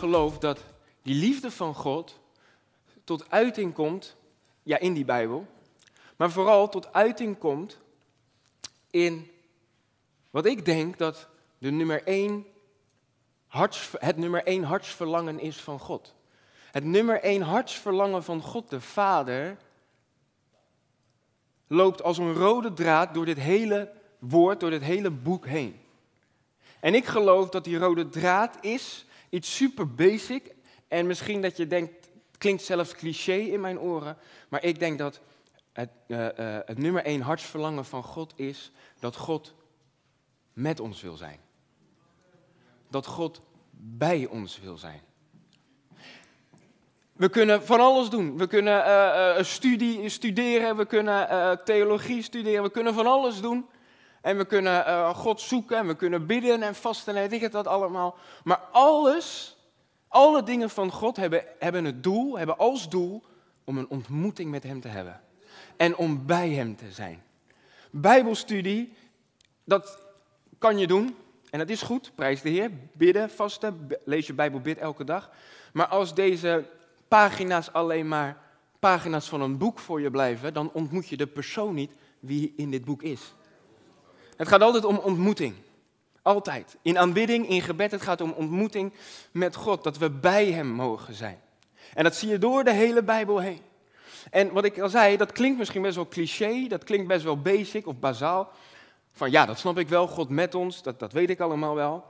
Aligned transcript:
geloof 0.00 0.38
dat 0.38 0.64
die 1.02 1.14
liefde 1.14 1.50
van 1.50 1.74
God 1.74 2.18
tot 3.04 3.30
uiting 3.30 3.74
komt, 3.74 4.16
ja, 4.62 4.78
in 4.78 4.92
die 4.92 5.04
Bijbel, 5.04 5.46
maar 6.16 6.30
vooral 6.30 6.68
tot 6.68 6.92
uiting 6.92 7.38
komt 7.38 7.78
in 8.90 9.30
wat 10.30 10.46
ik 10.46 10.64
denk 10.64 10.98
dat 10.98 11.28
de 11.58 11.70
nummer 11.70 12.02
één 12.04 12.46
het 13.98 14.16
nummer 14.16 14.44
één 14.44 14.62
hartsverlangen 14.62 15.38
is 15.38 15.56
van 15.56 15.78
God. 15.78 16.14
Het 16.70 16.84
nummer 16.84 17.20
één 17.20 17.42
hartsverlangen 17.42 18.24
van 18.24 18.42
God 18.42 18.70
de 18.70 18.80
Vader 18.80 19.56
loopt 21.66 22.02
als 22.02 22.18
een 22.18 22.34
rode 22.34 22.72
draad 22.72 23.14
door 23.14 23.24
dit 23.24 23.38
hele 23.38 23.92
woord, 24.18 24.60
door 24.60 24.70
dit 24.70 24.82
hele 24.82 25.10
boek 25.10 25.46
heen. 25.46 25.80
En 26.80 26.94
ik 26.94 27.06
geloof 27.06 27.48
dat 27.48 27.64
die 27.64 27.78
rode 27.78 28.08
draad 28.08 28.56
is 28.60 29.06
iets 29.30 29.56
super 29.56 29.94
basic. 29.94 30.54
En 30.88 31.06
misschien 31.06 31.42
dat 31.42 31.56
je 31.56 31.66
denkt, 31.66 31.92
het 32.04 32.38
klinkt 32.38 32.62
zelfs 32.62 32.94
cliché 32.94 33.36
in 33.36 33.60
mijn 33.60 33.78
oren. 33.78 34.16
Maar 34.48 34.64
ik 34.64 34.78
denk 34.78 34.98
dat 34.98 35.20
het, 35.72 35.90
uh, 36.06 36.18
uh, 36.18 36.28
het 36.64 36.78
nummer 36.78 37.04
één 37.04 37.20
hartsverlangen 37.20 37.84
van 37.84 38.02
God 38.02 38.32
is 38.36 38.72
dat 38.98 39.16
God 39.16 39.54
met 40.52 40.80
ons 40.80 41.02
wil 41.02 41.16
zijn. 41.16 41.38
Dat 42.88 43.06
God 43.06 43.40
bij 43.70 44.26
ons 44.26 44.60
wil 44.60 44.76
zijn. 44.76 45.00
We 47.12 47.28
kunnen 47.28 47.66
van 47.66 47.80
alles 47.80 48.08
doen. 48.08 48.38
We 48.38 48.46
kunnen 48.46 48.86
uh, 48.86 49.42
studie, 49.42 50.08
studeren, 50.08 50.76
we 50.76 50.86
kunnen 50.86 51.60
theologie 51.64 52.22
studeren, 52.22 52.62
we 52.62 52.70
kunnen 52.70 52.94
van 52.94 53.06
alles 53.06 53.40
doen. 53.40 53.66
En 54.20 54.36
we 54.36 54.44
kunnen 54.44 54.86
uh, 54.86 55.14
God 55.14 55.40
zoeken 55.40 55.76
en 55.76 55.86
we 55.86 55.96
kunnen 55.96 56.26
bidden 56.26 56.62
en 56.62 56.74
vasten 56.74 57.16
en 57.16 57.28
weet 57.28 57.42
ik 57.42 57.52
dat 57.52 57.66
allemaal. 57.66 58.16
Maar 58.44 58.60
alles, 58.72 59.56
alle 60.08 60.42
dingen 60.42 60.70
van 60.70 60.90
God 60.90 61.16
hebben, 61.16 61.44
hebben 61.58 61.84
het 61.84 62.02
doel, 62.02 62.38
hebben 62.38 62.58
als 62.58 62.88
doel 62.88 63.22
om 63.64 63.78
een 63.78 63.88
ontmoeting 63.88 64.50
met 64.50 64.62
Hem 64.62 64.80
te 64.80 64.88
hebben. 64.88 65.20
En 65.76 65.96
om 65.96 66.26
bij 66.26 66.50
Hem 66.50 66.76
te 66.76 66.92
zijn. 66.92 67.22
Bijbelstudie, 67.90 68.92
dat 69.64 69.98
kan 70.58 70.78
je 70.78 70.86
doen. 70.86 71.16
En 71.50 71.58
dat 71.58 71.68
is 71.68 71.82
goed, 71.82 72.12
prijs 72.14 72.42
de 72.42 72.48
Heer. 72.48 72.70
Bidden, 72.92 73.30
vasten, 73.30 73.88
lees 74.04 74.26
je 74.26 74.34
Bijbel, 74.34 74.60
bid 74.60 74.78
elke 74.78 75.04
dag. 75.04 75.30
Maar 75.72 75.86
als 75.86 76.14
deze 76.14 76.64
pagina's 77.08 77.72
alleen 77.72 78.08
maar 78.08 78.42
pagina's 78.78 79.28
van 79.28 79.40
een 79.40 79.58
boek 79.58 79.78
voor 79.78 80.00
je 80.00 80.10
blijven, 80.10 80.54
dan 80.54 80.72
ontmoet 80.72 81.08
je 81.08 81.16
de 81.16 81.26
persoon 81.26 81.74
niet 81.74 81.92
wie 82.20 82.52
in 82.56 82.70
dit 82.70 82.84
boek 82.84 83.02
is. 83.02 83.34
Het 84.40 84.48
gaat 84.48 84.62
altijd 84.62 84.84
om 84.84 84.96
ontmoeting. 84.96 85.54
Altijd. 86.22 86.76
In 86.82 86.98
aanbidding, 86.98 87.48
in 87.48 87.62
gebed, 87.62 87.90
het 87.90 88.02
gaat 88.02 88.20
om 88.20 88.30
ontmoeting 88.30 88.92
met 89.30 89.54
God. 89.54 89.84
Dat 89.84 89.98
we 89.98 90.10
bij 90.10 90.52
Hem 90.52 90.66
mogen 90.66 91.14
zijn. 91.14 91.40
En 91.94 92.04
dat 92.04 92.16
zie 92.16 92.28
je 92.28 92.38
door 92.38 92.64
de 92.64 92.72
hele 92.72 93.02
Bijbel 93.02 93.38
heen. 93.38 93.60
En 94.30 94.52
wat 94.52 94.64
ik 94.64 94.78
al 94.78 94.88
zei, 94.88 95.16
dat 95.16 95.32
klinkt 95.32 95.58
misschien 95.58 95.82
best 95.82 95.94
wel 95.94 96.08
cliché, 96.08 96.66
dat 96.68 96.84
klinkt 96.84 97.08
best 97.08 97.24
wel 97.24 97.40
basic 97.40 97.86
of 97.86 97.98
bazaal. 97.98 98.52
Van 99.12 99.30
ja, 99.30 99.46
dat 99.46 99.58
snap 99.58 99.78
ik 99.78 99.88
wel, 99.88 100.08
God 100.08 100.28
met 100.28 100.54
ons, 100.54 100.82
dat, 100.82 100.98
dat 100.98 101.12
weet 101.12 101.30
ik 101.30 101.40
allemaal 101.40 101.74
wel. 101.74 102.04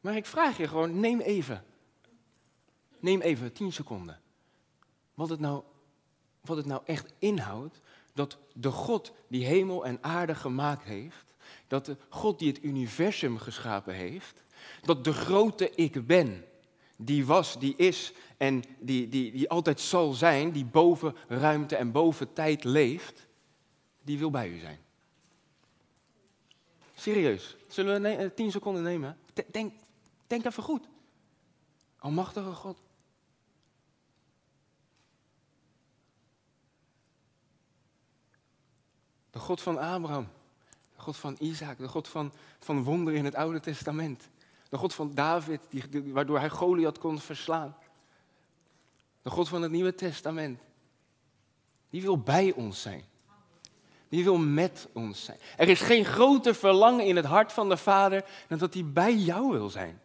Maar 0.00 0.16
ik 0.16 0.26
vraag 0.26 0.56
je 0.56 0.68
gewoon, 0.68 1.00
neem 1.00 1.20
even, 1.20 1.64
neem 2.98 3.20
even 3.20 3.52
tien 3.52 3.72
seconden. 3.72 4.20
Wat 5.14 5.28
het 5.28 5.40
nou, 5.40 5.62
wat 6.40 6.56
het 6.56 6.66
nou 6.66 6.80
echt 6.84 7.12
inhoudt 7.18 7.80
dat 8.18 8.38
de 8.52 8.70
God 8.70 9.12
die 9.28 9.44
hemel 9.44 9.86
en 9.86 9.98
aarde 10.00 10.34
gemaakt 10.34 10.84
heeft, 10.84 11.34
dat 11.66 11.86
de 11.86 11.96
God 12.08 12.38
die 12.38 12.48
het 12.48 12.62
universum 12.62 13.38
geschapen 13.38 13.94
heeft, 13.94 14.42
dat 14.82 15.04
de 15.04 15.12
grote 15.12 15.70
ik 15.70 16.06
ben, 16.06 16.44
die 16.96 17.26
was, 17.26 17.58
die 17.58 17.76
is 17.76 18.12
en 18.36 18.62
die, 18.80 19.08
die, 19.08 19.32
die 19.32 19.50
altijd 19.50 19.80
zal 19.80 20.12
zijn, 20.12 20.52
die 20.52 20.64
boven 20.64 21.14
ruimte 21.28 21.76
en 21.76 21.92
boven 21.92 22.32
tijd 22.32 22.64
leeft, 22.64 23.26
die 24.02 24.18
wil 24.18 24.30
bij 24.30 24.48
u 24.48 24.58
zijn. 24.58 24.78
Serieus, 26.94 27.56
zullen 27.68 28.02
we 28.02 28.08
eh, 28.08 28.30
tien 28.34 28.50
seconden 28.50 28.82
nemen? 28.82 29.18
Denk, 29.50 29.72
denk 30.26 30.44
even 30.44 30.62
goed. 30.62 30.88
Almachtige 31.98 32.52
God. 32.52 32.78
De 39.38 39.44
God 39.44 39.62
van 39.62 39.78
Abraham, 39.78 40.28
de 40.96 41.02
God 41.02 41.16
van 41.16 41.36
Isaac, 41.38 41.78
de 41.78 41.88
God 41.88 42.08
van, 42.08 42.32
van 42.58 42.82
wonderen 42.82 43.18
in 43.18 43.24
het 43.24 43.34
Oude 43.34 43.60
Testament. 43.60 44.28
De 44.68 44.76
God 44.76 44.94
van 44.94 45.14
David, 45.14 45.60
die, 45.68 46.12
waardoor 46.12 46.38
hij 46.38 46.50
Goliath 46.50 46.98
kon 46.98 47.20
verslaan. 47.20 47.76
De 49.22 49.30
God 49.30 49.48
van 49.48 49.62
het 49.62 49.70
Nieuwe 49.70 49.94
Testament. 49.94 50.60
Die 51.90 52.02
wil 52.02 52.18
bij 52.18 52.52
ons 52.52 52.82
zijn. 52.82 53.04
Die 54.08 54.24
wil 54.24 54.36
met 54.36 54.88
ons 54.92 55.24
zijn. 55.24 55.38
Er 55.56 55.68
is 55.68 55.80
geen 55.80 56.04
groter 56.04 56.54
verlangen 56.54 57.04
in 57.04 57.16
het 57.16 57.24
hart 57.24 57.52
van 57.52 57.68
de 57.68 57.76
Vader 57.76 58.24
dan 58.48 58.58
dat 58.58 58.74
hij 58.74 58.84
bij 58.84 59.14
jou 59.14 59.50
wil 59.50 59.70
zijn. 59.70 60.00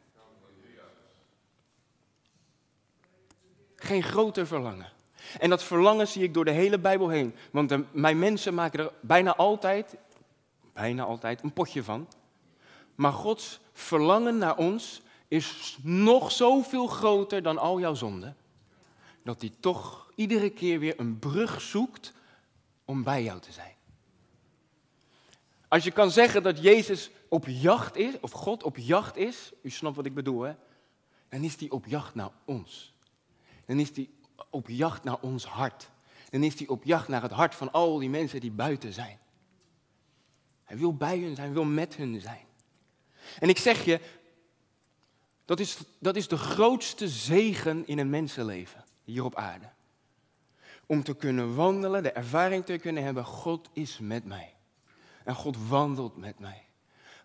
Geen 3.76 4.04
groter 4.04 4.48
verlangen. 4.48 4.93
En 5.40 5.50
dat 5.50 5.64
verlangen 5.64 6.08
zie 6.08 6.24
ik 6.24 6.34
door 6.34 6.46
de 6.46 6.52
hele 6.52 6.80
Bijbel 6.80 7.10
heen. 7.10 7.36
Want 7.52 7.94
mijn 7.94 8.20
mensen 8.20 8.54
maken 8.54 8.80
er 8.80 8.92
bijna 9.02 9.36
altijd, 9.36 9.96
bijna 10.74 11.04
altijd, 11.04 11.44
een 11.44 11.54
potje 11.54 11.84
van. 11.84 12.08
Maar 12.96 13.14
Gods 13.14 13.60
verlangen 13.74 14.38
naar 14.38 14.58
ons 14.58 15.02
is 15.28 15.78
nog 15.82 16.32
zoveel 16.32 16.88
groter 16.88 17.44
dan 17.44 17.58
al 17.58 17.80
jouw 17.80 17.94
zonden. 17.94 18.36
Dat 19.24 19.42
hij 19.42 19.52
toch 19.60 20.12
iedere 20.16 20.50
keer 20.50 20.80
weer 20.80 21.00
een 21.00 21.20
brug 21.20 21.62
zoekt 21.62 22.14
om 22.86 23.04
bij 23.04 23.24
jou 23.24 23.40
te 23.40 23.52
zijn. 23.52 23.76
Als 25.68 25.84
je 25.84 25.92
kan 25.92 26.12
zeggen 26.12 26.44
dat 26.44 26.62
Jezus 26.62 27.12
op 27.28 27.46
jacht 27.48 27.96
is, 27.96 28.20
of 28.20 28.32
God 28.32 28.64
op 28.64 28.78
jacht 28.78 29.18
is, 29.18 29.52
u 29.62 29.70
snapt 29.70 29.96
wat 29.96 30.06
ik 30.06 30.14
bedoel 30.14 30.42
hè, 30.42 30.54
dan 31.30 31.44
is 31.44 31.56
hij 31.60 31.70
op 31.70 31.86
jacht 31.86 32.16
naar 32.16 32.32
ons. 32.46 32.94
Dan 33.66 33.80
is 33.80 33.96
hij 33.96 34.10
op 34.50 34.68
jacht 34.70 35.04
naar 35.04 35.18
ons 35.22 35.46
hart. 35.46 35.90
Dan 36.30 36.44
is 36.44 36.58
hij 36.58 36.68
op 36.68 36.84
jacht 36.84 37.08
naar 37.08 37.22
het 37.22 37.32
hart 37.32 37.56
van 37.56 37.72
al 37.72 37.98
die 37.98 38.10
mensen 38.10 38.40
die 38.40 38.52
buiten 38.52 38.94
zijn. 38.94 39.20
Hij 40.64 40.78
wil 40.78 40.96
bij 40.96 41.20
hun 41.20 41.36
zijn, 41.36 41.48
hij 41.48 41.56
wil 41.56 41.64
met 41.64 41.96
hun 41.96 42.22
zijn. 42.22 42.46
En 43.40 43.50
ik 43.50 43.58
zeg 43.58 43.86
je, 43.86 44.00
dat 45.46 45.60
is, 45.60 45.78
dat 46.00 46.16
is 46.16 46.28
de 46.28 46.38
grootste 46.38 47.08
zegen 47.08 47.88
in 47.88 47.98
een 47.98 48.10
mensenleven 48.10 48.84
hier 49.04 49.24
op 49.24 49.36
aarde. 49.36 49.70
Om 50.86 51.04
te 51.04 51.16
kunnen 51.16 51.56
wandelen, 51.56 52.04
de 52.04 52.12
ervaring 52.12 52.66
te 52.66 52.78
kunnen 52.78 53.04
hebben, 53.04 53.26
God 53.26 53.70
is 53.74 54.00
met 54.00 54.26
mij. 54.26 54.54
En 55.24 55.36
God 55.36 55.68
wandelt 55.68 56.18
met 56.18 56.40
mij. 56.40 56.66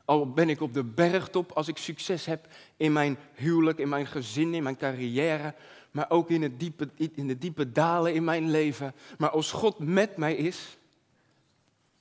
Al 0.05 0.33
ben 0.33 0.49
ik 0.49 0.61
op 0.61 0.75
de 0.75 0.85
bergtop, 0.85 1.53
als 1.53 1.69
ik 1.69 1.77
succes 1.77 2.27
heb 2.27 2.49
in 2.77 2.93
mijn 2.93 3.19
huwelijk, 3.35 3.79
in 3.79 3.89
mijn 3.89 4.07
gezin, 4.07 4.55
in 4.55 4.63
mijn 4.63 4.77
carrière, 4.77 5.55
maar 5.91 6.11
ook 6.11 6.31
in, 6.31 6.43
het 6.43 6.61
diepe, 6.61 6.89
in 7.15 7.27
de 7.27 7.39
diepe 7.39 7.73
dalen 7.73 8.15
in 8.15 8.25
mijn 8.25 8.51
leven. 8.51 8.95
Maar 9.19 9.31
als 9.31 9.53
God 9.53 9.79
met 9.79 10.17
mij 10.17 10.35
is, 10.35 10.79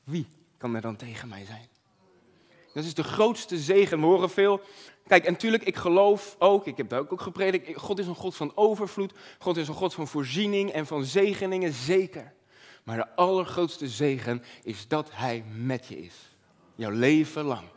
wie 0.04 0.28
kan 0.58 0.76
er 0.76 0.82
dan 0.82 0.96
tegen 0.96 1.28
mij 1.28 1.46
zijn? 1.46 1.68
Dat 2.74 2.84
is 2.84 2.94
de 2.94 3.04
grootste 3.04 3.58
zegen. 3.58 4.00
We 4.00 4.06
horen 4.06 4.30
veel. 4.30 4.62
Kijk, 5.08 5.26
en 5.26 5.32
natuurlijk, 5.32 5.64
ik 5.64 5.76
geloof 5.76 6.36
ook, 6.40 6.68
ik 6.68 6.78
heb 6.78 6.90
daar 6.90 7.00
ook 7.12 7.22
gepredikt, 7.22 7.78
God 7.78 8.00
is 8.00 8.08
een 8.08 8.16
God 8.16 8.36
van 8.36 8.52
overvloed. 8.56 9.14
God 9.40 9.58
is 9.58 9.68
een 9.68 9.74
God 9.74 9.94
van 9.94 10.08
voorziening 10.08 10.72
en 10.72 10.86
van 10.86 11.04
zegeningen, 11.04 11.74
zeker. 11.74 12.34
Maar 12.84 12.98
de 12.98 13.16
allergrootste 13.16 13.88
zegen 13.88 14.44
is 14.64 14.88
dat 14.88 15.10
Hij 15.12 15.44
met 15.56 15.86
je 15.88 16.00
is. 16.00 16.36
Jouw 16.76 16.92
leven 16.92 17.44
lang. 17.44 17.68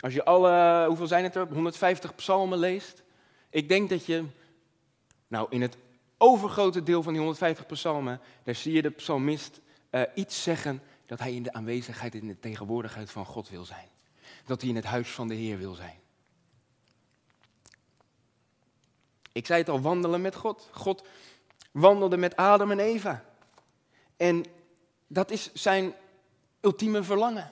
Als 0.00 0.14
je 0.14 0.24
alle, 0.24 0.86
hoeveel 0.86 1.06
zijn 1.06 1.24
het 1.24 1.34
er, 1.34 1.46
150 1.52 2.14
psalmen 2.14 2.58
leest, 2.58 3.02
ik 3.56 3.68
denk 3.68 3.88
dat 3.88 4.06
je, 4.06 4.24
nou 5.28 5.46
in 5.50 5.62
het 5.62 5.76
overgrote 6.18 6.82
deel 6.82 7.02
van 7.02 7.12
die 7.12 7.20
150 7.20 7.66
psalmen, 7.66 8.20
daar 8.42 8.54
zie 8.54 8.72
je 8.72 8.82
de 8.82 8.90
psalmist 8.90 9.60
uh, 9.90 10.02
iets 10.14 10.42
zeggen 10.42 10.82
dat 11.06 11.18
hij 11.18 11.34
in 11.34 11.42
de 11.42 11.52
aanwezigheid, 11.52 12.14
in 12.14 12.26
de 12.26 12.38
tegenwoordigheid 12.38 13.10
van 13.10 13.24
God 13.24 13.48
wil 13.48 13.64
zijn. 13.64 13.88
Dat 14.44 14.60
hij 14.60 14.70
in 14.70 14.76
het 14.76 14.84
huis 14.84 15.10
van 15.10 15.28
de 15.28 15.34
Heer 15.34 15.58
wil 15.58 15.74
zijn. 15.74 15.98
Ik 19.32 19.46
zei 19.46 19.60
het 19.60 19.68
al, 19.68 19.80
wandelen 19.80 20.20
met 20.20 20.34
God. 20.34 20.68
God 20.72 21.06
wandelde 21.70 22.16
met 22.16 22.36
Adam 22.36 22.70
en 22.70 22.80
Eva. 22.80 23.24
En 24.16 24.44
dat 25.06 25.30
is 25.30 25.52
zijn 25.52 25.94
ultieme 26.60 27.02
verlangen. 27.02 27.50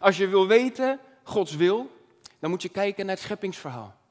Als 0.00 0.16
je 0.16 0.26
wil 0.26 0.46
weten 0.46 1.00
Gods 1.22 1.56
wil, 1.56 1.90
dan 2.38 2.50
moet 2.50 2.62
je 2.62 2.68
kijken 2.68 3.06
naar 3.06 3.14
het 3.14 3.24
scheppingsverhaal. 3.24 4.02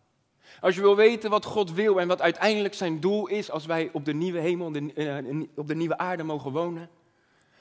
Als 0.62 0.76
je 0.76 0.82
wil 0.82 0.96
weten 0.96 1.30
wat 1.30 1.46
God 1.46 1.72
wil 1.72 2.00
en 2.00 2.08
wat 2.08 2.22
uiteindelijk 2.22 2.74
zijn 2.74 3.00
doel 3.00 3.28
is 3.28 3.52
als 3.52 3.66
wij 3.66 3.90
op 3.94 4.06
de 4.06 4.14
nieuwe 4.14 4.40
hemel, 4.40 4.74
eh, 4.74 5.18
op 5.56 5.68
de 5.68 5.76
nieuwe 5.76 5.98
aarde 5.98 6.24
mogen 6.24 6.52
wonen, 6.52 6.90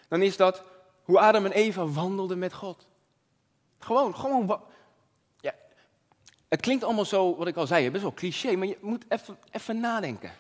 dan 0.09 0.23
is 0.23 0.37
dat 0.37 0.62
hoe 1.03 1.19
Adam 1.19 1.44
en 1.44 1.53
Eva 1.53 1.87
wandelden 1.87 2.39
met 2.39 2.53
God. 2.53 2.87
Gewoon, 3.79 4.17
gewoon. 4.17 4.61
Het 6.53 6.61
klinkt 6.61 6.85
allemaal 6.85 7.05
zo, 7.05 7.37
wat 7.37 7.47
ik 7.47 7.56
al 7.56 7.67
zei, 7.67 7.91
best 7.91 8.03
wel 8.03 8.15
cliché, 8.15 8.56
maar 8.56 8.67
je 8.67 8.79
moet 8.81 9.05
even, 9.09 9.39
even 9.50 9.81
nadenken. 9.81 10.33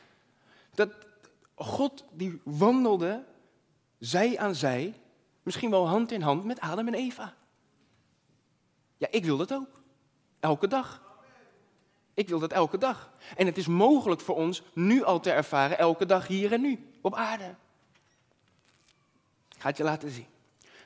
Dat 0.74 0.90
God 1.54 2.04
die 2.10 2.40
wandelde 2.44 3.24
zij 3.98 4.38
aan 4.38 4.54
zij, 4.54 4.94
misschien 5.42 5.70
wel 5.70 5.88
hand 5.88 6.12
in 6.12 6.20
hand 6.20 6.44
met 6.44 6.60
Adam 6.60 6.86
en 6.86 6.94
Eva. 6.94 7.34
Ja, 8.96 9.06
ik 9.10 9.24
wil 9.24 9.36
dat 9.36 9.52
ook. 9.52 9.80
Elke 10.40 10.68
dag. 10.68 11.02
Ik 12.14 12.28
wil 12.28 12.38
dat 12.38 12.52
elke 12.52 12.78
dag. 12.78 13.10
En 13.36 13.46
het 13.46 13.58
is 13.58 13.66
mogelijk 13.66 14.20
voor 14.20 14.36
ons 14.36 14.62
nu 14.72 15.04
al 15.04 15.20
te 15.20 15.30
ervaren, 15.30 15.78
elke 15.78 16.06
dag 16.06 16.26
hier 16.26 16.52
en 16.52 16.60
nu, 16.60 16.90
op 17.00 17.14
aarde. 17.14 17.54
Ik 19.54 19.60
ga 19.60 19.68
het 19.68 19.76
je 19.76 19.84
laten 19.84 20.10
zien. 20.10 20.26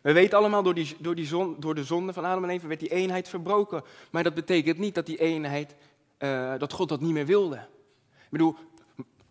We 0.02 0.12
weten 0.12 0.38
allemaal, 0.38 0.62
door, 0.62 0.75
die, 0.75 0.96
door, 0.99 1.14
die 1.14 1.26
zon, 1.26 1.56
door 1.58 1.75
de 1.75 1.84
zonde 1.84 2.12
van 2.12 2.25
Adam 2.25 2.44
en 2.44 2.50
Eva 2.50 2.67
werd 2.67 2.81
die 2.81 2.93
eenheid 2.93 3.28
verbroken. 3.28 3.82
Maar 4.11 4.23
dat 4.23 4.34
betekent 4.34 4.78
niet 4.78 4.94
dat 4.94 5.06
die 5.06 5.19
eenheid, 5.19 5.75
uh, 6.19 6.55
dat 6.58 6.73
God 6.73 6.88
dat 6.88 7.00
niet 7.00 7.12
meer 7.12 7.26
wilde. 7.26 7.56
Ik 7.56 8.31
bedoel, 8.31 8.56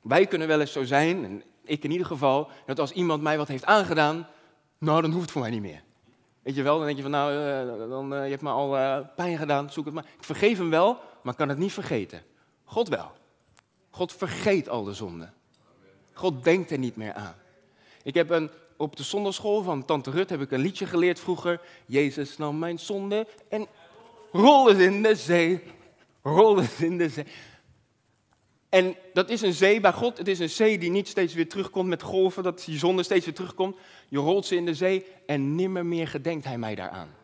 wij 0.02 0.26
kunnen 0.26 0.48
wel 0.48 0.60
eens 0.60 0.72
zo 0.72 0.84
zijn, 0.84 1.24
en 1.26 1.44
ik 1.64 1.84
in 1.84 1.92
ieder 1.92 2.08
geval, 2.08 2.50
dat 2.66 2.80
als 2.80 2.92
iemand 2.92 3.22
mij 3.22 3.38
wat 3.38 3.48
heeft 3.48 3.66
aangedaan, 3.66 4.28
nou 4.78 5.02
dan 5.02 5.12
hoeft 5.12 5.22
het 5.22 5.32
voor 5.32 5.42
mij 5.42 5.50
niet 5.50 5.62
meer. 5.62 5.84
Weet 6.46 6.56
je 6.56 6.64
wel, 6.64 6.76
dan 6.78 6.86
denk 6.86 6.98
je 6.98 7.04
van 7.04 7.12
nou, 7.12 7.34
uh, 7.34 7.90
dan, 7.90 8.14
uh, 8.14 8.24
je 8.24 8.30
hebt 8.30 8.42
me 8.42 8.50
al 8.50 8.78
uh, 8.78 8.98
pijn 9.16 9.38
gedaan, 9.38 9.72
zoek 9.72 9.86
het 9.86 9.94
maar. 9.94 10.06
Ik 10.18 10.24
vergeef 10.24 10.58
hem 10.58 10.70
wel, 10.70 10.98
maar 11.22 11.36
kan 11.36 11.50
het 11.50 11.58
niet 11.58 11.74
vergeten. 11.74 12.22
God 12.64 12.88
wel. 12.88 13.12
God 13.90 14.14
vergeet 14.14 14.70
al 14.70 14.84
de 14.84 14.94
zonden. 14.94 15.34
God 16.14 16.44
denkt 16.44 16.72
er 16.72 16.78
niet 16.78 16.96
meer 16.96 17.14
aan. 17.14 17.36
Ik 18.04 18.14
heb 18.14 18.30
een, 18.30 18.50
op 18.78 18.96
de 18.96 19.04
zondagschool 19.04 19.62
van 19.62 19.86
Tante 19.86 20.10
Rut 20.10 20.30
heb 20.30 20.42
ik 20.42 20.52
een 20.52 20.60
liedje 20.60 20.86
geleerd 20.86 21.20
vroeger. 21.20 21.62
Jezus 21.86 22.38
nam 22.38 22.60
mijn 22.60 22.80
zonde 22.80 23.28
en 23.50 23.68
rolde 24.32 24.84
in 24.84 25.02
de 25.02 25.16
zee. 25.16 25.64
Rolde 26.22 26.64
in 26.78 26.98
de 26.98 27.10
zee. 27.10 27.26
En 28.76 28.96
dat 29.14 29.30
is 29.30 29.42
een 29.42 29.54
zee 29.54 29.80
bij 29.80 29.94
God. 29.94 30.18
Het 30.18 30.28
is 30.28 30.40
een 30.40 30.50
zee 30.50 30.78
die 30.78 30.92
niet 30.92 31.08
steeds 31.08 31.34
weer 31.34 31.50
terugkomt 31.50 31.90
met 31.90 32.02
golven, 32.02 32.44
dat 32.44 32.64
die 32.66 32.78
zonde 32.78 33.04
steeds 33.04 33.26
weer 33.26 33.34
terugkomt. 33.34 33.78
Je 34.08 34.18
rolt 34.18 34.46
ze 34.46 34.56
in 34.56 34.66
de 34.66 34.74
zee 34.74 35.06
en 35.26 35.56
nimmer 35.56 35.86
meer 35.86 36.08
gedenkt 36.08 36.46
hij 36.46 36.58
mij 36.58 36.76
daaraan. 36.76 37.16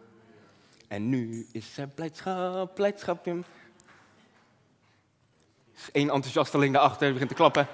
En 0.88 1.10
nu 1.10 1.48
is 1.52 1.78
er 1.78 1.88
blijdschap, 1.88 2.76
blijdschap 2.76 3.28
in. 3.28 3.46
Eén 5.92 6.10
enthousiasteling 6.10 6.74
daarachter 6.74 7.12
begint 7.12 7.30
te 7.30 7.36
klappen. 7.36 7.68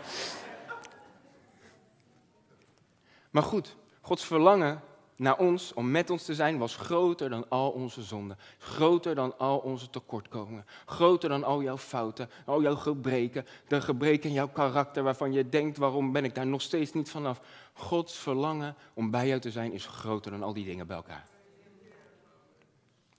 Maar 3.29 3.43
goed, 3.43 3.75
Gods 4.01 4.25
verlangen 4.25 4.81
naar 5.17 5.37
ons, 5.37 5.73
om 5.73 5.91
met 5.91 6.09
ons 6.09 6.23
te 6.23 6.35
zijn, 6.35 6.57
was 6.57 6.75
groter 6.75 7.29
dan 7.29 7.49
al 7.49 7.69
onze 7.69 8.01
zonden. 8.01 8.37
Groter 8.57 9.15
dan 9.15 9.37
al 9.37 9.57
onze 9.57 9.89
tekortkomingen. 9.89 10.65
Groter 10.85 11.29
dan 11.29 11.43
al 11.43 11.61
jouw 11.61 11.77
fouten, 11.77 12.29
al 12.45 12.61
jouw 12.61 12.75
gebreken. 12.75 13.45
De 13.67 13.81
gebreken 13.81 14.29
in 14.29 14.35
jouw 14.35 14.47
karakter 14.47 15.03
waarvan 15.03 15.33
je 15.33 15.49
denkt, 15.49 15.77
waarom 15.77 16.11
ben 16.11 16.23
ik 16.23 16.35
daar 16.35 16.47
nog 16.47 16.61
steeds 16.61 16.93
niet 16.93 17.09
vanaf? 17.09 17.41
Gods 17.73 18.17
verlangen 18.17 18.75
om 18.93 19.11
bij 19.11 19.27
jou 19.27 19.39
te 19.39 19.51
zijn 19.51 19.73
is 19.73 19.85
groter 19.85 20.31
dan 20.31 20.43
al 20.43 20.53
die 20.53 20.65
dingen 20.65 20.87
bij 20.87 20.95
elkaar. 20.95 21.25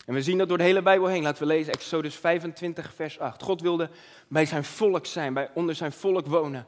En 0.06 0.14
we 0.14 0.22
zien 0.22 0.38
dat 0.38 0.48
door 0.48 0.58
de 0.58 0.64
hele 0.64 0.82
Bijbel 0.82 1.06
heen. 1.06 1.22
Laten 1.22 1.42
we 1.42 1.48
lezen 1.48 1.72
Exodus 1.72 2.14
25, 2.14 2.94
vers 2.94 3.18
8. 3.18 3.42
God 3.42 3.60
wilde 3.60 3.90
bij 4.28 4.46
zijn 4.46 4.64
volk 4.64 5.06
zijn, 5.06 5.34
bij, 5.34 5.50
onder 5.54 5.74
zijn 5.74 5.92
volk 5.92 6.26
wonen. 6.26 6.66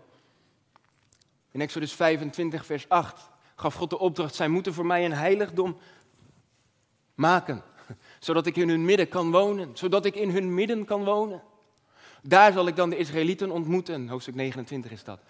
In 1.50 1.60
Exodus 1.60 1.92
25, 1.92 2.66
vers 2.66 2.88
8 2.88 3.29
gaf 3.60 3.74
God 3.74 3.90
de 3.90 3.98
opdracht, 3.98 4.34
zij 4.34 4.48
moeten 4.48 4.74
voor 4.74 4.86
mij 4.86 5.04
een 5.04 5.12
heiligdom 5.12 5.76
maken, 7.14 7.62
zodat 8.18 8.46
ik 8.46 8.56
in 8.56 8.68
hun 8.68 8.84
midden 8.84 9.08
kan 9.08 9.30
wonen, 9.30 9.70
zodat 9.72 10.04
ik 10.04 10.14
in 10.14 10.30
hun 10.30 10.54
midden 10.54 10.84
kan 10.84 11.04
wonen. 11.04 11.42
Daar 12.22 12.52
zal 12.52 12.66
ik 12.66 12.76
dan 12.76 12.90
de 12.90 12.96
Israëlieten 12.96 13.50
ontmoeten, 13.50 14.08
hoofdstuk 14.08 14.34
29 14.34 14.90
is 14.90 15.04
dat. 15.04 15.20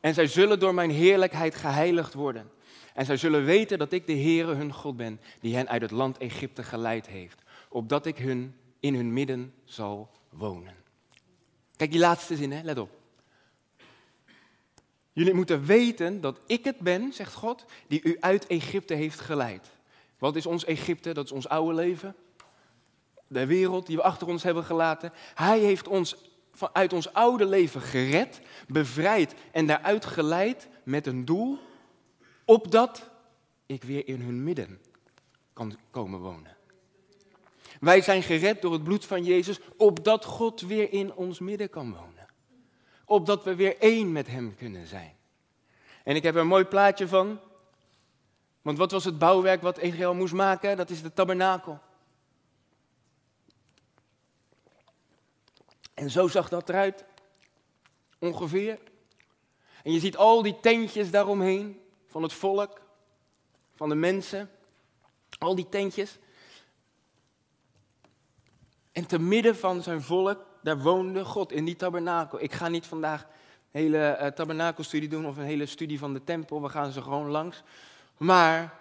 En 0.00 0.14
zij 0.14 0.26
zullen 0.26 0.58
door 0.58 0.74
mijn 0.74 0.90
heerlijkheid 0.90 1.54
geheiligd 1.54 2.14
worden. 2.14 2.50
En 2.94 3.04
zij 3.04 3.16
zullen 3.16 3.44
weten 3.44 3.78
dat 3.78 3.92
ik 3.92 4.06
de 4.06 4.12
Heere 4.12 4.54
hun 4.54 4.72
God 4.72 4.96
ben, 4.96 5.20
die 5.40 5.54
hen 5.56 5.68
uit 5.68 5.82
het 5.82 5.90
land 5.90 6.18
Egypte 6.18 6.62
geleid 6.62 7.06
heeft, 7.06 7.42
opdat 7.68 8.06
ik 8.06 8.18
hun 8.18 8.54
in 8.80 8.94
hun 8.94 9.12
midden 9.12 9.54
zal 9.64 10.10
wonen. 10.28 10.74
Kijk 11.76 11.90
die 11.90 12.00
laatste 12.00 12.36
zin, 12.36 12.52
hè? 12.52 12.62
let 12.62 12.78
op. 12.78 13.03
Jullie 15.14 15.34
moeten 15.34 15.64
weten 15.64 16.20
dat 16.20 16.38
ik 16.46 16.64
het 16.64 16.78
ben, 16.78 17.12
zegt 17.12 17.34
God, 17.34 17.64
die 17.86 18.00
u 18.02 18.16
uit 18.20 18.46
Egypte 18.46 18.94
heeft 18.94 19.20
geleid. 19.20 19.70
Wat 20.18 20.36
is 20.36 20.46
ons 20.46 20.64
Egypte? 20.64 21.12
Dat 21.12 21.24
is 21.24 21.32
ons 21.32 21.48
oude 21.48 21.74
leven. 21.74 22.16
De 23.26 23.46
wereld 23.46 23.86
die 23.86 23.96
we 23.96 24.02
achter 24.02 24.28
ons 24.28 24.42
hebben 24.42 24.64
gelaten. 24.64 25.12
Hij 25.34 25.58
heeft 25.58 25.88
ons 25.88 26.16
uit 26.72 26.92
ons 26.92 27.12
oude 27.12 27.46
leven 27.46 27.80
gered, 27.80 28.40
bevrijd 28.68 29.34
en 29.52 29.66
daaruit 29.66 30.04
geleid 30.04 30.68
met 30.82 31.06
een 31.06 31.24
doel, 31.24 31.58
opdat 32.44 33.10
ik 33.66 33.84
weer 33.84 34.08
in 34.08 34.20
hun 34.20 34.42
midden 34.42 34.80
kan 35.52 35.78
komen 35.90 36.20
wonen. 36.20 36.56
Wij 37.80 38.00
zijn 38.00 38.22
gered 38.22 38.62
door 38.62 38.72
het 38.72 38.84
bloed 38.84 39.04
van 39.04 39.24
Jezus, 39.24 39.60
opdat 39.76 40.24
God 40.24 40.60
weer 40.60 40.92
in 40.92 41.14
ons 41.14 41.38
midden 41.38 41.70
kan 41.70 41.92
wonen 41.92 42.13
opdat 43.04 43.44
we 43.44 43.54
weer 43.54 43.78
één 43.78 44.12
met 44.12 44.26
Hem 44.26 44.54
kunnen 44.56 44.86
zijn. 44.86 45.16
En 46.02 46.16
ik 46.16 46.22
heb 46.22 46.34
er 46.34 46.40
een 46.40 46.46
mooi 46.46 46.64
plaatje 46.64 47.08
van. 47.08 47.40
Want 48.62 48.78
wat 48.78 48.90
was 48.90 49.04
het 49.04 49.18
bouwwerk 49.18 49.62
wat 49.62 49.78
Israël 49.78 50.14
moest 50.14 50.32
maken? 50.32 50.76
Dat 50.76 50.90
is 50.90 51.02
de 51.02 51.12
tabernakel. 51.12 51.80
En 55.94 56.10
zo 56.10 56.28
zag 56.28 56.48
dat 56.48 56.68
eruit. 56.68 57.04
Ongeveer. 58.18 58.78
En 59.82 59.92
je 59.92 60.00
ziet 60.00 60.16
al 60.16 60.42
die 60.42 60.60
tentjes 60.60 61.10
daaromheen. 61.10 61.80
Van 62.06 62.22
het 62.22 62.32
volk. 62.32 62.80
Van 63.74 63.88
de 63.88 63.94
mensen. 63.94 64.50
Al 65.38 65.54
die 65.54 65.68
tentjes. 65.68 66.18
En 68.92 69.06
te 69.06 69.18
midden 69.18 69.56
van 69.56 69.82
zijn 69.82 70.02
volk 70.02 70.53
daar 70.64 70.78
woonde 70.78 71.24
God 71.24 71.52
in 71.52 71.64
die 71.64 71.76
tabernakel. 71.76 72.42
Ik 72.42 72.52
ga 72.52 72.68
niet 72.68 72.86
vandaag 72.86 73.22
een 73.22 73.80
hele 73.80 74.18
uh, 74.20 74.26
tabernakelstudie 74.26 75.08
doen 75.08 75.26
of 75.26 75.36
een 75.36 75.44
hele 75.44 75.66
studie 75.66 75.98
van 75.98 76.12
de 76.12 76.24
tempel. 76.24 76.62
We 76.62 76.68
gaan 76.68 76.92
ze 76.92 77.02
gewoon 77.02 77.30
langs. 77.30 77.62
Maar 78.16 78.78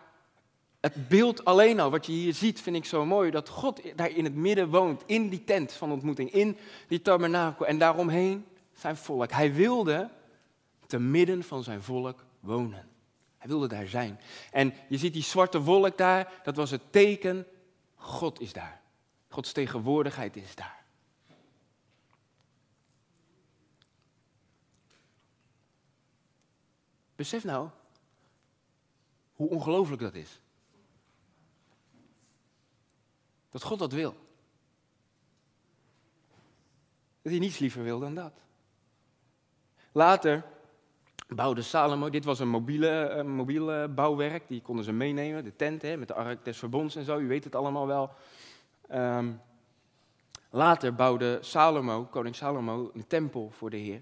het 0.80 1.08
beeld 1.08 1.46
alleen 1.46 1.80
al, 1.80 1.92
wat 1.92 2.06
je 2.06 2.12
hier 2.12 2.34
ziet, 2.34 2.62
vind 2.62 2.76
ik 2.76 2.86
zo 2.86 3.06
mooi. 3.06 3.32
Dat 3.32 3.50
God 3.50 3.82
daar 3.96 4.10
in 4.10 4.24
het 4.24 4.36
midden 4.36 4.70
woont, 4.70 5.04
in 5.06 5.30
die 5.30 5.44
tent 5.44 5.74
van 5.74 5.92
ontmoeting, 5.92 6.32
in 6.32 6.58
die 6.88 7.02
tabernakel. 7.02 7.66
En 7.66 7.78
daaromheen 7.78 8.46
zijn 8.74 8.98
volk. 8.98 9.32
Hij 9.32 9.54
wilde 9.54 10.10
te 10.88 11.00
midden 11.00 11.44
van 11.44 11.64
zijn 11.64 11.82
volk 11.82 12.26
wonen. 12.40 12.88
Hij 13.38 13.48
wilde 13.48 13.68
daar 13.68 13.88
zijn. 13.88 14.20
En 14.52 14.74
je 14.90 14.98
ziet 14.98 15.14
die 15.14 15.24
zwarte 15.24 15.62
wolk 15.62 15.98
daar, 15.98 16.32
dat 16.44 16.56
was 16.56 16.72
het 16.72 16.82
teken, 16.90 17.46
God 17.96 18.42
is 18.42 18.54
daar. 18.54 18.82
Gods 19.30 19.52
tegenwoordigheid 19.52 20.36
is 20.36 20.56
daar. 20.56 20.83
Besef 27.16 27.44
nou 27.44 27.70
hoe 29.34 29.50
ongelooflijk 29.50 30.02
dat 30.02 30.14
is. 30.14 30.42
Dat 33.50 33.64
God 33.64 33.80
dat 33.80 33.92
wil. 33.92 34.16
Dat 37.22 37.32
hij 37.32 37.40
niets 37.40 37.60
liever 37.60 37.84
wil 37.84 38.00
dan 38.00 38.16
dat. 38.16 38.34
Later 39.92 40.44
bouwde 41.28 41.62
Salomo, 41.62 42.10
dit 42.10 42.26
was 42.26 42.40
een 42.40 42.50
mobiele, 42.50 43.24
mobiele 43.24 43.88
bouwwerk, 43.88 44.48
die 44.48 44.62
konden 44.62 44.86
ze 44.86 44.92
meenemen, 44.92 45.44
de 45.44 45.56
tent 45.56 45.82
hè, 45.82 45.98
met 45.98 46.08
de 46.08 46.14
ark 46.14 46.46
des 46.46 46.58
verbonds 46.58 46.96
en 46.96 47.04
zo, 47.04 47.18
u 47.18 47.28
weet 47.28 47.44
het 47.44 47.56
allemaal 47.56 47.88
wel. 47.88 48.12
Um, 48.92 49.42
later 50.50 50.96
bouwde 50.96 51.38
Salomo, 51.42 52.06
koning 52.06 52.36
Salomo, 52.36 52.92
een 52.94 53.08
tempel 53.08 53.52
voor 53.52 53.70
de 53.70 53.78
Heer. 53.78 54.02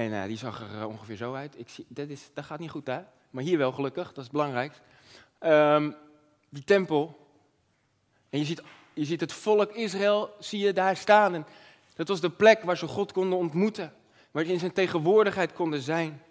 En 0.00 0.12
uh, 0.12 0.24
die 0.24 0.36
zag 0.36 0.60
er 0.60 0.80
uh, 0.80 0.86
ongeveer 0.86 1.16
zo 1.16 1.34
uit. 1.34 1.58
Ik 1.58 1.68
zie, 1.68 1.86
dat, 1.88 2.08
is, 2.08 2.30
gaat 2.34 2.58
niet 2.58 2.70
goed 2.70 2.86
daar. 2.86 3.06
Maar 3.30 3.42
hier 3.42 3.58
wel 3.58 3.72
gelukkig, 3.72 4.06
dat 4.06 4.16
is 4.16 4.22
het 4.22 4.32
belangrijkste. 4.32 4.82
Um, 5.40 5.94
die 6.48 6.64
tempel. 6.64 7.28
En 8.30 8.38
je 8.38 8.44
ziet, 8.44 8.62
je 8.92 9.04
ziet 9.04 9.20
het 9.20 9.32
volk 9.32 9.72
Israël, 9.72 10.30
zie 10.38 10.60
je 10.60 10.72
daar 10.72 10.96
staan. 10.96 11.34
En 11.34 11.46
dat 11.94 12.08
was 12.08 12.20
de 12.20 12.30
plek 12.30 12.62
waar 12.62 12.76
ze 12.76 12.86
God 12.86 13.12
konden 13.12 13.38
ontmoeten. 13.38 13.92
Waar 14.30 14.44
ze 14.44 14.52
in 14.52 14.58
zijn 14.58 14.72
tegenwoordigheid 14.72 15.52
konden 15.52 15.80
zijn. 15.80 16.22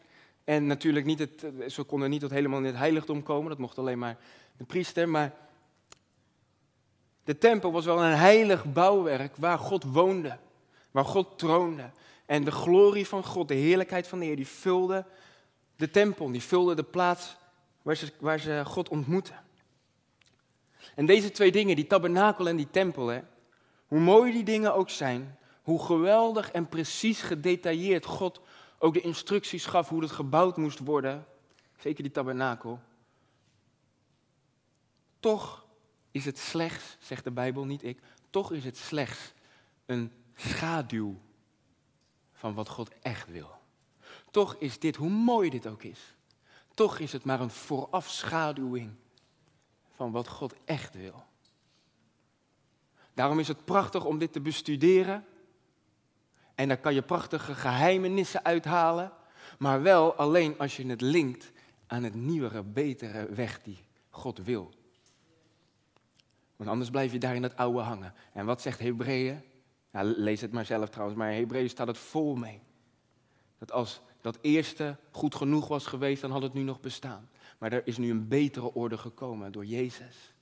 En 0.44 0.68
natuurlijk 0.68 1.06
niet 1.06 1.20
het, 1.20 1.46
ze 1.68 1.84
konden 1.84 2.10
niet 2.10 2.22
tot 2.22 2.32
helemaal 2.32 2.60
in 2.60 2.66
het 2.66 2.76
heiligdom 2.76 3.24
komen. 3.24 3.50
Dat 3.50 3.58
mocht 3.58 3.78
alleen 3.78 4.00
maar 4.00 4.18
de 4.58 4.64
priester. 4.64 5.10
Maar 5.10 5.34
de 7.24 7.38
tempel 7.38 7.72
was 7.72 7.86
wel 7.86 8.04
een 8.04 8.18
heilig 8.18 8.66
bouwwerk 8.66 9.36
waar 9.36 9.60
God 9.60 9.84
woonde. 9.84 10.38
Waar 10.92 11.06
God 11.06 11.38
troonde. 11.38 11.90
En 12.30 12.44
de 12.44 12.52
glorie 12.52 13.08
van 13.08 13.24
God, 13.24 13.48
de 13.48 13.54
heerlijkheid 13.54 14.08
van 14.08 14.20
de 14.20 14.26
Heer, 14.26 14.36
die 14.36 14.48
vulde 14.48 15.06
de 15.76 15.90
tempel, 15.90 16.32
die 16.32 16.42
vulde 16.42 16.76
de 16.76 16.84
plaats 16.84 17.36
waar 17.82 17.96
ze, 17.96 18.12
waar 18.20 18.40
ze 18.40 18.62
God 18.66 18.90
ontmoetten. 18.90 19.44
En 20.96 21.06
deze 21.06 21.32
twee 21.32 21.52
dingen, 21.52 21.76
die 21.76 21.88
tabernakel 21.88 22.48
en 22.48 22.56
die 22.56 22.70
tempel, 22.70 23.08
hè, 23.08 23.20
Hoe 23.88 24.00
mooi 24.00 24.32
die 24.32 24.44
dingen 24.44 24.74
ook 24.74 24.90
zijn, 24.90 25.38
hoe 25.62 25.84
geweldig 25.84 26.52
en 26.52 26.68
precies 26.68 27.22
gedetailleerd 27.22 28.06
God 28.06 28.42
ook 28.80 28.94
de 28.94 29.02
instructies 29.02 29.66
gaf 29.66 29.90
hoe 29.90 30.02
het 30.02 30.12
gebouwd 30.12 30.58
moest 30.58 30.80
worden, 30.80 31.26
zeker 31.78 32.04
die 32.04 32.12
tabernakel. 32.12 32.80
Toch 35.20 35.66
is 36.12 36.26
het 36.26 36.38
slechts, 36.38 36.98
zegt 37.00 37.24
de 37.24 37.32
Bijbel, 37.32 37.66
niet 37.66 37.84
ik, 37.84 38.00
toch 38.30 38.52
is 38.52 38.64
het 38.64 38.78
slechts 38.78 39.34
een 39.86 40.12
schaduw 40.36 41.20
van 42.40 42.54
wat 42.54 42.70
God 42.70 42.90
echt 43.02 43.28
wil. 43.28 43.52
Toch 44.32 44.56
is 44.56 44.80
dit, 44.80 44.96
hoe 44.96 45.10
mooi 45.10 45.50
dit 45.50 45.68
ook 45.68 45.84
is, 45.84 46.16
toch 46.74 47.00
is 47.00 47.12
het 47.12 47.24
maar 47.24 47.40
een 47.40 47.50
voorafschaduwing 47.50 48.92
van 49.96 50.12
wat 50.12 50.28
God 50.28 50.54
echt 50.66 50.94
wil. 50.94 51.24
Daarom 53.14 53.40
is 53.40 53.48
het 53.48 53.66
prachtig 53.66 54.06
om 54.06 54.18
dit 54.18 54.34
te 54.34 54.40
bestuderen. 54.40 55.26
En 56.56 56.68
daar 56.68 56.78
kan 56.78 56.94
je 56.94 57.02
prachtige 57.02 57.54
geheimenissen 57.54 58.46
uithalen. 58.46 59.12
Maar 59.58 59.82
wel 59.82 60.14
alleen 60.14 60.58
als 60.58 60.78
je 60.78 60.86
het 60.86 61.02
linkt 61.02 61.52
aan 61.88 62.04
het 62.04 62.16
nieuwere, 62.16 62.64
betere 62.64 63.26
weg 63.26 63.62
die 63.62 63.84
God 64.10 64.38
wil. 64.38 64.74
Want 66.56 66.70
anders 66.70 66.90
blijf 66.90 67.12
je 67.12 67.20
daar 67.20 67.36
in 67.36 67.44
het 67.44 67.56
oude 67.56 67.80
hangen. 67.80 68.14
En 68.34 68.46
wat 68.46 68.62
zegt 68.62 68.80
Hebreeën? 68.80 69.44
Lees 69.92 70.42
het 70.42 70.52
maar 70.52 70.66
zelf 70.66 70.90
trouwens, 70.90 71.20
maar 71.20 71.32
in 71.32 71.40
Hebreeën 71.40 71.70
staat 71.70 71.88
het 71.88 71.98
vol 71.98 72.36
mee. 72.36 72.62
Dat 73.58 73.72
als 73.72 74.02
dat 74.22 74.38
eerste 74.42 74.98
goed 75.12 75.36
genoeg 75.36 75.68
was 75.68 75.86
geweest, 75.86 76.22
dan 76.22 76.32
had 76.32 76.42
het 76.42 76.54
nu 76.54 76.62
nog 76.62 76.80
bestaan. 76.80 77.30
Maar 77.58 77.74
er 77.74 77.88
is 77.88 77.98
nu 77.98 78.10
een 78.10 78.28
betere 78.28 78.74
orde 78.74 78.98
gekomen 78.98 79.52
door 79.52 79.66
Jezus. 79.66 80.34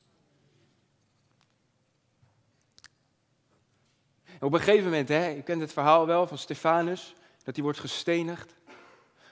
op 4.39 4.53
een 4.53 4.59
gegeven 4.59 4.83
moment, 4.83 5.09
hè, 5.09 5.27
je 5.27 5.41
kent 5.41 5.61
het 5.61 5.73
verhaal 5.73 6.05
wel 6.05 6.27
van 6.27 6.37
Stefanus, 6.37 7.15
dat 7.43 7.55
hij 7.55 7.63
wordt 7.63 7.79
gestenigd. 7.79 8.53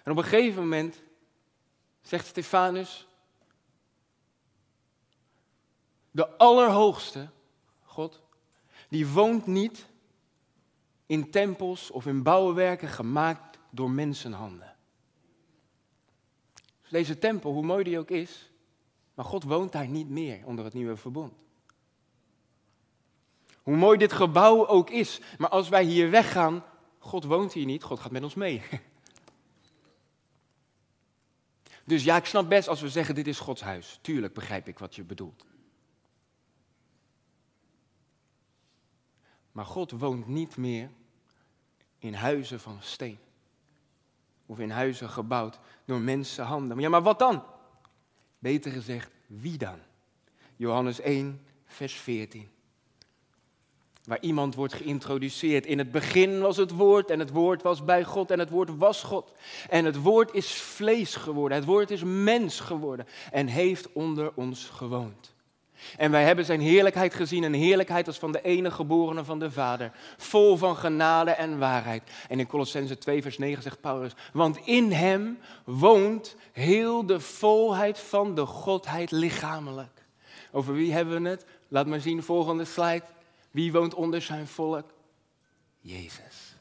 En 0.04 0.12
op 0.12 0.18
een 0.18 0.24
gegeven 0.24 0.62
moment 0.62 1.02
zegt 2.02 2.28
Stefanus, 2.28 3.08
de 6.12 6.38
Allerhoogste, 6.38 7.30
God, 7.84 8.22
die 8.90 9.08
woont 9.08 9.46
niet 9.46 9.86
in 11.06 11.32
tempels 11.32 11.92
of 11.92 12.06
in 12.06 12.24
bouwwerken 12.24 12.88
gemaakt 12.88 13.58
door 13.70 13.92
mensenhanden. 13.92 14.76
Dus 16.82 16.90
deze 16.90 17.20
tempel, 17.20 17.52
hoe 17.52 17.66
mooi 17.66 17.84
die 17.84 18.00
ook 18.00 18.10
is, 18.10 18.52
maar 19.14 19.26
God 19.26 19.44
woont 19.44 19.72
daar 19.72 19.88
niet 19.88 20.10
meer 20.10 20.46
onder 20.46 20.66
het 20.66 20.74
nieuwe 20.74 20.96
verbond. 20.96 21.34
Hoe 23.64 23.76
mooi 23.76 23.98
dit 23.98 24.14
gebouw 24.14 24.68
ook 24.68 24.90
is, 24.90 25.22
maar 25.38 25.50
als 25.50 25.70
wij 25.70 25.84
hier 25.84 26.10
weggaan, 26.10 26.64
God 27.00 27.24
woont 27.24 27.54
hier 27.54 27.66
niet, 27.66 27.84
God 27.84 28.00
gaat 28.00 28.12
met 28.12 28.24
ons 28.24 28.36
mee. 28.36 28.62
Dus 31.86 32.04
ja, 32.04 32.16
ik 32.16 32.26
snap 32.26 32.50
best 32.50 32.68
als 32.68 32.82
we 32.82 32.90
zeggen 32.90 33.16
dit 33.16 33.28
is 33.28 33.40
Gods 33.40 33.62
huis. 33.62 34.00
Tuurlijk 34.02 34.34
begrijp 34.34 34.68
ik 34.68 34.80
wat 34.80 34.96
je 34.96 35.04
bedoelt. 35.04 35.46
Maar 39.56 39.66
God 39.66 39.92
woont 39.92 40.28
niet 40.28 40.58
meer 40.58 40.90
in 41.98 42.14
huizen 42.14 42.60
van 42.60 42.78
steen. 42.80 43.18
Of 44.46 44.60
in 44.60 44.70
huizen 44.70 45.10
gebouwd 45.10 45.60
door 45.86 46.00
mensenhanden. 46.00 46.80
Ja, 46.80 46.90
maar 46.90 47.02
wat 47.02 47.20
dan? 47.20 47.44
Beter 48.40 48.72
gezegd, 48.72 49.12
wie 49.28 49.58
dan? 49.58 49.80
Johannes 50.56 51.00
1, 51.00 51.42
vers 51.66 51.94
14. 51.94 52.50
Waar 54.04 54.22
iemand 54.22 54.56
wordt 54.56 54.74
geïntroduceerd. 54.74 55.66
In 55.66 55.78
het 55.78 55.92
begin 55.92 56.40
was 56.40 56.58
het 56.58 56.72
woord 56.72 57.10
en 57.10 57.20
het 57.20 57.32
woord 57.32 57.62
was 57.62 57.84
bij 57.84 58.04
God 58.04 58.32
en 58.32 58.40
het 58.40 58.50
woord 58.50 58.78
was 58.78 59.04
God. 59.04 59.32
En 59.70 59.86
het 59.86 60.02
woord 60.02 60.34
is 60.34 60.54
vlees 60.54 61.16
geworden, 61.16 61.58
het 61.58 61.68
woord 61.68 61.92
is 61.92 62.04
mens 62.04 62.60
geworden 62.60 63.08
en 63.32 63.48
heeft 63.48 63.94
onder 63.94 64.32
ons 64.34 64.66
gewoond. 64.66 65.35
En 65.98 66.12
wij 66.12 66.24
hebben 66.24 66.46
zijn 66.46 66.62
heerlijkheid 66.62 67.14
gezien, 67.14 67.44
een 67.44 67.54
heerlijkheid 67.54 68.08
als 68.08 68.18
van 68.18 68.32
de 68.32 68.42
enige 68.42 68.76
geborene 68.76 69.24
van 69.24 69.40
de 69.40 69.52
Vader, 69.52 69.92
vol 70.18 70.58
van 70.58 70.78
genade 70.78 71.32
en 71.32 71.60
waarheid. 71.60 72.04
En 72.30 72.40
in 72.40 72.48
Colossense 72.48 72.98
2, 72.98 73.22
vers 73.22 73.38
9 73.38 73.64
zegt 73.64 73.82
Paulus, 73.82 74.12
want 74.34 74.58
in 74.58 74.92
hem 74.92 75.40
woont 75.64 76.36
heel 76.52 77.06
de 77.06 77.20
volheid 77.20 78.00
van 78.00 78.36
de 78.36 78.46
Godheid 78.46 79.12
lichamelijk. 79.12 80.04
Over 80.52 80.74
wie 80.74 80.94
hebben 80.94 81.24
we 81.24 81.30
het? 81.30 81.46
Laat 81.68 81.88
maar 81.88 82.02
zien, 82.02 82.24
volgende 82.24 82.66
slide. 82.66 83.04
Wie 83.52 83.72
woont 83.72 83.94
onder 83.94 84.22
zijn 84.22 84.48
volk? 84.48 84.94
Jezus. 85.82 86.56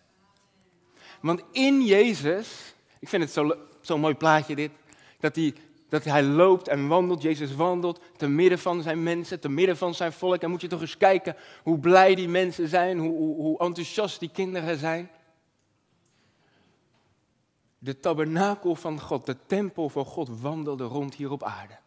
Want 1.21 1.43
in 1.52 1.85
Jezus, 1.85 2.75
ik 2.99 3.09
vind 3.09 3.23
het 3.23 3.33
zo'n 3.33 3.54
zo 3.81 3.99
mooi 3.99 4.14
plaatje 4.14 4.54
dit, 4.54 4.71
dat 5.21 5.37
hij 5.37 5.54
dat 5.88 6.05
hij 6.05 6.23
loopt 6.23 6.69
en 6.69 6.88
wandelt. 6.88 7.23
Jezus 7.23 7.55
wandelt 7.55 8.00
te 8.17 8.29
midden 8.29 8.59
van 8.59 8.83
zijn 8.83 9.03
mensen, 9.03 9.41
te 9.41 9.49
midden 9.49 9.76
van 9.76 9.95
zijn 9.95 10.12
volk. 10.12 10.43
En 10.43 10.50
moet 10.50 10.61
je 10.61 10.69
toch 10.69 10.81
eens 10.81 10.97
kijken 10.97 11.37
hoe 11.62 11.79
blij 11.79 12.14
die 12.14 12.29
mensen 12.29 12.69
zijn, 12.69 12.99
hoe, 12.99 13.37
hoe, 13.37 13.59
enthousiast 13.59 14.21
die 14.21 14.31
kinderen 14.31 14.79
zijn. 14.79 15.11
De 17.79 18.00
tabernakel 18.00 18.75
van 18.75 19.00
God, 19.00 19.26
de 19.26 19.37
tempel 19.47 19.88
van 19.88 20.05
God 20.05 20.41
wandelde 20.41 20.85
rond 20.85 21.14
hier 21.14 21.31
op 21.31 21.43
aarde. 21.43 21.79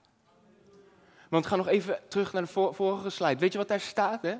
Want 1.29 1.45
ga 1.45 1.55
nog 1.55 1.67
even 1.67 1.99
terug 2.07 2.33
naar 2.33 2.41
de 2.41 2.73
vorige 2.73 3.09
slide. 3.09 3.39
Weet 3.39 3.51
je 3.51 3.57
wat 3.57 3.67
daar 3.67 3.79
staat? 3.79 4.21
Hè? 4.21 4.35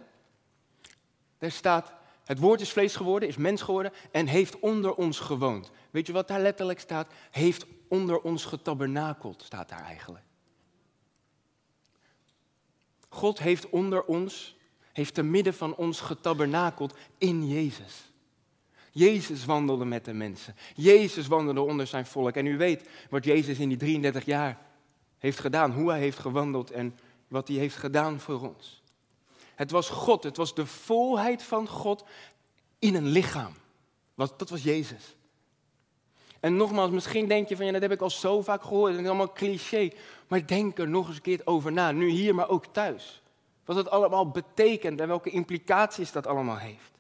Daar 1.38 1.52
staat, 1.52 1.94
het 2.24 2.40
woord 2.40 2.62
is 2.62 2.72
vlees 2.72 2.96
geworden, 2.96 3.30
is 3.30 3.38
mens 3.38 3.62
geworden 3.62 3.92
en 4.12 4.28
heeft 4.28 4.60
onder 4.60 4.96
ons 4.96 5.20
gewoond. 5.20 5.72
Weet 5.92 6.08
je 6.08 6.14
wat 6.14 6.28
daar 6.28 6.42
letterlijk 6.42 6.80
staat? 6.80 7.08
Heeft 7.32 7.66
onder 7.90 8.22
ons 8.22 8.46
getabernakeld, 8.46 9.44
staat 9.44 9.70
daar 9.70 9.84
eigenlijk. 9.84 10.26
God 13.10 13.40
heeft 13.40 13.70
onder 13.70 14.04
ons, 14.04 14.58
heeft 14.94 15.14
te 15.14 15.24
midden 15.24 15.54
van 15.54 15.76
ons 15.76 16.00
getabernakeld 16.00 16.96
in 17.18 17.48
Jezus. 17.48 18.12
Jezus 18.92 19.46
wandelde 19.46 19.86
met 19.86 20.06
de 20.06 20.14
mensen. 20.14 20.56
Jezus 20.76 21.28
wandelde 21.28 21.62
onder 21.62 21.88
zijn 21.88 22.06
volk. 22.06 22.36
En 22.36 22.46
u 22.46 22.58
weet 22.58 22.90
wat 23.10 23.24
Jezus 23.24 23.60
in 23.60 23.70
die 23.70 23.78
33 23.78 24.26
jaar 24.26 24.58
heeft 25.18 25.40
gedaan, 25.40 25.72
hoe 25.72 25.90
hij 25.90 26.00
heeft 26.00 26.20
gewandeld 26.20 26.72
en 26.72 27.00
wat 27.28 27.48
hij 27.48 27.58
heeft 27.58 27.76
gedaan 27.76 28.20
voor 28.20 28.50
ons. 28.50 28.82
Het 29.56 29.72
was 29.72 29.90
God, 29.90 30.24
het 30.24 30.38
was 30.38 30.56
de 30.56 30.66
volheid 30.66 31.44
van 31.44 31.68
God 31.68 32.04
in 32.80 32.96
een 32.96 33.08
lichaam. 33.08 33.54
Dat 34.16 34.50
was 34.50 34.64
Jezus. 34.64 35.16
En 36.40 36.56
nogmaals, 36.56 36.92
misschien 36.92 37.28
denk 37.28 37.50
je 37.50 37.56
van 37.56 37.66
ja, 37.66 37.72
dat 37.72 37.82
heb 37.82 37.92
ik 37.92 38.02
al 38.02 38.10
zo 38.10 38.42
vaak 38.42 38.64
gehoord, 38.64 38.92
dat 38.92 39.02
is 39.02 39.08
allemaal 39.08 39.32
cliché. 39.32 39.92
Maar 40.28 40.48
denk 40.48 40.78
er 40.78 40.88
nog 40.88 41.08
eens 41.08 41.16
een 41.16 41.22
keer 41.22 41.42
over 41.44 41.72
na, 41.72 41.92
nu 41.92 42.10
hier, 42.10 42.36
maar 42.36 42.50
ook 42.50 42.66
thuis. 42.66 43.22
Wat 43.66 43.76
het 43.76 43.90
allemaal 43.90 44.30
betekent 44.30 45.00
en 45.00 45.08
welke 45.08 45.30
implicaties 45.30 46.12
dat 46.12 46.28
allemaal 46.28 46.58
heeft. 46.58 46.92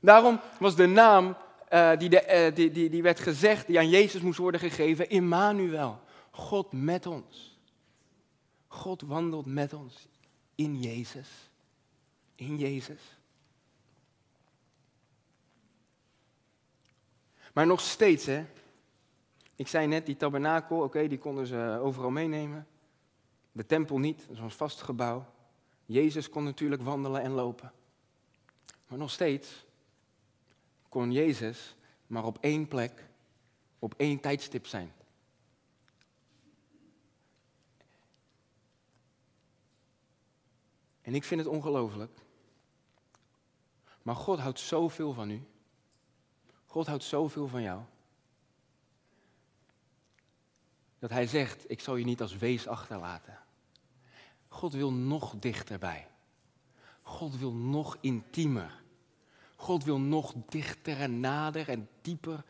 Daarom 0.00 0.40
was 0.58 0.76
de 0.76 0.86
naam 0.86 1.36
uh, 1.72 1.96
die, 1.96 2.08
de, 2.08 2.46
uh, 2.48 2.54
die, 2.54 2.70
die, 2.70 2.90
die 2.90 3.02
werd 3.02 3.20
gezegd, 3.20 3.66
die 3.66 3.78
aan 3.78 3.88
Jezus 3.88 4.20
moest 4.20 4.38
worden 4.38 4.60
gegeven, 4.60 5.08
Immanuel. 5.08 6.00
God 6.30 6.72
met 6.72 7.06
ons. 7.06 7.58
God 8.66 9.02
wandelt 9.02 9.46
met 9.46 9.72
ons 9.72 10.08
in 10.54 10.80
Jezus. 10.80 11.28
In 12.34 12.58
Jezus. 12.58 13.00
Maar 17.60 17.68
nog 17.68 17.80
steeds, 17.80 18.26
hè. 18.26 18.46
Ik 19.56 19.68
zei 19.68 19.86
net, 19.86 20.06
die 20.06 20.16
tabernakel, 20.16 20.82
oké, 20.82 21.08
die 21.08 21.18
konden 21.18 21.46
ze 21.46 21.78
overal 21.82 22.10
meenemen. 22.10 22.66
De 23.52 23.66
tempel 23.66 23.98
niet, 23.98 24.28
dat 24.28 24.38
was 24.38 24.54
vast 24.54 24.82
gebouw. 24.82 25.26
Jezus 25.86 26.28
kon 26.28 26.44
natuurlijk 26.44 26.82
wandelen 26.82 27.22
en 27.22 27.30
lopen. 27.30 27.72
Maar 28.86 28.98
nog 28.98 29.10
steeds 29.10 29.64
kon 30.88 31.12
Jezus 31.12 31.76
maar 32.06 32.24
op 32.24 32.38
één 32.40 32.68
plek, 32.68 33.08
op 33.78 33.94
één 33.96 34.20
tijdstip 34.20 34.66
zijn. 34.66 34.92
En 41.02 41.14
ik 41.14 41.24
vind 41.24 41.40
het 41.40 41.50
ongelooflijk. 41.50 42.18
Maar 44.02 44.16
God 44.16 44.38
houdt 44.38 44.60
zoveel 44.60 45.12
van 45.12 45.30
u. 45.30 45.42
God 46.70 46.86
houdt 46.86 47.04
zoveel 47.04 47.48
van 47.48 47.62
jou. 47.62 47.82
Dat 50.98 51.10
hij 51.10 51.26
zegt, 51.26 51.70
ik 51.70 51.80
zal 51.80 51.96
je 51.96 52.04
niet 52.04 52.20
als 52.20 52.36
wees 52.36 52.66
achterlaten. 52.66 53.38
God 54.48 54.72
wil 54.72 54.92
nog 54.92 55.34
dichterbij. 55.38 56.06
God 57.02 57.38
wil 57.38 57.52
nog 57.52 57.96
intiemer. 58.00 58.82
God 59.56 59.84
wil 59.84 60.00
nog 60.00 60.32
dichter 60.48 61.00
en 61.00 61.20
nader 61.20 61.68
en 61.68 61.88
dieper 62.00 62.44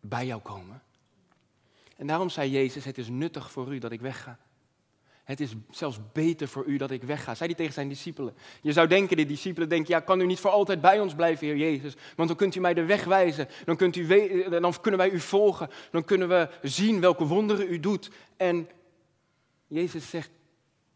bij 0.00 0.26
jou 0.26 0.40
komen. 0.40 0.82
En 1.96 2.06
daarom 2.06 2.28
zei 2.28 2.50
Jezus, 2.50 2.84
het 2.84 2.98
is 2.98 3.08
nuttig 3.08 3.52
voor 3.52 3.74
u 3.74 3.78
dat 3.78 3.92
ik 3.92 4.00
wegga. 4.00 4.38
Het 5.24 5.40
is 5.40 5.54
zelfs 5.70 5.98
beter 6.12 6.48
voor 6.48 6.64
u 6.64 6.76
dat 6.76 6.90
ik 6.90 7.02
wegga. 7.02 7.34
Zei 7.34 7.48
hij 7.48 7.58
tegen 7.58 7.74
zijn 7.74 7.88
discipelen. 7.88 8.34
Je 8.62 8.72
zou 8.72 8.88
denken, 8.88 9.16
de 9.16 9.26
discipelen 9.26 9.68
denken, 9.68 9.94
ja, 9.94 10.00
kan 10.00 10.20
u 10.20 10.26
niet 10.26 10.38
voor 10.38 10.50
altijd 10.50 10.80
bij 10.80 11.00
ons 11.00 11.14
blijven, 11.14 11.46
Heer 11.46 11.56
Jezus? 11.56 11.96
Want 12.16 12.28
dan 12.28 12.36
kunt 12.36 12.54
u 12.54 12.60
mij 12.60 12.74
de 12.74 12.84
weg 12.84 13.04
wijzen. 13.04 13.48
Dan, 13.64 13.76
kunt 13.76 13.96
u 13.96 14.06
dan 14.60 14.80
kunnen 14.80 15.00
wij 15.00 15.10
u 15.10 15.20
volgen. 15.20 15.68
Dan 15.90 16.04
kunnen 16.04 16.28
we 16.28 16.48
zien 16.62 17.00
welke 17.00 17.24
wonderen 17.24 17.72
u 17.72 17.80
doet. 17.80 18.10
En 18.36 18.68
Jezus 19.66 20.10
zegt, 20.10 20.30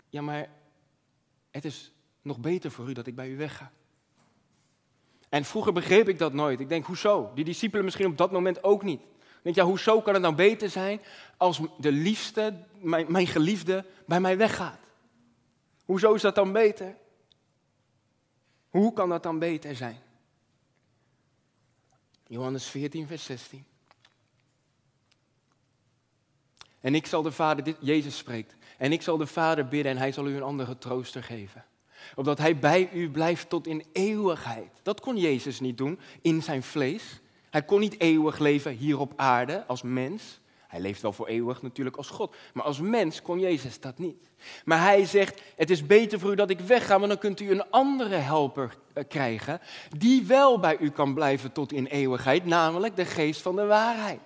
ja, 0.08 0.22
maar 0.22 0.48
het 1.50 1.64
is 1.64 1.92
nog 2.22 2.38
beter 2.38 2.70
voor 2.70 2.88
u 2.88 2.92
dat 2.92 3.06
ik 3.06 3.14
bij 3.14 3.28
u 3.28 3.36
wegga. 3.36 3.72
En 5.28 5.44
vroeger 5.44 5.72
begreep 5.72 6.08
ik 6.08 6.18
dat 6.18 6.32
nooit. 6.32 6.60
Ik 6.60 6.68
denk, 6.68 6.84
hoezo? 6.84 7.30
Die 7.34 7.44
discipelen 7.44 7.84
misschien 7.84 8.06
op 8.06 8.16
dat 8.16 8.32
moment 8.32 8.64
ook 8.64 8.82
niet. 8.82 9.00
Denk, 9.48 9.60
ja, 9.60 9.66
hoezo 9.66 10.00
kan 10.00 10.12
het 10.12 10.22
nou 10.22 10.34
beter 10.34 10.70
zijn 10.70 11.00
als 11.36 11.60
de 11.78 11.92
liefste, 11.92 12.54
mijn, 12.80 13.12
mijn 13.12 13.26
geliefde, 13.26 13.84
bij 14.06 14.20
mij 14.20 14.36
weggaat? 14.36 14.80
Hoezo 15.84 16.14
is 16.14 16.22
dat 16.22 16.34
dan 16.34 16.52
beter? 16.52 16.96
Hoe 18.68 18.92
kan 18.92 19.08
dat 19.08 19.22
dan 19.22 19.38
beter 19.38 19.76
zijn? 19.76 20.00
Johannes 22.26 22.66
14, 22.66 23.06
vers 23.06 23.24
16. 23.24 23.64
En 26.80 26.94
ik 26.94 27.06
zal 27.06 27.22
de 27.22 27.32
Vader, 27.32 27.64
dit, 27.64 27.76
Jezus 27.80 28.16
spreekt, 28.16 28.54
en 28.78 28.92
ik 28.92 29.02
zal 29.02 29.16
de 29.16 29.26
Vader 29.26 29.68
bidden 29.68 29.92
en 29.92 29.98
hij 29.98 30.12
zal 30.12 30.26
u 30.26 30.36
een 30.36 30.42
andere 30.42 30.78
trooster 30.78 31.22
geven. 31.22 31.64
Opdat 32.14 32.38
hij 32.38 32.58
bij 32.58 32.90
u 32.92 33.10
blijft 33.10 33.48
tot 33.48 33.66
in 33.66 33.84
eeuwigheid. 33.92 34.70
Dat 34.82 35.00
kon 35.00 35.16
Jezus 35.16 35.60
niet 35.60 35.78
doen 35.78 36.00
in 36.22 36.42
zijn 36.42 36.62
vlees. 36.62 37.20
Hij 37.50 37.62
kon 37.62 37.80
niet 37.80 38.00
eeuwig 38.00 38.38
leven 38.38 38.72
hier 38.72 38.98
op 38.98 39.12
aarde 39.16 39.64
als 39.66 39.82
mens. 39.82 40.40
Hij 40.68 40.80
leeft 40.80 41.02
wel 41.02 41.12
voor 41.12 41.26
eeuwig 41.26 41.62
natuurlijk 41.62 41.96
als 41.96 42.08
God. 42.08 42.34
Maar 42.52 42.64
als 42.64 42.80
mens 42.80 43.22
kon 43.22 43.40
Jezus 43.40 43.80
dat 43.80 43.98
niet. 43.98 44.30
Maar 44.64 44.82
hij 44.82 45.04
zegt, 45.04 45.40
het 45.56 45.70
is 45.70 45.86
beter 45.86 46.18
voor 46.18 46.32
u 46.32 46.34
dat 46.34 46.50
ik 46.50 46.60
wegga, 46.60 46.96
want 46.96 47.08
dan 47.08 47.18
kunt 47.18 47.40
u 47.40 47.50
een 47.50 47.70
andere 47.70 48.16
helper 48.16 48.76
eh, 48.92 49.04
krijgen. 49.08 49.60
Die 49.98 50.26
wel 50.26 50.58
bij 50.58 50.78
u 50.78 50.90
kan 50.90 51.14
blijven 51.14 51.52
tot 51.52 51.72
in 51.72 51.86
eeuwigheid, 51.86 52.44
namelijk 52.44 52.96
de 52.96 53.04
geest 53.04 53.42
van 53.42 53.56
de 53.56 53.66
waarheid. 53.66 54.20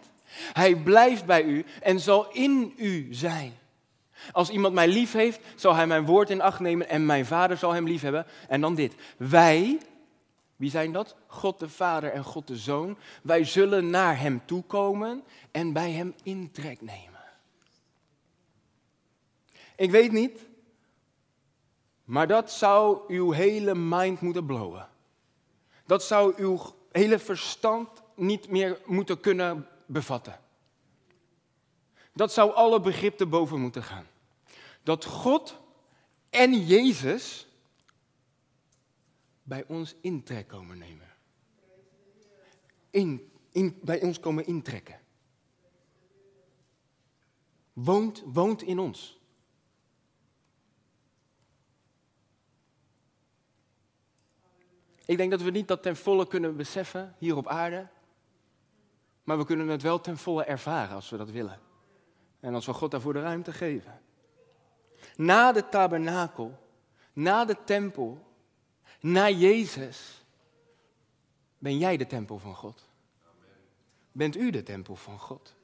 Hij 0.53 0.77
blijft 0.77 1.25
bij 1.25 1.43
u 1.43 1.65
en 1.83 2.01
zal 2.01 2.33
in 2.33 2.73
u 2.77 3.09
zijn. 3.11 3.53
Als 4.33 4.51
iemand 4.51 4.75
mij 4.75 4.89
lief 4.89 5.13
heeft, 5.13 5.41
zal 5.57 5.75
hij 5.75 5.87
mijn 5.87 6.05
woord 6.05 6.31
in 6.31 6.41
acht 6.41 6.61
nemen 6.61 6.89
en 6.89 7.07
mijn 7.07 7.27
vader 7.27 7.57
zal 7.57 7.73
hem 7.73 7.87
lief 7.87 8.03
hebben. 8.03 8.27
En 8.49 8.61
dan 8.61 8.75
dit. 8.75 8.95
Wij, 9.17 9.79
wie 10.63 10.71
zijn 10.71 10.93
dat? 10.93 11.17
God 11.27 11.59
de 11.59 11.69
Vader 11.69 12.13
en 12.13 12.25
God 12.25 12.47
de 12.47 12.57
Zoon. 12.57 12.99
Wij 13.23 13.45
zullen 13.45 13.91
naar 13.91 14.21
hem 14.21 14.43
toekomen 14.45 15.25
en 15.51 15.73
bij 15.73 15.91
hem 15.91 16.15
intrek 16.23 16.81
nemen. 16.81 17.21
Ik 19.77 19.91
weet 19.91 20.13
niet, 20.13 20.49
maar 22.05 22.27
dat 22.27 22.53
zou 22.53 23.01
uw 23.09 23.31
hele 23.31 23.75
mind 23.75 24.21
moeten 24.21 24.47
blowen. 24.47 24.89
Dat 25.87 26.05
zou 26.05 26.35
uw 26.37 26.61
hele 26.93 27.19
verstand 27.19 27.89
niet 28.15 28.49
meer 28.49 28.79
moeten 28.87 29.21
kunnen 29.21 29.69
bevatten. 29.87 30.41
Dat 32.13 32.33
zou 32.33 32.53
alle 32.53 32.81
begrip 32.81 33.17
te 33.17 33.27
boven 33.27 33.61
moeten 33.61 33.83
gaan 33.83 34.07
dat 34.83 35.05
God 35.05 35.59
en 36.31 36.67
Jezus 36.67 37.47
bij 39.43 39.65
ons 39.67 39.95
intrek 40.01 40.49
komen 40.49 40.79
nemen. 40.79 41.11
Bij 43.83 44.03
ons 44.03 44.21
komen 44.21 44.47
intrekken. 44.47 45.01
Woont, 47.73 48.23
woont 48.27 48.63
in 48.63 48.79
ons. 48.79 49.21
Ik 55.05 55.17
denk 55.17 55.31
dat 55.31 55.43
we 55.43 55.51
niet 55.51 55.69
dat 55.69 55.83
ten 55.83 55.97
volle 55.97 56.27
kunnen 56.27 56.57
beseffen 56.57 57.15
hier 57.19 57.37
op 57.37 57.49
aarde, 57.49 57.89
maar 59.25 59.39
we 59.39 59.45
kunnen 59.45 59.69
het 59.69 59.83
wel 59.83 60.01
ten 60.01 60.17
volle 60.17 60.45
ervaren 60.45 60.95
als 60.95 61.11
we 61.11 61.17
dat 61.17 61.31
willen. 61.31 61.61
En 62.41 62.55
als 62.55 62.67
we 62.67 62.73
God 62.73 62.91
daarvoor 62.91 63.13
de 63.13 63.21
ruimte 63.21 63.53
geven 63.53 64.03
na 65.17 65.53
de 65.53 65.69
tabernakel, 65.69 66.59
na 67.13 67.45
de 67.45 67.57
tempel, 67.65 68.32
na 69.03 69.31
Jezus, 69.31 70.23
ben 71.59 71.79
jij 71.79 71.97
de 71.97 72.07
tempel 72.07 72.39
van 72.39 72.55
God. 72.55 72.89
Bent 74.13 74.37
u 74.37 74.51
de 74.51 74.63
tempel 74.63 74.97
van 74.97 75.19
God? 75.19 75.55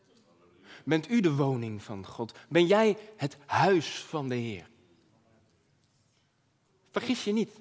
Bent 0.85 1.11
u 1.11 1.21
de 1.21 1.35
woning 1.35 1.83
van 1.83 2.07
God? 2.07 2.33
Ben 2.49 2.67
jij 2.67 2.99
het 3.17 3.37
huis 3.47 4.03
van 4.03 4.29
de 4.29 4.35
Heer? 4.35 4.69
Vergis 6.91 7.25
je 7.25 7.33
niet. 7.33 7.53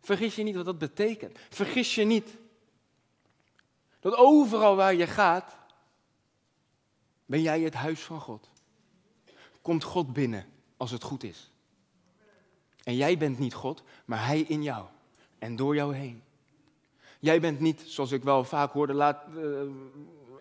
Vergis 0.00 0.34
je 0.34 0.42
niet 0.42 0.54
wat 0.54 0.64
dat 0.64 0.78
betekent. 0.78 1.38
Vergis 1.50 1.94
je 1.94 2.04
niet 2.04 2.36
dat 4.00 4.14
overal 4.14 4.76
waar 4.76 4.94
je 4.94 5.06
gaat, 5.06 5.56
ben 7.26 7.42
jij 7.42 7.60
het 7.60 7.74
huis 7.74 8.00
van 8.00 8.20
God. 8.20 8.48
Komt 9.60 9.84
God 9.84 10.12
binnen 10.12 10.46
als 10.76 10.90
het 10.90 11.02
goed 11.02 11.22
is. 11.22 11.51
En 12.82 12.96
jij 12.96 13.18
bent 13.18 13.38
niet 13.38 13.54
God, 13.54 13.82
maar 14.04 14.26
Hij 14.26 14.40
in 14.40 14.62
jou 14.62 14.86
en 15.38 15.56
door 15.56 15.74
jou 15.74 15.94
heen. 15.94 16.22
Jij 17.20 17.40
bent 17.40 17.60
niet, 17.60 17.82
zoals 17.86 18.12
ik 18.12 18.22
wel 18.22 18.44
vaak 18.44 18.72
hoorde 18.72 18.92
laat, 18.94 19.24
uh, 19.36 19.60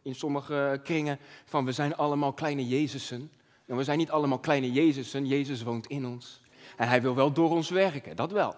in 0.02 0.16
sommige 0.16 0.80
kringen, 0.84 1.20
van 1.46 1.66
we 1.66 1.72
zijn 1.72 1.96
allemaal 1.96 2.34
kleine 2.34 2.68
Jezusen. 2.68 3.32
En 3.66 3.78
we 3.78 3.84
zijn 3.84 3.98
niet 3.98 4.12
allemaal 4.12 4.40
kleine 4.40 4.72
Jezusen, 4.72 5.26
Jezus 5.26 5.64
woont 5.64 5.88
in 5.88 6.06
ons. 6.06 6.42
En 6.78 6.88
Hij 6.88 7.02
wil 7.02 7.16
wel 7.16 7.34
door 7.34 7.50
ons 7.50 7.70
werken, 7.70 8.16
dat 8.16 8.32
wel. 8.32 8.56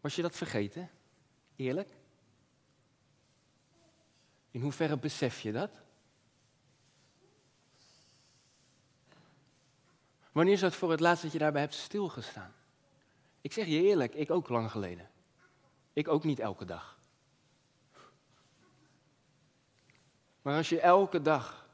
Was 0.00 0.16
je 0.16 0.22
dat 0.22 0.36
vergeten? 0.36 0.90
Eerlijk? 1.56 1.99
In 4.50 4.60
hoeverre 4.60 4.96
besef 4.96 5.40
je 5.40 5.52
dat? 5.52 5.70
Wanneer 10.32 10.54
is 10.54 10.60
het 10.60 10.74
voor 10.74 10.90
het 10.90 11.00
laatst 11.00 11.22
dat 11.22 11.32
je 11.32 11.38
daarbij 11.38 11.60
hebt 11.60 11.74
stilgestaan? 11.74 12.54
Ik 13.40 13.52
zeg 13.52 13.66
je 13.66 13.82
eerlijk, 13.82 14.14
ik 14.14 14.30
ook 14.30 14.48
lang 14.48 14.70
geleden. 14.70 15.10
Ik 15.92 16.08
ook 16.08 16.24
niet 16.24 16.38
elke 16.38 16.64
dag. 16.64 16.98
Maar 20.42 20.56
als 20.56 20.68
je 20.68 20.80
elke 20.80 21.22
dag 21.22 21.68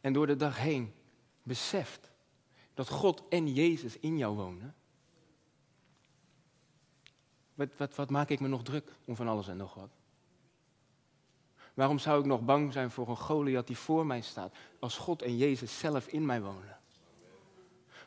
en 0.00 0.12
door 0.12 0.26
de 0.26 0.36
dag 0.36 0.58
heen 0.58 0.94
beseft 1.42 2.10
dat 2.74 2.88
God 2.88 3.28
en 3.28 3.52
Jezus 3.52 3.98
in 3.98 4.18
jou 4.18 4.36
wonen, 4.36 4.74
wat, 7.54 7.76
wat, 7.76 7.94
wat 7.94 8.10
maak 8.10 8.28
ik 8.28 8.40
me 8.40 8.48
nog 8.48 8.62
druk 8.62 8.92
om 9.04 9.16
van 9.16 9.28
alles 9.28 9.48
en 9.48 9.56
nog 9.56 9.74
wat? 9.74 9.97
Waarom 11.78 11.98
zou 11.98 12.20
ik 12.20 12.26
nog 12.26 12.40
bang 12.40 12.72
zijn 12.72 12.90
voor 12.90 13.08
een 13.08 13.16
Goliath 13.16 13.66
die 13.66 13.76
voor 13.76 14.06
mij 14.06 14.20
staat, 14.20 14.54
als 14.78 14.96
God 14.96 15.22
en 15.22 15.36
Jezus 15.36 15.78
zelf 15.78 16.06
in 16.06 16.26
mij 16.26 16.40
wonen? 16.40 16.78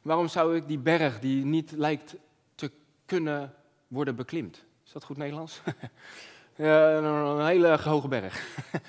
Waarom 0.02 0.28
zou 0.28 0.56
ik 0.56 0.68
die 0.68 0.78
berg 0.78 1.20
die 1.20 1.46
niet 1.46 1.72
lijkt 1.72 2.16
te 2.56 2.72
kunnen 3.06 3.56
worden 3.88 4.16
beklimd? 4.16 4.64
Is 4.86 4.92
dat 4.92 5.04
goed 5.04 5.18
Nederlands? 5.18 5.62
ja, 6.56 6.98
een 6.98 7.46
hele 7.46 7.82
hoge 7.82 8.08
berg. 8.08 8.58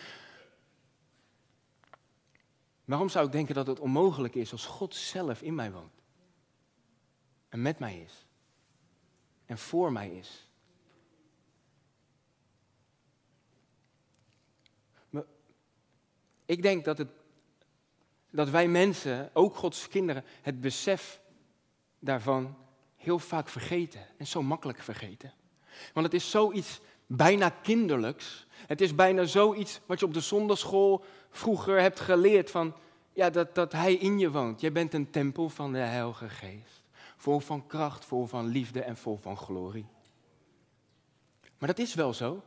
Waarom 2.85 3.09
zou 3.09 3.27
ik 3.27 3.33
denken 3.33 3.55
dat 3.55 3.67
het 3.67 3.81
onmogelijk 3.81 4.35
is 4.35 4.53
als 4.53 4.67
God 4.67 4.95
zelf 4.95 5.43
in 5.43 5.55
mij 5.55 5.73
woont? 5.73 6.03
En 7.49 7.63
met 7.63 7.79
mij 7.79 8.01
is. 8.01 8.27
En 9.47 9.59
voor 9.59 9.93
mij 9.93 10.11
is. 10.11 10.49
Ik 16.47 16.63
denk 16.63 16.85
dat, 16.85 16.99
het, 16.99 17.09
dat 18.31 18.51
wij 18.51 18.69
mensen, 18.69 19.31
ook 19.33 19.57
Gods 19.57 19.89
kinderen, 19.89 20.25
het 20.43 20.61
besef 20.61 21.21
daarvan 21.99 22.57
heel 22.97 23.19
vaak 23.19 23.49
vergeten. 23.49 24.07
En 24.17 24.27
zo 24.27 24.43
makkelijk 24.43 24.79
vergeten. 24.79 25.33
Want 25.93 26.07
het 26.07 26.15
is 26.15 26.31
zoiets 26.31 26.81
bijna 27.07 27.49
kinderlijks. 27.49 28.47
Het 28.53 28.81
is 28.81 28.95
bijna 28.95 29.25
zoiets 29.25 29.81
wat 29.87 30.01
je 30.01 30.07
op 30.07 30.15
de 30.15 30.21
zondagschool 30.21 31.05
vroeger 31.31 31.81
hebt 31.81 32.01
geleerd 32.01 32.51
van, 32.51 32.75
ja, 33.13 33.31
dat, 33.31 33.55
dat 33.55 33.73
Hij 33.73 33.95
in 33.95 34.19
je 34.19 34.31
woont. 34.31 34.61
Jij 34.61 34.73
bent 34.73 34.95
een 34.95 35.11
tempel 35.11 35.49
van 35.49 35.73
de 35.73 35.79
Heilige 35.79 36.29
Geest. 36.29 36.83
Vol 37.17 37.41
van 37.41 37.67
kracht, 37.67 38.05
vol 38.05 38.27
van 38.27 38.47
liefde 38.47 38.83
en 38.83 38.97
vol 38.97 39.17
van 39.17 39.37
glorie. 39.37 39.87
Maar 41.59 41.69
dat 41.69 41.79
is 41.79 41.95
wel 41.95 42.15
zo. 42.15 42.43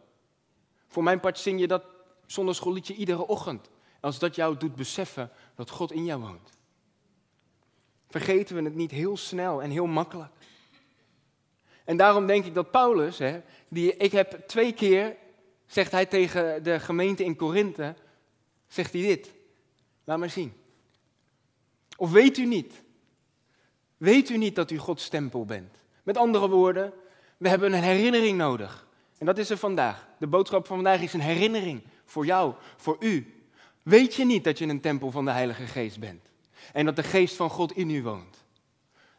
Voor 0.88 1.04
mijn 1.04 1.20
part 1.20 1.40
zing 1.40 1.60
je 1.60 1.68
dat 1.68 1.86
zondagschoolliedje 2.26 2.96
iedere 2.96 3.28
ochtend 3.28 3.70
als 4.06 4.20
dat 4.20 4.36
jou 4.36 4.58
doet 4.58 4.76
beseffen 4.76 5.32
dat 5.56 5.70
God 5.70 5.92
in 5.92 6.06
jou 6.06 6.22
woont. 6.22 6.50
Vergeten 8.10 8.56
we 8.56 8.62
het 8.62 8.76
niet 8.76 8.92
heel 8.92 9.18
snel 9.18 9.62
en 9.62 9.70
heel 9.70 9.86
makkelijk. 9.86 10.32
En 11.84 11.98
daarom 11.98 12.28
denk 12.28 12.46
ik 12.46 12.54
dat 12.54 12.72
Paulus, 12.72 13.18
hè, 13.18 13.42
die, 13.68 13.98
ik 13.98 14.12
heb 14.12 14.48
twee 14.48 14.74
keer, 14.74 15.16
zegt 15.66 15.92
hij 15.92 16.06
tegen 16.06 16.64
de 16.64 16.80
gemeente 16.80 17.24
in 17.24 17.36
Korinthe, 17.36 17.96
zegt 18.68 18.94
hij 18.94 19.02
dit. 19.02 19.32
Laat 20.04 20.18
maar 20.18 20.30
zien. 20.30 20.54
Of 21.98 22.12
weet 22.12 22.38
u 22.38 22.46
niet? 22.46 22.84
Weet 23.98 24.30
u 24.30 24.38
niet 24.38 24.56
dat 24.56 24.72
u 24.72 24.78
Gods 24.78 25.10
tempel 25.10 25.46
bent? 25.46 25.76
Met 26.04 26.18
andere 26.18 26.50
woorden, 26.50 26.94
we 27.38 27.50
hebben 27.50 27.74
een 27.74 27.84
herinnering 27.84 28.38
nodig. 28.38 28.88
En 29.18 29.26
dat 29.26 29.38
is 29.38 29.50
er 29.50 29.58
vandaag. 29.58 30.08
De 30.20 30.28
boodschap 30.28 30.66
van 30.66 30.76
vandaag 30.76 31.02
is 31.02 31.14
een 31.14 31.20
herinnering 31.20 31.84
voor 32.04 32.26
jou, 32.26 32.54
voor 32.76 32.98
u. 33.00 33.35
Weet 33.86 34.16
je 34.16 34.26
niet 34.26 34.44
dat 34.44 34.58
je 34.58 34.66
een 34.66 34.82
tempel 34.82 35.12
van 35.12 35.26
de 35.26 35.32
Heilige 35.32 35.66
Geest 35.66 36.00
bent? 36.00 36.22
En 36.74 36.86
dat 36.86 36.96
de 36.96 37.04
Geest 37.04 37.36
van 37.36 37.50
God 37.50 37.72
in 37.76 37.90
u 37.90 38.04
woont? 38.04 38.44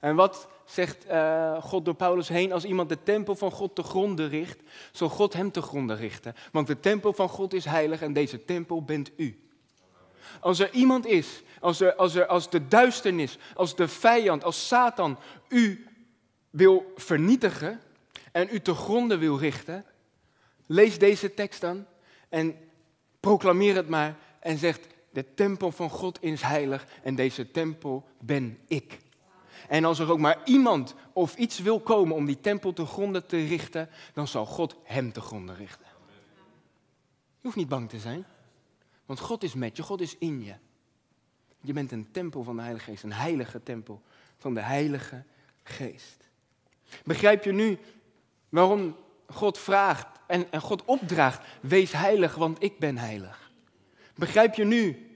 En 0.01 0.17
wat 0.17 0.49
zegt 0.65 1.07
uh, 1.07 1.63
God 1.63 1.85
door 1.85 1.95
Paulus 1.95 2.29
heen? 2.29 2.53
Als 2.53 2.65
iemand 2.65 2.89
de 2.89 3.03
tempel 3.03 3.35
van 3.35 3.51
God 3.51 3.75
te 3.75 3.83
gronden 3.83 4.29
richt, 4.29 4.61
zal 4.93 5.09
God 5.09 5.33
hem 5.33 5.51
te 5.53 5.63
gronden 5.63 5.97
richten. 5.97 6.35
Want 6.53 6.67
de 6.67 6.81
tempel 6.81 7.13
van 7.13 7.29
God 7.29 7.55
is 7.55 7.65
heilig 7.65 8.03
en 8.03 8.13
deze 8.13 8.45
tempel 8.45 8.83
bent 8.83 9.11
u. 9.17 9.49
Als 10.41 10.59
er 10.59 10.73
iemand 10.73 11.07
is, 11.07 11.43
als, 11.61 11.81
er, 11.81 11.95
als, 11.95 12.15
er, 12.15 12.27
als 12.27 12.51
de 12.51 12.69
duisternis, 12.69 13.39
als 13.55 13.77
de 13.77 13.89
vijand, 13.89 14.45
als 14.45 14.67
Satan 14.67 15.19
u 15.49 15.87
wil 16.51 16.93
vernietigen 16.97 17.81
en 18.33 18.49
u 18.51 18.61
te 18.61 18.75
gronden 18.75 19.19
wil 19.19 19.39
richten, 19.39 19.85
lees 20.67 20.99
deze 20.99 21.35
tekst 21.35 21.61
dan 21.61 21.87
en 22.29 22.57
proclameer 23.21 23.75
het 23.75 23.89
maar 23.89 24.17
en 24.47 24.59
zegt, 24.59 24.87
de 25.11 25.35
tempel 25.35 25.73
van 25.73 25.91
God 25.91 26.23
is 26.23 26.43
heilig 26.43 26.87
en 27.03 27.15
deze 27.15 27.51
tempel 27.51 28.09
ben 28.19 28.59
ik. 28.67 28.99
En 29.69 29.85
als 29.85 29.99
er 29.99 30.11
ook 30.11 30.19
maar 30.19 30.39
iemand 30.45 30.95
of 31.13 31.37
iets 31.37 31.59
wil 31.59 31.81
komen 31.81 32.17
om 32.17 32.27
die 32.27 32.41
tempel 32.41 32.73
te 32.73 32.87
gronden 32.87 33.27
te 33.27 33.47
richten, 33.47 33.89
dan 34.13 34.29
zal 34.29 34.47
God 34.47 34.77
hem 34.83 35.13
te 35.13 35.21
gronden 35.21 35.57
richten. 35.57 35.87
Je 37.41 37.43
hoeft 37.43 37.57
niet 37.57 37.69
bang 37.69 37.89
te 37.89 37.99
zijn, 37.99 38.25
want 39.07 39.21
God 39.21 39.43
is 39.43 39.55
met 39.55 39.77
je, 39.77 39.83
God 39.83 40.01
is 40.01 40.19
in 40.19 40.45
je. 40.45 40.55
Je 41.61 41.73
bent 41.73 41.93
een 41.93 42.11
tempel 42.11 42.43
van 42.43 42.57
de 42.57 42.63
Heilige 42.63 42.91
Geest, 42.91 43.03
een 43.03 43.13
heilige 43.13 43.63
tempel 43.63 44.03
van 44.39 44.55
de 44.55 44.61
Heilige 44.61 45.25
Geest. 45.63 46.29
Begrijp 47.05 47.45
je 47.45 47.53
nu 47.53 47.79
waarom 48.49 48.97
God 49.27 49.59
vraagt 49.59 50.07
en, 50.27 50.53
en 50.53 50.61
God 50.61 50.85
opdraagt, 50.85 51.47
wees 51.61 51.93
heilig, 51.93 52.35
want 52.35 52.63
ik 52.63 52.79
ben 52.79 52.99
heilig? 52.99 53.46
Begrijp 54.17 54.55
je 54.55 54.65
nu 54.65 55.11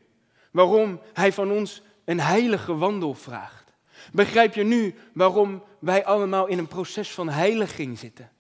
waarom 0.50 1.00
Hij 1.12 1.32
van 1.32 1.50
ons 1.50 1.82
een 2.04 2.20
heilige 2.20 2.76
wandel 2.76 3.14
vraagt? 3.14 3.72
Begrijp 4.12 4.54
je 4.54 4.64
nu 4.64 4.94
waarom 5.12 5.62
wij 5.78 6.04
allemaal 6.04 6.46
in 6.46 6.58
een 6.58 6.66
proces 6.66 7.10
van 7.10 7.28
heiliging 7.28 7.98
zitten? 7.98 8.30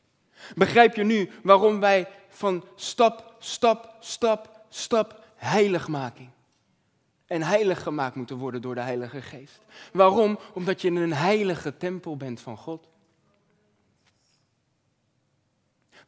Begrijp 0.54 0.94
je 0.94 1.04
nu 1.04 1.30
waarom 1.42 1.80
wij 1.80 2.08
van 2.28 2.64
stap, 2.74 3.34
stap, 3.38 3.96
stap, 4.00 4.64
stap 4.68 5.24
heiligmaking 5.36 6.28
en 7.30 7.42
heilig 7.42 7.82
gemaakt 7.82 8.14
moeten 8.14 8.36
worden 8.36 8.62
door 8.62 8.74
de 8.74 8.80
Heilige 8.80 9.22
Geest. 9.22 9.60
Waarom? 9.92 10.38
Omdat 10.54 10.80
je 10.80 10.88
in 10.88 10.96
een 10.96 11.12
heilige 11.12 11.76
tempel 11.76 12.16
bent 12.16 12.40
van 12.40 12.56
God. 12.56 12.88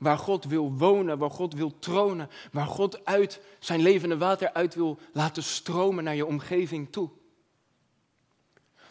Waar 0.03 0.19
God 0.19 0.45
wil 0.45 0.73
wonen, 0.73 1.19
waar 1.19 1.31
God 1.31 1.55
wil 1.55 1.79
tronen, 1.79 2.29
waar 2.53 2.67
God 2.67 3.05
uit 3.05 3.41
zijn 3.59 3.81
levende 3.81 4.19
water 4.19 4.53
uit 4.53 4.75
wil 4.75 4.99
laten 5.13 5.43
stromen 5.43 6.05
naar 6.05 6.15
je 6.15 6.27
omgeving 6.27 6.93
toe. 6.93 7.11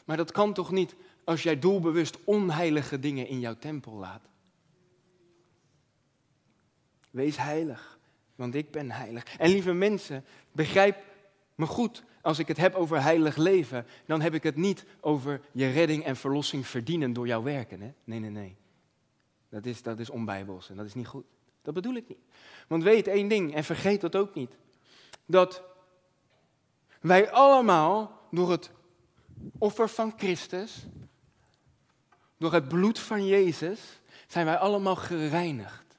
Maar 0.06 0.17
dat 0.17 0.32
kan 0.32 0.54
toch 0.54 0.71
niet 0.71 0.95
als 1.24 1.43
jij 1.43 1.60
doelbewust 1.60 2.17
onheilige 2.24 3.00
dingen 3.00 3.28
in 3.28 3.39
jouw 3.39 3.56
tempel 3.58 3.93
laat? 3.93 4.21
Wees 7.10 7.38
heilig, 7.38 8.00
want 8.36 8.56
ik 8.56 8.71
ben 8.71 8.91
heilig. 8.91 9.38
En 9.38 9.50
lieve 9.50 9.74
mensen, 9.74 10.26
begrijp 10.52 11.04
me 11.56 11.65
goed, 11.65 12.04
als 12.21 12.39
ik 12.39 12.47
het 12.47 12.58
heb 12.58 12.76
over 12.76 13.02
heilig 13.02 13.36
leven, 13.36 13.86
dan 14.06 14.21
heb 14.21 14.34
ik 14.34 14.43
het 14.43 14.56
niet 14.56 14.86
over 15.00 15.41
je 15.52 15.69
redding 15.69 16.04
en 16.04 16.15
verlossing 16.15 16.67
verdienen 16.67 17.13
door 17.13 17.28
jouw 17.28 17.43
werken. 17.43 17.82
Hè? 17.82 17.93
Nee, 18.04 18.19
nee, 18.19 18.30
nee. 18.30 18.56
Dat 19.51 19.65
is, 19.65 19.81
dat 19.81 19.99
is 19.99 20.09
onbijbels 20.09 20.69
en 20.69 20.75
dat 20.75 20.85
is 20.85 20.93
niet 20.93 21.07
goed. 21.07 21.25
Dat 21.61 21.73
bedoel 21.73 21.95
ik 21.95 22.07
niet. 22.07 22.25
Want 22.67 22.83
weet 22.83 23.07
één 23.07 23.27
ding, 23.27 23.55
en 23.55 23.63
vergeet 23.63 24.01
dat 24.01 24.15
ook 24.15 24.33
niet. 24.33 24.55
Dat 25.25 25.61
wij 27.01 27.31
allemaal 27.31 28.19
door 28.29 28.51
het 28.51 28.71
offer 29.57 29.89
van 29.89 30.13
Christus, 30.17 30.85
door 32.37 32.53
het 32.53 32.67
bloed 32.67 32.99
van 32.99 33.25
Jezus, 33.25 33.99
zijn 34.27 34.45
wij 34.45 34.57
allemaal 34.57 34.95
gereinigd. 34.95 35.97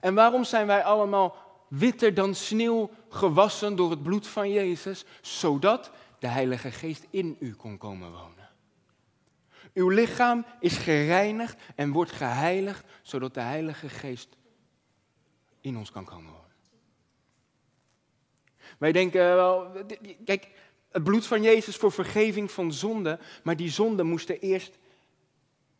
En 0.00 0.14
waarom 0.14 0.44
zijn 0.44 0.66
wij 0.66 0.84
allemaal 0.84 1.36
witter 1.68 2.14
dan 2.14 2.34
sneeuw 2.34 2.90
gewassen 3.08 3.76
door 3.76 3.90
het 3.90 4.02
bloed 4.02 4.26
van 4.26 4.50
Jezus, 4.50 5.04
zodat 5.20 5.90
de 6.18 6.26
Heilige 6.26 6.70
Geest 6.70 7.06
in 7.10 7.36
u 7.40 7.54
kon 7.54 7.78
komen 7.78 8.12
wonen. 8.12 8.41
Uw 9.74 9.88
lichaam 9.88 10.44
is 10.60 10.76
gereinigd 10.76 11.62
en 11.74 11.92
wordt 11.92 12.12
geheiligd, 12.12 12.84
zodat 13.02 13.34
de 13.34 13.40
Heilige 13.40 13.88
Geest 13.88 14.36
in 15.60 15.76
ons 15.76 15.90
kan 15.90 16.04
komen 16.04 16.32
wonen. 16.32 16.40
Wij 18.78 18.92
denken 18.92 19.20
wel, 19.20 19.70
kijk, 20.24 20.48
het 20.90 21.04
bloed 21.04 21.26
van 21.26 21.42
Jezus 21.42 21.76
voor 21.76 21.92
vergeving 21.92 22.50
van 22.50 22.72
zonde, 22.72 23.18
maar 23.42 23.56
die 23.56 23.70
zonde 23.70 24.02
moesten 24.02 24.40
eerst 24.40 24.78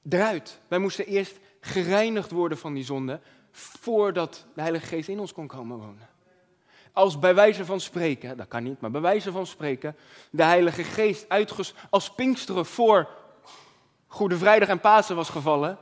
eruit. 0.09 0.61
Wij 0.69 0.79
moesten 0.79 1.07
eerst 1.07 1.39
gereinigd 1.61 2.31
worden 2.31 2.59
van 2.59 2.75
die 2.75 2.85
zonde, 2.85 3.21
voordat 3.51 4.47
de 4.55 4.61
Heilige 4.61 4.87
Geest 4.87 5.09
in 5.09 5.21
ons 5.21 5.33
kon 5.33 5.47
komen 5.47 5.79
wonen. 5.79 6.09
Als 6.93 7.19
bij 7.19 7.35
wijze 7.35 7.65
van 7.65 7.81
spreken, 7.81 8.37
dat 8.37 8.49
kan 8.49 8.63
niet, 8.63 8.81
maar 8.81 8.91
bij 8.91 9.01
wijze 9.01 9.33
van 9.33 9.47
spreken, 9.47 9.97
de 10.31 10.45
Heilige 10.45 10.85
Geest 10.85 11.29
uitges 11.29 11.75
als 11.91 12.15
Pinksteren 12.15 12.67
voor 12.67 13.09
Goede 14.13 14.39
Vrijdag 14.39 14.69
en 14.69 14.81
Pasen 14.81 15.17
was 15.17 15.29
gevallen, 15.29 15.79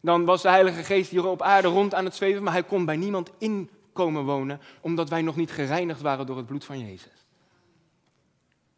dan 0.00 0.24
was 0.24 0.42
de 0.42 0.48
Heilige 0.48 0.82
Geest 0.82 1.10
hier 1.10 1.26
op 1.26 1.42
aarde 1.42 1.68
rond 1.68 1.94
aan 1.94 2.04
het 2.04 2.14
zweven, 2.14 2.42
maar 2.42 2.52
hij 2.52 2.64
kon 2.64 2.84
bij 2.84 2.96
niemand 2.96 3.30
in 3.38 3.70
komen 3.92 4.24
wonen, 4.24 4.60
omdat 4.80 5.08
wij 5.08 5.22
nog 5.22 5.36
niet 5.36 5.50
gereinigd 5.50 6.00
waren 6.00 6.26
door 6.26 6.36
het 6.36 6.46
bloed 6.46 6.64
van 6.64 6.78
Jezus. 6.78 7.26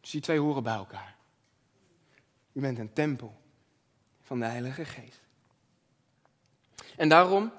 Dus 0.01 0.09
die 0.09 0.21
twee 0.21 0.39
horen 0.39 0.63
bij 0.63 0.73
elkaar. 0.73 1.15
U 2.51 2.61
bent 2.61 2.79
een 2.79 2.93
tempel 2.93 3.41
van 4.21 4.39
de 4.39 4.45
Heilige 4.45 4.85
Geest. 4.85 5.21
En 6.97 7.09
daarom 7.09 7.51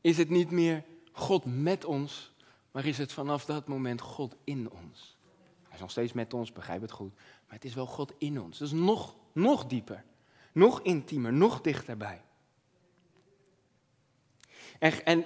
is 0.00 0.18
het 0.18 0.28
niet 0.28 0.50
meer 0.50 0.84
God 1.12 1.44
met 1.44 1.84
ons, 1.84 2.32
maar 2.70 2.86
is 2.86 2.98
het 2.98 3.12
vanaf 3.12 3.44
dat 3.44 3.66
moment 3.66 4.00
God 4.00 4.36
in 4.44 4.70
ons. 4.70 5.16
Hij 5.62 5.74
is 5.74 5.80
nog 5.80 5.90
steeds 5.90 6.12
met 6.12 6.34
ons, 6.34 6.52
begrijp 6.52 6.80
het 6.80 6.92
goed, 6.92 7.14
maar 7.14 7.54
het 7.54 7.64
is 7.64 7.74
wel 7.74 7.86
God 7.86 8.12
in 8.18 8.40
ons. 8.40 8.58
Dus 8.58 8.70
nog, 8.70 9.14
nog 9.32 9.66
dieper, 9.66 10.04
nog 10.52 10.82
intiemer, 10.82 11.32
nog 11.32 11.60
dichterbij. 11.60 12.22
En, 14.78 15.04
en 15.04 15.24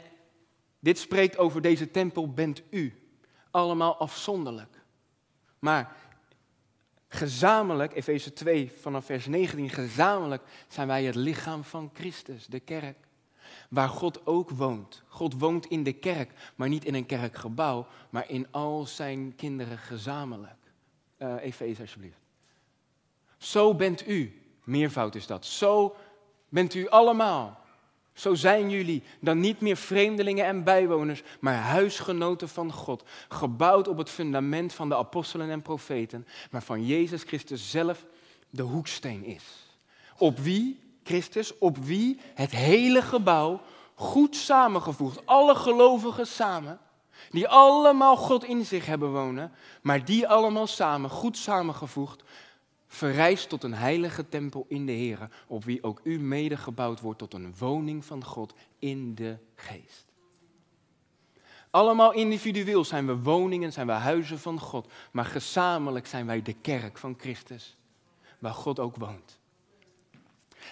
dit 0.78 0.98
spreekt 0.98 1.38
over 1.38 1.62
deze 1.62 1.90
tempel 1.90 2.32
bent 2.32 2.62
u, 2.70 2.94
allemaal 3.50 3.96
afzonderlijk. 3.96 4.80
Maar 5.58 5.96
gezamenlijk, 7.08 7.94
Efeze 7.94 8.32
2 8.32 8.72
vanaf 8.80 9.04
vers 9.04 9.26
19, 9.26 9.70
gezamenlijk 9.70 10.42
zijn 10.68 10.86
wij 10.86 11.04
het 11.04 11.14
lichaam 11.14 11.64
van 11.64 11.90
Christus, 11.94 12.46
de 12.46 12.60
kerk 12.60 12.96
waar 13.68 13.88
God 13.88 14.26
ook 14.26 14.50
woont. 14.50 15.02
God 15.08 15.38
woont 15.38 15.66
in 15.66 15.82
de 15.82 15.92
kerk, 15.92 16.32
maar 16.54 16.68
niet 16.68 16.84
in 16.84 16.94
een 16.94 17.06
kerkgebouw, 17.06 17.86
maar 18.10 18.30
in 18.30 18.46
al 18.50 18.86
zijn 18.86 19.34
kinderen 19.36 19.78
gezamenlijk. 19.78 20.54
Uh, 21.18 21.34
Efeze 21.40 21.80
alsjeblieft. 21.80 22.20
Zo 23.38 23.74
bent 23.74 24.08
u, 24.08 24.45
meervoud 24.66 25.14
is 25.14 25.26
dat, 25.26 25.46
zo 25.46 25.96
bent 26.48 26.74
u 26.74 26.88
allemaal. 26.88 27.64
Zo 28.12 28.34
zijn 28.34 28.70
jullie 28.70 29.02
dan 29.20 29.40
niet 29.40 29.60
meer 29.60 29.76
vreemdelingen 29.76 30.44
en 30.44 30.64
bijwoners, 30.64 31.22
maar 31.40 31.54
huisgenoten 31.54 32.48
van 32.48 32.72
God, 32.72 33.02
gebouwd 33.28 33.88
op 33.88 33.98
het 33.98 34.10
fundament 34.10 34.72
van 34.72 34.88
de 34.88 34.96
apostelen 34.96 35.50
en 35.50 35.62
profeten, 35.62 36.26
waarvan 36.50 36.86
Jezus 36.86 37.22
Christus 37.22 37.70
zelf 37.70 38.04
de 38.50 38.62
hoeksteen 38.62 39.24
is. 39.24 39.44
Op 40.18 40.38
wie 40.38 40.80
Christus, 41.04 41.58
op 41.58 41.76
wie 41.78 42.20
het 42.34 42.50
hele 42.50 43.02
gebouw 43.02 43.60
goed 43.94 44.36
samengevoegd, 44.36 45.26
alle 45.26 45.54
gelovigen 45.54 46.26
samen, 46.26 46.78
die 47.30 47.48
allemaal 47.48 48.16
God 48.16 48.44
in 48.44 48.64
zich 48.64 48.86
hebben 48.86 49.12
wonen, 49.12 49.52
maar 49.82 50.04
die 50.04 50.28
allemaal 50.28 50.66
samen, 50.66 51.10
goed 51.10 51.36
samengevoegd, 51.36 52.22
verrijst 52.96 53.48
tot 53.48 53.62
een 53.64 53.74
heilige 53.74 54.28
tempel 54.28 54.64
in 54.68 54.86
de 54.86 54.92
Heer, 54.92 55.28
op 55.46 55.64
wie 55.64 55.82
ook 55.82 56.00
u 56.02 56.18
mede 56.18 56.56
gebouwd 56.56 57.00
wordt 57.00 57.18
tot 57.18 57.34
een 57.34 57.54
woning 57.58 58.04
van 58.04 58.24
God 58.24 58.54
in 58.78 59.14
de 59.14 59.36
geest. 59.54 60.04
Allemaal 61.70 62.12
individueel 62.12 62.84
zijn 62.84 63.06
we 63.06 63.16
woningen, 63.16 63.72
zijn 63.72 63.86
we 63.86 63.92
huizen 63.92 64.38
van 64.38 64.60
God, 64.60 64.92
maar 65.10 65.24
gezamenlijk 65.24 66.06
zijn 66.06 66.26
wij 66.26 66.42
de 66.42 66.52
kerk 66.52 66.98
van 66.98 67.14
Christus, 67.18 67.76
waar 68.38 68.54
God 68.54 68.78
ook 68.78 68.96
woont. 68.96 69.40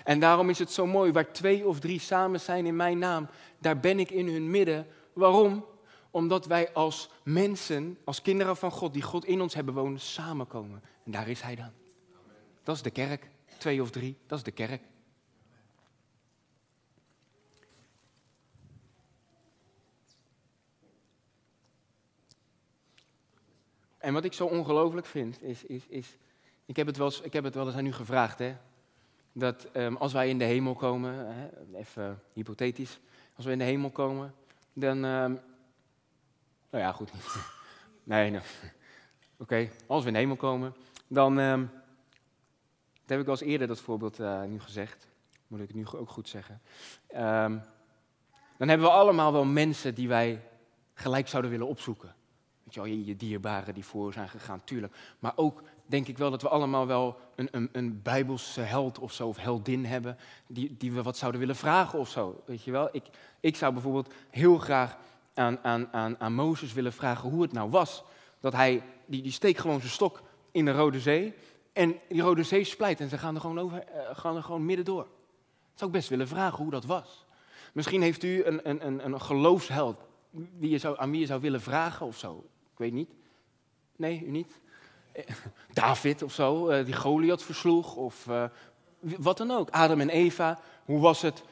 En 0.04 0.20
daarom 0.20 0.50
is 0.50 0.58
het 0.58 0.72
zo 0.72 0.86
mooi, 0.86 1.12
waar 1.12 1.32
twee 1.32 1.66
of 1.66 1.80
drie 1.80 2.00
samen 2.00 2.40
zijn 2.40 2.66
in 2.66 2.76
mijn 2.76 2.98
naam, 2.98 3.28
daar 3.58 3.80
ben 3.80 3.98
ik 3.98 4.10
in 4.10 4.28
hun 4.28 4.50
midden. 4.50 4.86
Waarom? 5.12 5.64
Omdat 6.10 6.46
wij 6.46 6.72
als 6.72 7.10
mensen, 7.22 7.98
als 8.04 8.22
kinderen 8.22 8.56
van 8.56 8.70
God, 8.70 8.92
die 8.92 9.02
God 9.02 9.24
in 9.24 9.40
ons 9.40 9.54
hebben 9.54 9.74
wonen, 9.74 10.00
samenkomen. 10.00 10.82
En 11.04 11.12
daar 11.12 11.28
is 11.28 11.40
Hij 11.40 11.54
dan. 11.54 11.83
Dat 12.64 12.76
is 12.76 12.82
de 12.82 12.90
kerk. 12.90 13.30
Twee 13.58 13.82
of 13.82 13.90
drie, 13.90 14.16
dat 14.26 14.38
is 14.38 14.44
de 14.44 14.50
kerk. 14.50 14.82
En 23.98 24.12
wat 24.12 24.24
ik 24.24 24.32
zo 24.32 24.46
ongelooflijk 24.46 25.06
vind, 25.06 25.42
is, 25.42 25.64
is, 25.64 25.86
is 25.86 26.16
ik, 26.64 26.76
heb 26.76 26.86
het 26.86 26.96
wel 26.96 27.06
eens, 27.06 27.20
ik 27.20 27.32
heb 27.32 27.44
het 27.44 27.54
wel 27.54 27.66
eens 27.66 27.76
aan 27.76 27.86
u 27.86 27.92
gevraagd, 27.92 28.38
hè, 28.38 28.56
dat 29.32 29.68
um, 29.72 29.96
als 29.96 30.12
wij 30.12 30.28
in 30.28 30.38
de 30.38 30.44
hemel 30.44 30.74
komen, 30.74 31.14
hè, 31.34 31.48
even 31.78 32.22
hypothetisch, 32.32 33.00
als 33.36 33.46
we 33.46 33.52
in 33.52 33.58
de 33.58 33.64
hemel 33.64 33.90
komen, 33.90 34.34
dan, 34.72 35.04
um, 35.04 35.40
nou 36.70 36.84
ja, 36.84 36.92
goed. 36.92 37.10
nee, 38.04 38.30
nee. 38.30 38.40
Oké, 39.36 39.70
als 39.86 40.02
we 40.02 40.08
in 40.08 40.14
de 40.14 40.20
hemel 40.20 40.36
komen, 40.36 40.74
dan, 41.06 41.38
um, 41.38 41.70
dat 43.06 43.16
heb 43.16 43.20
ik 43.20 43.26
al 43.26 43.32
eens 43.32 43.50
eerder 43.50 43.66
dat 43.66 43.80
voorbeeld 43.80 44.20
uh, 44.20 44.42
nu 44.42 44.60
gezegd, 44.60 45.06
moet 45.46 45.60
ik 45.60 45.66
het 45.66 45.76
nu 45.76 45.86
ook 45.98 46.10
goed 46.10 46.28
zeggen. 46.28 46.60
dan 48.58 48.68
hebben 48.68 48.86
we 48.86 48.90
allemaal 48.92 49.32
wel 49.32 49.44
mensen 49.44 49.94
die 49.94 50.08
wij 50.08 50.42
gelijk 50.94 51.28
zouden 51.28 51.50
willen 51.50 51.66
opzoeken. 51.66 52.14
Weet 52.64 52.74
je 52.74 52.80
wel, 52.80 52.88
je 52.88 53.16
dierbaren 53.16 53.74
die 53.74 53.84
voor 53.84 54.12
zijn 54.12 54.28
gegaan, 54.28 54.64
tuurlijk. 54.64 54.96
Maar 55.18 55.32
ook 55.36 55.62
denk 55.86 56.08
ik 56.08 56.18
wel 56.18 56.30
dat 56.30 56.42
we 56.42 56.48
allemaal 56.48 56.86
wel 56.86 57.18
een, 57.34 57.48
een, 57.50 57.68
een 57.72 58.02
bijbelse 58.02 58.60
held 58.60 58.98
of 58.98 59.12
zo, 59.12 59.28
of 59.28 59.36
heldin 59.36 59.84
hebben, 59.84 60.16
die, 60.46 60.76
die 60.78 60.92
we 60.92 61.02
wat 61.02 61.16
zouden 61.16 61.40
willen 61.40 61.56
vragen 61.56 61.98
of 61.98 62.08
zo. 62.08 62.42
Weet 62.46 62.62
je 62.62 62.70
wel, 62.70 62.88
ik, 62.92 63.04
ik 63.40 63.56
zou 63.56 63.72
bijvoorbeeld 63.72 64.12
heel 64.30 64.58
graag 64.58 64.96
aan, 65.34 65.58
aan, 65.62 65.92
aan, 65.92 66.20
aan 66.20 66.34
Mozes 66.34 66.72
willen 66.72 66.92
vragen 66.92 67.30
hoe 67.30 67.42
het 67.42 67.52
nou 67.52 67.70
was. 67.70 68.02
Dat 68.40 68.52
hij, 68.52 68.82
die, 69.06 69.22
die 69.22 69.32
steekt 69.32 69.60
gewoon 69.60 69.80
zijn 69.80 69.92
stok 69.92 70.22
in 70.50 70.64
de 70.64 70.72
Rode 70.72 71.00
Zee 71.00 71.34
en 71.74 72.00
die 72.08 72.22
Rode 72.22 72.42
Zee 72.42 72.64
splijt 72.64 73.00
en 73.00 73.08
ze 73.08 73.18
gaan 73.18 73.34
er 73.34 73.40
gewoon, 73.40 73.58
over, 73.58 73.84
uh, 73.94 74.00
gaan 74.12 74.36
er 74.36 74.42
gewoon 74.42 74.64
midden 74.64 74.84
door. 74.84 75.06
Zou 75.74 75.90
ik 75.90 75.96
best 75.96 76.08
willen 76.08 76.28
vragen 76.28 76.62
hoe 76.62 76.70
dat 76.70 76.84
was. 76.84 77.26
Misschien 77.72 78.02
heeft 78.02 78.22
u 78.22 78.44
een, 78.44 78.68
een, 78.68 78.86
een, 78.86 79.04
een 79.04 79.20
geloofsheld 79.20 79.96
wie 80.30 80.70
je 80.70 80.78
zou, 80.78 80.98
aan 80.98 81.10
wie 81.10 81.20
je 81.20 81.26
zou 81.26 81.40
willen 81.40 81.60
vragen 81.60 82.06
of 82.06 82.18
zo. 82.18 82.44
Ik 82.72 82.78
weet 82.78 82.92
niet. 82.92 83.08
Nee, 83.96 84.22
u 84.26 84.30
niet? 84.30 84.60
Eh, 85.12 85.24
David 85.72 86.22
of 86.22 86.32
zo, 86.32 86.68
eh, 86.68 86.84
die 86.84 86.94
Goliath 86.94 87.42
versloeg. 87.42 87.96
Of 87.96 88.28
wat 89.00 89.36
dan 89.36 89.50
ook. 89.50 89.70
Adam 89.70 90.00
en 90.00 90.10
Eva. 90.10 90.60
Hoe 90.84 91.00
was 91.00 91.22
het 91.22 91.42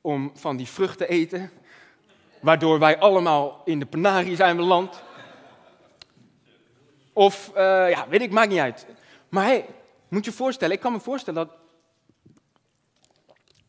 om 0.00 0.30
van 0.34 0.56
die 0.56 0.68
vruchten 0.68 1.06
te 1.06 1.12
eten? 1.12 1.50
Waardoor 2.40 2.78
wij 2.78 2.98
allemaal 2.98 3.62
in 3.64 3.78
de 3.78 3.86
penarie 3.86 4.36
zijn 4.36 4.56
beland. 4.56 5.02
Of, 7.12 7.50
ja, 7.54 8.08
weet 8.08 8.22
ik, 8.22 8.30
maakt 8.30 8.48
niet 8.50 8.58
uit. 8.58 8.86
Maar 9.36 9.44
hey, 9.44 9.66
moet 10.08 10.24
je 10.24 10.32
voorstellen, 10.32 10.74
ik 10.74 10.80
kan 10.80 10.92
me 10.92 11.00
voorstellen 11.00 11.46
dat 11.46 11.56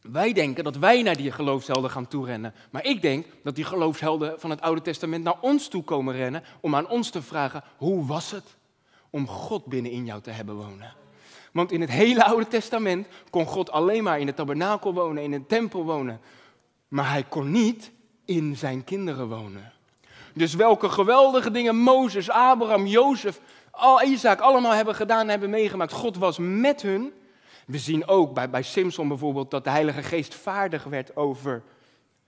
wij 0.01 0.33
denken 0.33 0.63
dat 0.63 0.75
wij 0.75 1.01
naar 1.01 1.17
die 1.17 1.31
geloofshelden 1.31 1.89
gaan 1.89 2.07
toerennen. 2.07 2.53
Maar 2.71 2.85
ik 2.85 3.01
denk 3.01 3.25
dat 3.43 3.55
die 3.55 3.63
geloofshelden 3.63 4.39
van 4.39 4.49
het 4.49 4.61
Oude 4.61 4.81
Testament 4.81 5.23
naar 5.23 5.37
ons 5.41 5.67
toe 5.67 5.83
komen 5.83 6.15
rennen 6.15 6.43
om 6.61 6.75
aan 6.75 6.89
ons 6.89 7.09
te 7.09 7.21
vragen, 7.21 7.63
hoe 7.77 8.05
was 8.05 8.31
het 8.31 8.55
om 9.09 9.27
God 9.27 9.65
binnen 9.65 9.91
in 9.91 10.05
jou 10.05 10.21
te 10.21 10.29
hebben 10.29 10.55
wonen? 10.55 10.93
Want 11.51 11.71
in 11.71 11.81
het 11.81 11.89
hele 11.89 12.25
Oude 12.25 12.47
Testament 12.47 13.07
kon 13.29 13.45
God 13.45 13.71
alleen 13.71 14.03
maar 14.03 14.19
in 14.19 14.25
de 14.25 14.33
tabernakel 14.33 14.93
wonen, 14.93 15.23
in 15.23 15.33
een 15.33 15.47
tempel 15.47 15.83
wonen. 15.83 16.19
Maar 16.87 17.09
hij 17.11 17.23
kon 17.23 17.51
niet 17.51 17.91
in 18.25 18.55
zijn 18.57 18.83
kinderen 18.83 19.27
wonen. 19.27 19.71
Dus 20.33 20.53
welke 20.53 20.89
geweldige 20.89 21.51
dingen 21.51 21.77
Mozes, 21.77 22.29
Abraham, 22.29 22.85
Jozef, 22.85 23.39
al 23.77 24.03
Isaac 24.03 24.39
allemaal 24.39 24.71
hebben 24.71 24.95
gedaan 24.95 25.21
en 25.21 25.29
hebben 25.29 25.49
meegemaakt. 25.49 25.91
God 25.91 26.17
was 26.17 26.37
met 26.39 26.81
hun. 26.81 27.13
We 27.65 27.77
zien 27.77 28.07
ook 28.07 28.33
bij, 28.33 28.49
bij 28.49 28.63
Simpson 28.63 29.07
bijvoorbeeld 29.07 29.51
dat 29.51 29.63
de 29.63 29.69
Heilige 29.69 30.03
Geest 30.03 30.35
vaardig 30.35 30.83
werd 30.83 31.15
over 31.15 31.63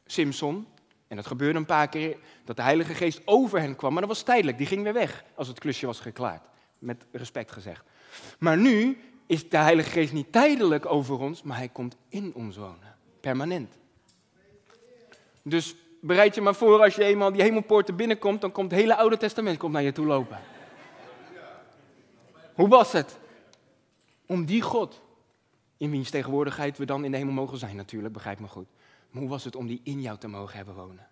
Simpson. 0.05 0.67
En 1.07 1.15
dat 1.15 1.27
gebeurde 1.27 1.59
een 1.59 1.65
paar 1.65 1.89
keer, 1.89 2.17
dat 2.45 2.55
de 2.55 2.61
Heilige 2.61 2.93
Geest 2.93 3.21
over 3.25 3.59
hen 3.59 3.75
kwam. 3.75 3.91
Maar 3.91 4.01
dat 4.01 4.09
was 4.09 4.21
tijdelijk, 4.21 4.57
die 4.57 4.67
ging 4.67 4.83
weer 4.83 4.93
weg 4.93 5.23
als 5.35 5.47
het 5.47 5.59
klusje 5.59 5.85
was 5.85 5.99
geklaard. 5.99 6.43
Met 6.79 7.05
respect 7.11 7.51
gezegd. 7.51 7.83
Maar 8.39 8.57
nu 8.57 8.97
is 9.25 9.49
de 9.49 9.57
Heilige 9.57 9.89
Geest 9.89 10.13
niet 10.13 10.31
tijdelijk 10.31 10.85
over 10.85 11.19
ons, 11.19 11.41
maar 11.41 11.57
hij 11.57 11.69
komt 11.69 11.95
in 12.09 12.31
ons 12.35 12.57
wonen. 12.57 12.95
Permanent. 13.19 13.77
Dus 15.43 15.75
bereid 16.01 16.35
je 16.35 16.41
maar 16.41 16.55
voor 16.55 16.81
als 16.81 16.95
je 16.95 17.03
eenmaal 17.03 17.31
die 17.31 17.41
hemelpoorten 17.41 17.95
binnenkomt, 17.95 18.41
dan 18.41 18.51
komt 18.51 18.71
het 18.71 18.79
hele 18.79 18.95
Oude 18.95 19.17
Testament 19.17 19.57
komt 19.57 19.73
naar 19.73 19.83
je 19.83 19.91
toe 19.91 20.05
lopen. 20.05 20.39
Hoe 22.59 22.67
was 22.67 22.91
het? 22.91 23.19
Om 24.25 24.45
die 24.45 24.61
God 24.61 25.01
in 25.77 25.91
wiens 25.91 26.09
tegenwoordigheid 26.09 26.77
we 26.77 26.85
dan 26.85 27.05
in 27.05 27.11
de 27.11 27.17
hemel 27.17 27.33
mogen 27.33 27.57
zijn 27.57 27.75
natuurlijk, 27.75 28.13
begrijp 28.13 28.39
me 28.39 28.47
goed. 28.47 28.67
Maar 29.09 29.21
hoe 29.21 29.31
was 29.31 29.43
het 29.43 29.55
om 29.55 29.67
die 29.67 29.81
in 29.83 30.01
jou 30.01 30.17
te 30.17 30.27
mogen 30.27 30.55
hebben 30.55 30.75
wonen? 30.75 31.07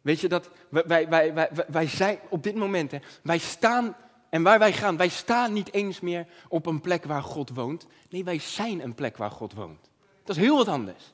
Weet 0.00 0.20
je 0.20 0.28
dat 0.28 0.50
wij, 0.68 1.08
wij, 1.08 1.34
wij, 1.34 1.50
wij, 1.68 1.86
zijn 1.86 2.18
op 2.28 2.42
dit 2.42 2.54
moment, 2.54 2.90
hè, 2.90 2.98
wij 3.22 3.38
staan 3.38 3.96
en 4.30 4.42
waar 4.42 4.58
wij 4.58 4.72
gaan, 4.72 4.96
wij 4.96 5.08
staan 5.08 5.52
niet 5.52 5.72
eens 5.72 6.00
meer 6.00 6.26
op 6.48 6.66
een 6.66 6.80
plek 6.80 7.04
waar 7.04 7.22
God 7.22 7.50
woont. 7.50 7.86
Nee, 8.10 8.24
wij 8.24 8.38
zijn 8.38 8.82
een 8.82 8.94
plek 8.94 9.16
waar 9.16 9.30
God 9.30 9.52
woont. 9.52 9.90
Dat 10.24 10.36
is 10.36 10.42
heel 10.42 10.56
wat 10.56 10.68
anders. 10.68 11.12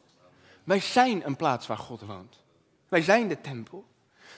Wij 0.65 0.81
zijn 0.81 1.27
een 1.27 1.37
plaats 1.37 1.67
waar 1.67 1.79
God 1.79 2.01
woont. 2.01 2.43
Wij 2.89 3.03
zijn 3.03 3.29
de 3.29 3.41
tempel. 3.41 3.85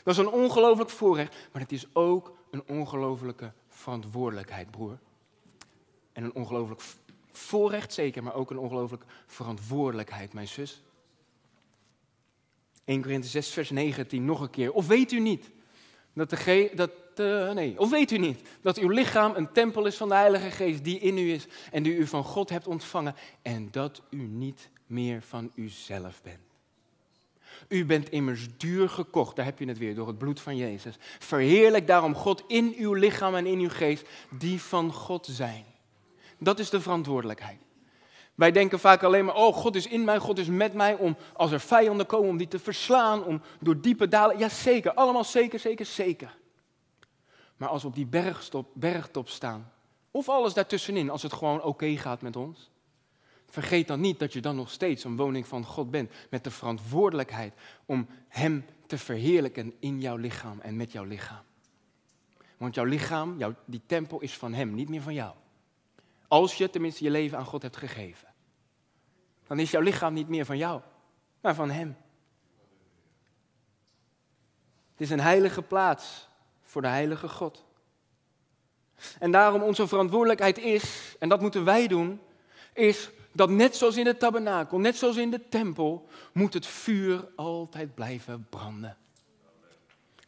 Dat 0.05 0.15
is 0.15 0.21
een 0.21 0.31
ongelooflijk 0.31 0.91
voorrecht, 0.91 1.37
maar 1.53 1.63
het 1.63 1.73
is 1.73 1.87
ook 1.95 2.33
een 2.55 2.63
ongelooflijke 2.67 3.53
verantwoordelijkheid, 3.69 4.71
broer. 4.71 4.99
En 6.13 6.25
een 6.25 6.35
ongelooflijk 6.35 6.83
voorrecht 7.33 7.93
zeker, 7.93 8.23
maar 8.23 8.35
ook 8.35 8.51
een 8.51 8.59
ongelooflijke 8.59 9.07
verantwoordelijkheid, 9.27 10.33
mijn 10.33 10.49
zus. 10.49 10.83
1 12.85 13.03
Korinthe 13.03 13.29
6, 13.29 13.51
vers 13.51 13.71
19, 13.71 14.25
nog 14.25 14.41
een 14.41 14.51
keer. 14.51 14.73
Of 14.73 14.87
weet 14.87 15.13
u 15.13 15.21
niet 15.21 15.51
dat 16.13 16.31
de 16.31 16.37
ge 16.37 16.73
dat, 16.75 16.91
uh, 17.17 17.53
nee, 17.53 17.79
of 17.79 17.91
weet 17.91 18.11
u 18.11 18.19
niet 18.19 18.49
dat 18.61 18.79
uw 18.79 18.89
lichaam 18.89 19.35
een 19.35 19.53
tempel 19.53 19.87
is 19.87 19.97
van 19.97 20.09
de 20.09 20.15
Heilige 20.15 20.51
Geest 20.51 20.85
die 20.85 20.99
in 20.99 21.19
u 21.19 21.33
is 21.33 21.47
en 21.71 21.83
die 21.83 21.97
u 21.97 22.07
van 22.07 22.25
God 22.25 22.49
hebt 22.49 22.67
ontvangen 22.67 23.15
en 23.43 23.69
dat 23.71 24.03
u 24.11 24.23
niet 24.23 24.71
meer 24.87 25.23
van 25.23 25.53
uzelf 25.55 26.23
bent. 26.23 26.54
U 27.69 27.85
bent 27.85 28.11
immers 28.11 28.49
duur 28.57 28.89
gekocht, 28.89 29.37
daar 29.37 29.45
heb 29.45 29.59
je 29.59 29.67
het 29.67 29.79
weer, 29.79 29.95
door 29.95 30.07
het 30.07 30.19
bloed 30.19 30.41
van 30.41 30.57
Jezus. 30.57 30.97
Verheerlijk 31.19 31.87
daarom 31.87 32.15
God 32.15 32.45
in 32.47 32.75
uw 32.79 32.93
lichaam 32.93 33.35
en 33.35 33.47
in 33.47 33.59
uw 33.59 33.69
geest, 33.69 34.09
die 34.31 34.63
van 34.63 34.93
God 34.93 35.27
zijn. 35.31 35.65
Dat 36.39 36.59
is 36.59 36.71
de 36.71 36.81
verantwoordelijkheid. 36.81 37.59
Wij 38.35 38.53
denken 38.53 38.79
vaak 38.79 39.03
alleen 39.03 39.25
maar, 39.25 39.35
oh, 39.35 39.55
God 39.55 39.75
is 39.77 39.87
in 39.87 40.05
mij, 40.05 40.19
God 40.19 40.39
is 40.39 40.47
met 40.47 40.75
mij, 40.75 40.95
om 40.95 41.17
als 41.33 41.51
er 41.51 41.61
vijanden 41.61 42.07
komen, 42.07 42.29
om 42.29 42.37
die 42.37 42.49
te 42.49 42.59
verslaan, 42.59 43.25
om 43.25 43.41
door 43.61 43.81
diepe 43.81 44.09
dalen. 44.09 44.39
Ja, 44.39 44.49
zeker, 44.49 44.95
allemaal 44.95 45.25
zeker, 45.25 45.59
zeker, 45.59 45.87
zeker. 45.87 46.37
Maar 47.57 47.69
als 47.69 47.83
we 47.83 47.89
op 47.89 47.95
die 47.95 48.07
bergstop, 48.07 48.71
bergtop 48.73 49.29
staan, 49.29 49.73
of 50.11 50.29
alles 50.29 50.55
daartussenin, 50.55 51.11
als 51.11 51.23
het 51.23 51.33
gewoon 51.33 51.63
oké 51.63 51.97
gaat 51.97 52.23
met 52.23 52.37
ons, 52.37 52.71
vergeet 53.55 53.89
dan 53.89 54.01
niet 54.01 54.19
dat 54.19 54.33
je 54.33 54.41
dan 54.41 54.57
nog 54.57 54.71
steeds 54.71 55.05
een 55.05 55.17
woning 55.17 55.47
van 55.47 55.65
God 55.65 55.91
bent, 55.91 56.11
met 56.31 56.45
de 56.45 56.51
verantwoordelijkheid 56.51 57.55
om 57.87 58.07
Hem 58.29 58.65
te 58.87 58.99
verheerlijken 58.99 59.75
in 59.79 60.01
jouw 60.01 60.17
lichaam 60.17 60.61
en 60.61 60.77
met 60.77 60.93
jouw 60.93 61.05
lichaam. 61.05 61.43
Want 62.57 62.75
jouw 62.75 62.85
lichaam, 62.85 63.39
jouw, 63.39 63.55
die 63.65 63.83
tempel 63.87 64.21
is 64.21 64.37
van 64.37 64.53
Hem, 64.53 64.75
niet 64.75 64.89
meer 64.89 65.03
van 65.03 65.15
jou. 65.15 65.35
Als 66.29 66.55
je 66.55 66.71
tenminste 66.71 67.05
je 67.05 67.11
leven 67.11 67.39
aan 67.39 67.45
God 67.45 67.63
hebt 67.63 67.77
gegeven. 67.77 68.29
Dan 69.47 69.59
is 69.59 69.71
jouw 69.71 69.83
lichaam 69.83 70.13
niet 70.13 70.29
meer 70.29 70.45
van 70.45 70.57
jou, 70.57 70.81
maar 71.41 71.55
van 71.55 71.71
Hem. 71.71 71.97
Het 74.91 75.01
is 75.01 75.11
een 75.11 75.21
heilige 75.21 75.63
plaats 75.63 76.29
voor 76.63 76.83
de 76.83 76.89
heilige 76.89 77.29
God. 77.29 77.65
En 79.19 79.31
daarom 79.31 79.63
onze 79.63 79.87
verantwoordelijkheid 79.87 80.59
is, 80.59 81.17
en 81.19 81.29
dat 81.29 81.41
moeten 81.41 81.65
wij 81.65 81.87
doen, 81.87 82.21
is 82.73 83.11
dat 83.35 83.51
net 83.51 83.77
zoals 83.77 83.97
in 83.97 84.05
de 84.05 84.17
tabernakel, 84.17 84.79
net 84.79 84.97
zoals 84.97 85.17
in 85.17 85.31
de 85.31 85.49
tempel, 85.49 86.09
moet 86.33 86.55
het 86.55 86.67
vuur 86.67 87.29
altijd 87.37 87.95
blijven 87.95 88.47
branden. 88.51 88.97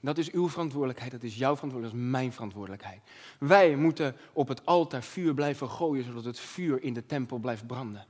Dat 0.00 0.18
is 0.18 0.30
uw 0.30 0.48
verantwoordelijkheid, 0.48 1.12
dat 1.12 1.22
is 1.22 1.36
jouw 1.36 1.54
verantwoordelijkheid, 1.54 2.02
dat 2.02 2.10
is 2.10 2.20
mijn 2.20 2.32
verantwoordelijkheid. 2.32 3.00
Wij 3.38 3.76
moeten 3.76 4.16
op 4.32 4.48
het 4.48 4.66
altaar 4.66 5.02
vuur 5.02 5.34
blijven 5.34 5.70
gooien, 5.70 6.04
zodat 6.04 6.24
het 6.24 6.38
vuur 6.38 6.82
in 6.82 6.94
de 6.94 7.06
tempel 7.06 7.38
blijft 7.38 7.66
branden. 7.66 8.06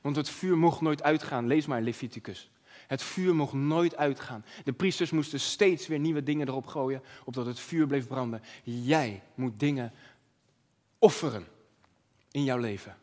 Want 0.00 0.16
het 0.16 0.28
vuur 0.28 0.58
mocht 0.58 0.80
nooit 0.80 1.02
uitgaan, 1.02 1.46
lees 1.46 1.66
maar 1.66 1.82
Leviticus. 1.82 2.50
Het 2.86 3.02
vuur 3.02 3.34
mocht 3.34 3.52
nooit 3.52 3.96
uitgaan. 3.96 4.44
De 4.64 4.72
priesters 4.72 5.10
moesten 5.10 5.40
steeds 5.40 5.86
weer 5.86 5.98
nieuwe 5.98 6.22
dingen 6.22 6.48
erop 6.48 6.66
gooien, 6.66 7.02
opdat 7.24 7.46
het 7.46 7.60
vuur 7.60 7.86
bleef 7.86 8.06
branden. 8.06 8.42
Jij 8.62 9.22
moet 9.34 9.60
dingen 9.60 9.92
offeren 10.98 11.46
in 12.30 12.44
jouw 12.44 12.58
leven. 12.58 12.96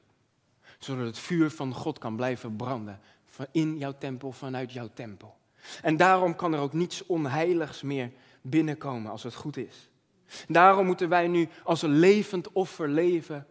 Zodat 0.80 1.06
het 1.06 1.20
vuur 1.20 1.52
van 1.52 1.74
God 1.74 1.98
kan 1.98 2.16
blijven 2.16 2.56
branden. 2.56 3.00
In 3.52 3.78
jouw 3.78 3.94
tempel, 3.98 4.32
vanuit 4.32 4.74
jouw 4.74 4.90
tempel. 4.94 5.38
En 5.82 5.98
daarom 5.98 6.36
kan 6.36 6.54
er 6.54 6.60
ook 6.60 6.74
niets 6.74 7.06
onheiligs 7.06 7.82
meer 7.82 8.12
binnenkomen 8.42 9.12
als 9.12 9.24
het 9.24 9.36
goed 9.36 9.58
is. 9.58 9.90
Daarom 10.48 10.86
moeten 10.86 11.10
wij 11.10 11.28
nu 11.28 11.50
als 11.64 11.82
een 11.82 12.00
levend 12.00 12.52
offer 12.52 12.90
leven 12.90 13.48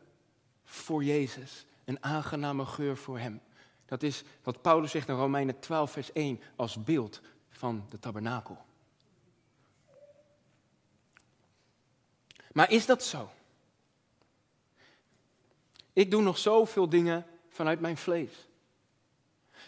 voor 0.64 1.04
Jezus. 1.04 1.66
Een 1.84 2.02
aangename 2.02 2.66
geur 2.66 2.96
voor 2.96 3.18
Hem. 3.18 3.40
Dat 3.86 4.02
is 4.02 4.24
wat 4.42 4.62
Paulus 4.62 4.90
zegt 4.90 5.08
in 5.08 5.14
Romeinen 5.14 5.58
12, 5.58 5.90
vers 5.90 6.12
1 6.12 6.40
als 6.56 6.82
beeld 6.82 7.20
van 7.50 7.86
de 7.88 7.98
tabernakel. 7.98 8.58
Maar 12.52 12.70
is 12.70 12.86
dat 12.86 13.02
zo? 13.02 13.30
Ik 15.94 16.10
doe 16.10 16.22
nog 16.22 16.38
zoveel 16.38 16.88
dingen 16.88 17.26
vanuit 17.48 17.80
mijn 17.80 17.96
vlees. 17.96 18.48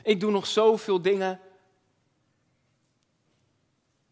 Ik 0.03 0.21
doe 0.21 0.31
nog 0.31 0.47
zoveel 0.47 1.03
dingen 1.03 1.41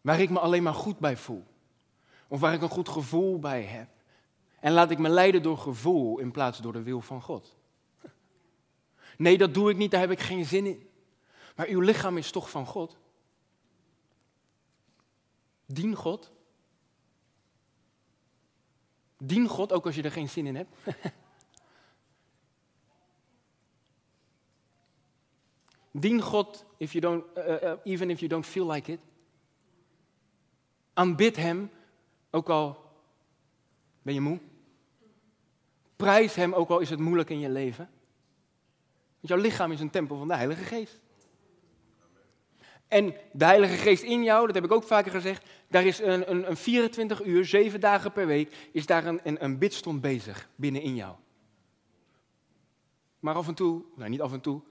waar 0.01 0.19
ik 0.19 0.29
me 0.29 0.39
alleen 0.39 0.63
maar 0.63 0.73
goed 0.73 0.99
bij 0.99 1.17
voel. 1.17 1.45
Of 2.27 2.39
waar 2.39 2.53
ik 2.53 2.61
een 2.61 2.69
goed 2.69 2.89
gevoel 2.89 3.39
bij 3.39 3.63
heb. 3.63 3.89
En 4.59 4.71
laat 4.71 4.91
ik 4.91 4.97
me 4.97 5.09
leiden 5.09 5.41
door 5.41 5.57
gevoel 5.57 6.19
in 6.19 6.31
plaats 6.31 6.59
door 6.59 6.73
de 6.73 6.83
wil 6.83 7.01
van 7.01 7.21
God. 7.21 7.55
Nee, 9.17 9.37
dat 9.37 9.53
doe 9.53 9.69
ik 9.69 9.77
niet, 9.77 9.91
daar 9.91 9.99
heb 9.99 10.11
ik 10.11 10.19
geen 10.19 10.45
zin 10.45 10.65
in. 10.65 10.89
Maar 11.55 11.67
uw 11.67 11.79
lichaam 11.79 12.17
is 12.17 12.31
toch 12.31 12.49
van 12.49 12.65
God? 12.65 12.97
Dien 15.65 15.95
God. 15.95 16.31
Dien 19.17 19.47
God 19.47 19.73
ook 19.73 19.85
als 19.85 19.95
je 19.95 20.01
er 20.01 20.11
geen 20.11 20.29
zin 20.29 20.45
in 20.45 20.55
hebt. 20.55 20.75
Dien 25.97 26.21
God 26.21 26.65
if 26.77 26.91
you 26.91 27.01
don't, 27.01 27.23
uh, 27.37 27.63
uh, 27.63 27.73
even 27.83 28.09
if 28.09 28.19
you 28.19 28.27
don't 28.27 28.45
feel 28.45 28.71
like 28.71 28.91
it. 28.91 28.99
Aanbid 30.93 31.35
Hem, 31.35 31.69
ook 32.31 32.49
al 32.49 32.91
ben 34.01 34.13
je 34.13 34.21
moe. 34.21 34.39
Prijs 35.95 36.35
Hem, 36.35 36.53
ook 36.53 36.69
al 36.69 36.79
is 36.79 36.89
het 36.89 36.99
moeilijk 36.99 37.29
in 37.29 37.39
je 37.39 37.49
leven. 37.49 37.89
Want 39.19 39.27
jouw 39.27 39.37
lichaam 39.37 39.71
is 39.71 39.79
een 39.79 39.89
tempel 39.89 40.17
van 40.17 40.27
de 40.27 40.35
Heilige 40.35 40.63
Geest. 40.63 41.01
En 42.87 43.13
de 43.31 43.45
Heilige 43.45 43.75
Geest 43.75 44.03
in 44.03 44.23
jou, 44.23 44.45
dat 44.45 44.55
heb 44.55 44.63
ik 44.63 44.71
ook 44.71 44.83
vaker 44.83 45.11
gezegd, 45.11 45.49
daar 45.67 45.85
is 45.85 45.99
een, 45.99 46.31
een, 46.31 46.49
een 46.49 46.57
24 46.57 47.23
uur, 47.23 47.45
7 47.45 47.79
dagen 47.79 48.11
per 48.11 48.27
week, 48.27 48.69
is 48.71 48.85
daar 48.85 49.05
een, 49.05 49.19
een, 49.23 49.43
een 49.43 49.57
bidstond 49.57 50.01
bezig 50.01 50.49
binnen 50.55 50.81
in 50.81 50.95
jou. 50.95 51.15
Maar 53.19 53.35
af 53.35 53.47
en 53.47 53.53
toe, 53.53 53.83
nou 53.95 54.09
niet 54.09 54.21
af 54.21 54.33
en 54.33 54.41
toe, 54.41 54.61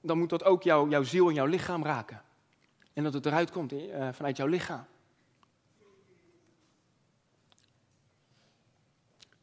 dan 0.00 0.18
moet 0.18 0.28
dat 0.28 0.44
ook 0.44 0.62
jou, 0.62 0.88
jouw 0.88 1.02
ziel 1.02 1.28
en 1.28 1.34
jouw 1.34 1.46
lichaam 1.46 1.84
raken. 1.84 2.22
En 2.92 3.02
dat 3.02 3.12
het 3.12 3.26
eruit 3.26 3.50
komt 3.50 3.72
uh, 3.72 4.08
vanuit 4.12 4.36
jouw 4.36 4.46
lichaam. 4.46 4.86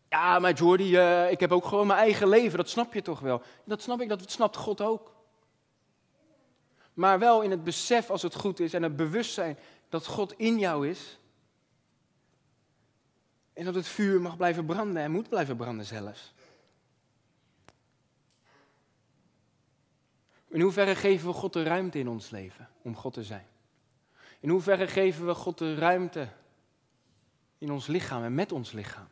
Ja, 0.09 0.39
maar 0.39 0.53
Jordi, 0.53 0.97
uh, 0.97 1.31
ik 1.31 1.39
heb 1.39 1.51
ook 1.51 1.65
gewoon 1.65 1.87
mijn 1.87 1.99
eigen 1.99 2.27
leven, 2.27 2.57
dat 2.57 2.69
snap 2.69 2.93
je 2.93 3.01
toch 3.01 3.19
wel? 3.19 3.41
Dat 3.63 3.81
snap 3.81 4.01
ik, 4.01 4.09
dat 4.09 4.31
snapt 4.31 4.55
God 4.55 4.81
ook. 4.81 5.15
Maar 6.93 7.19
wel 7.19 7.41
in 7.41 7.51
het 7.51 7.63
besef 7.63 8.09
als 8.09 8.21
het 8.21 8.35
goed 8.35 8.59
is 8.59 8.73
en 8.73 8.83
het 8.83 8.95
bewustzijn 8.95 9.57
dat 9.89 10.05
God 10.05 10.33
in 10.37 10.59
jou 10.59 10.89
is. 10.89 11.19
En 13.53 13.65
dat 13.65 13.75
het 13.75 13.87
vuur 13.87 14.21
mag 14.21 14.37
blijven 14.37 14.65
branden 14.65 15.03
en 15.03 15.11
moet 15.11 15.29
blijven 15.29 15.57
branden 15.57 15.85
zelfs. 15.85 16.33
In 20.49 20.61
hoeverre 20.61 20.95
geven 20.95 21.27
we 21.27 21.33
God 21.33 21.53
de 21.53 21.63
ruimte 21.63 21.99
in 21.99 22.07
ons 22.07 22.29
leven 22.29 22.69
om 22.81 22.95
God 22.95 23.13
te 23.13 23.23
zijn? 23.23 23.47
In 24.39 24.49
hoeverre 24.49 24.87
geven 24.87 25.25
we 25.25 25.33
God 25.33 25.57
de 25.57 25.75
ruimte 25.75 26.29
in 27.57 27.71
ons 27.71 27.87
lichaam 27.87 28.23
en 28.23 28.35
met 28.35 28.51
ons 28.51 28.71
lichaam? 28.71 29.07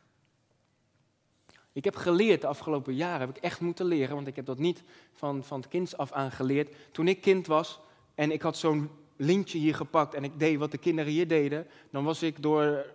Ik 1.71 1.83
heb 1.83 1.95
geleerd 1.95 2.41
de 2.41 2.47
afgelopen 2.47 2.95
jaren, 2.95 3.27
heb 3.27 3.37
ik 3.37 3.43
echt 3.43 3.59
moeten 3.59 3.85
leren, 3.85 4.15
want 4.15 4.27
ik 4.27 4.35
heb 4.35 4.45
dat 4.45 4.59
niet 4.59 4.83
van, 5.13 5.43
van 5.43 5.59
het 5.59 5.69
kind 5.69 5.97
af 5.97 6.11
aan 6.11 6.31
geleerd. 6.31 6.75
Toen 6.91 7.07
ik 7.07 7.21
kind 7.21 7.47
was 7.47 7.79
en 8.13 8.31
ik 8.31 8.41
had 8.41 8.57
zo'n 8.57 8.89
lintje 9.15 9.57
hier 9.57 9.75
gepakt 9.75 10.13
en 10.13 10.23
ik 10.23 10.39
deed 10.39 10.57
wat 10.57 10.71
de 10.71 10.77
kinderen 10.77 11.11
hier 11.11 11.27
deden, 11.27 11.67
dan 11.89 12.03
was 12.03 12.23
ik 12.23 12.41
door 12.41 12.85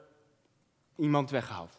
iemand 0.96 1.30
weggehaald. 1.30 1.78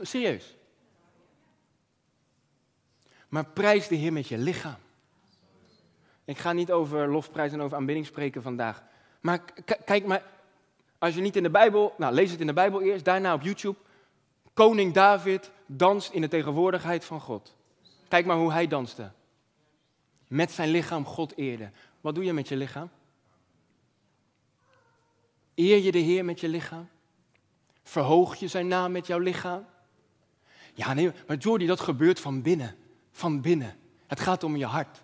Serieus. 0.00 0.56
Maar 3.32 3.44
prijs 3.44 3.88
de 3.88 3.94
Heer 3.94 4.12
met 4.12 4.28
je 4.28 4.38
lichaam. 4.38 4.76
Ik 6.24 6.38
ga 6.38 6.52
niet 6.52 6.72
over 6.72 7.08
lofprijs 7.08 7.52
en 7.52 7.60
over 7.60 7.76
aanbidding 7.76 8.06
spreken 8.06 8.42
vandaag. 8.42 8.82
Maar 9.20 9.44
kijk 9.84 10.06
maar, 10.06 10.22
als 10.98 11.14
je 11.14 11.20
niet 11.20 11.36
in 11.36 11.42
de 11.42 11.50
Bijbel, 11.50 11.94
nou 11.98 12.14
lees 12.14 12.30
het 12.30 12.40
in 12.40 12.46
de 12.46 12.52
Bijbel 12.52 12.82
eerst, 12.82 13.04
daarna 13.04 13.34
op 13.34 13.42
YouTube. 13.42 13.78
Koning 14.52 14.94
David 14.94 15.50
danst 15.66 16.12
in 16.12 16.20
de 16.20 16.28
tegenwoordigheid 16.28 17.04
van 17.04 17.20
God. 17.20 17.54
Kijk 18.08 18.26
maar 18.26 18.36
hoe 18.36 18.52
hij 18.52 18.66
danste. 18.66 19.10
Met 20.28 20.50
zijn 20.50 20.68
lichaam 20.68 21.04
God 21.04 21.36
eerde. 21.36 21.70
Wat 22.00 22.14
doe 22.14 22.24
je 22.24 22.32
met 22.32 22.48
je 22.48 22.56
lichaam? 22.56 22.90
Eer 25.54 25.78
je 25.78 25.92
de 25.92 25.98
Heer 25.98 26.24
met 26.24 26.40
je 26.40 26.48
lichaam? 26.48 26.88
Verhoog 27.82 28.36
je 28.36 28.48
zijn 28.48 28.68
naam 28.68 28.92
met 28.92 29.06
jouw 29.06 29.18
lichaam? 29.18 29.66
Ja, 30.74 30.94
nee, 30.94 31.12
maar 31.26 31.36
Jordi, 31.36 31.66
dat 31.66 31.80
gebeurt 31.80 32.20
van 32.20 32.42
binnen. 32.42 32.76
Van 33.12 33.40
binnen. 33.40 33.76
Het 34.06 34.20
gaat 34.20 34.44
om 34.44 34.56
je 34.56 34.66
hart. 34.66 35.02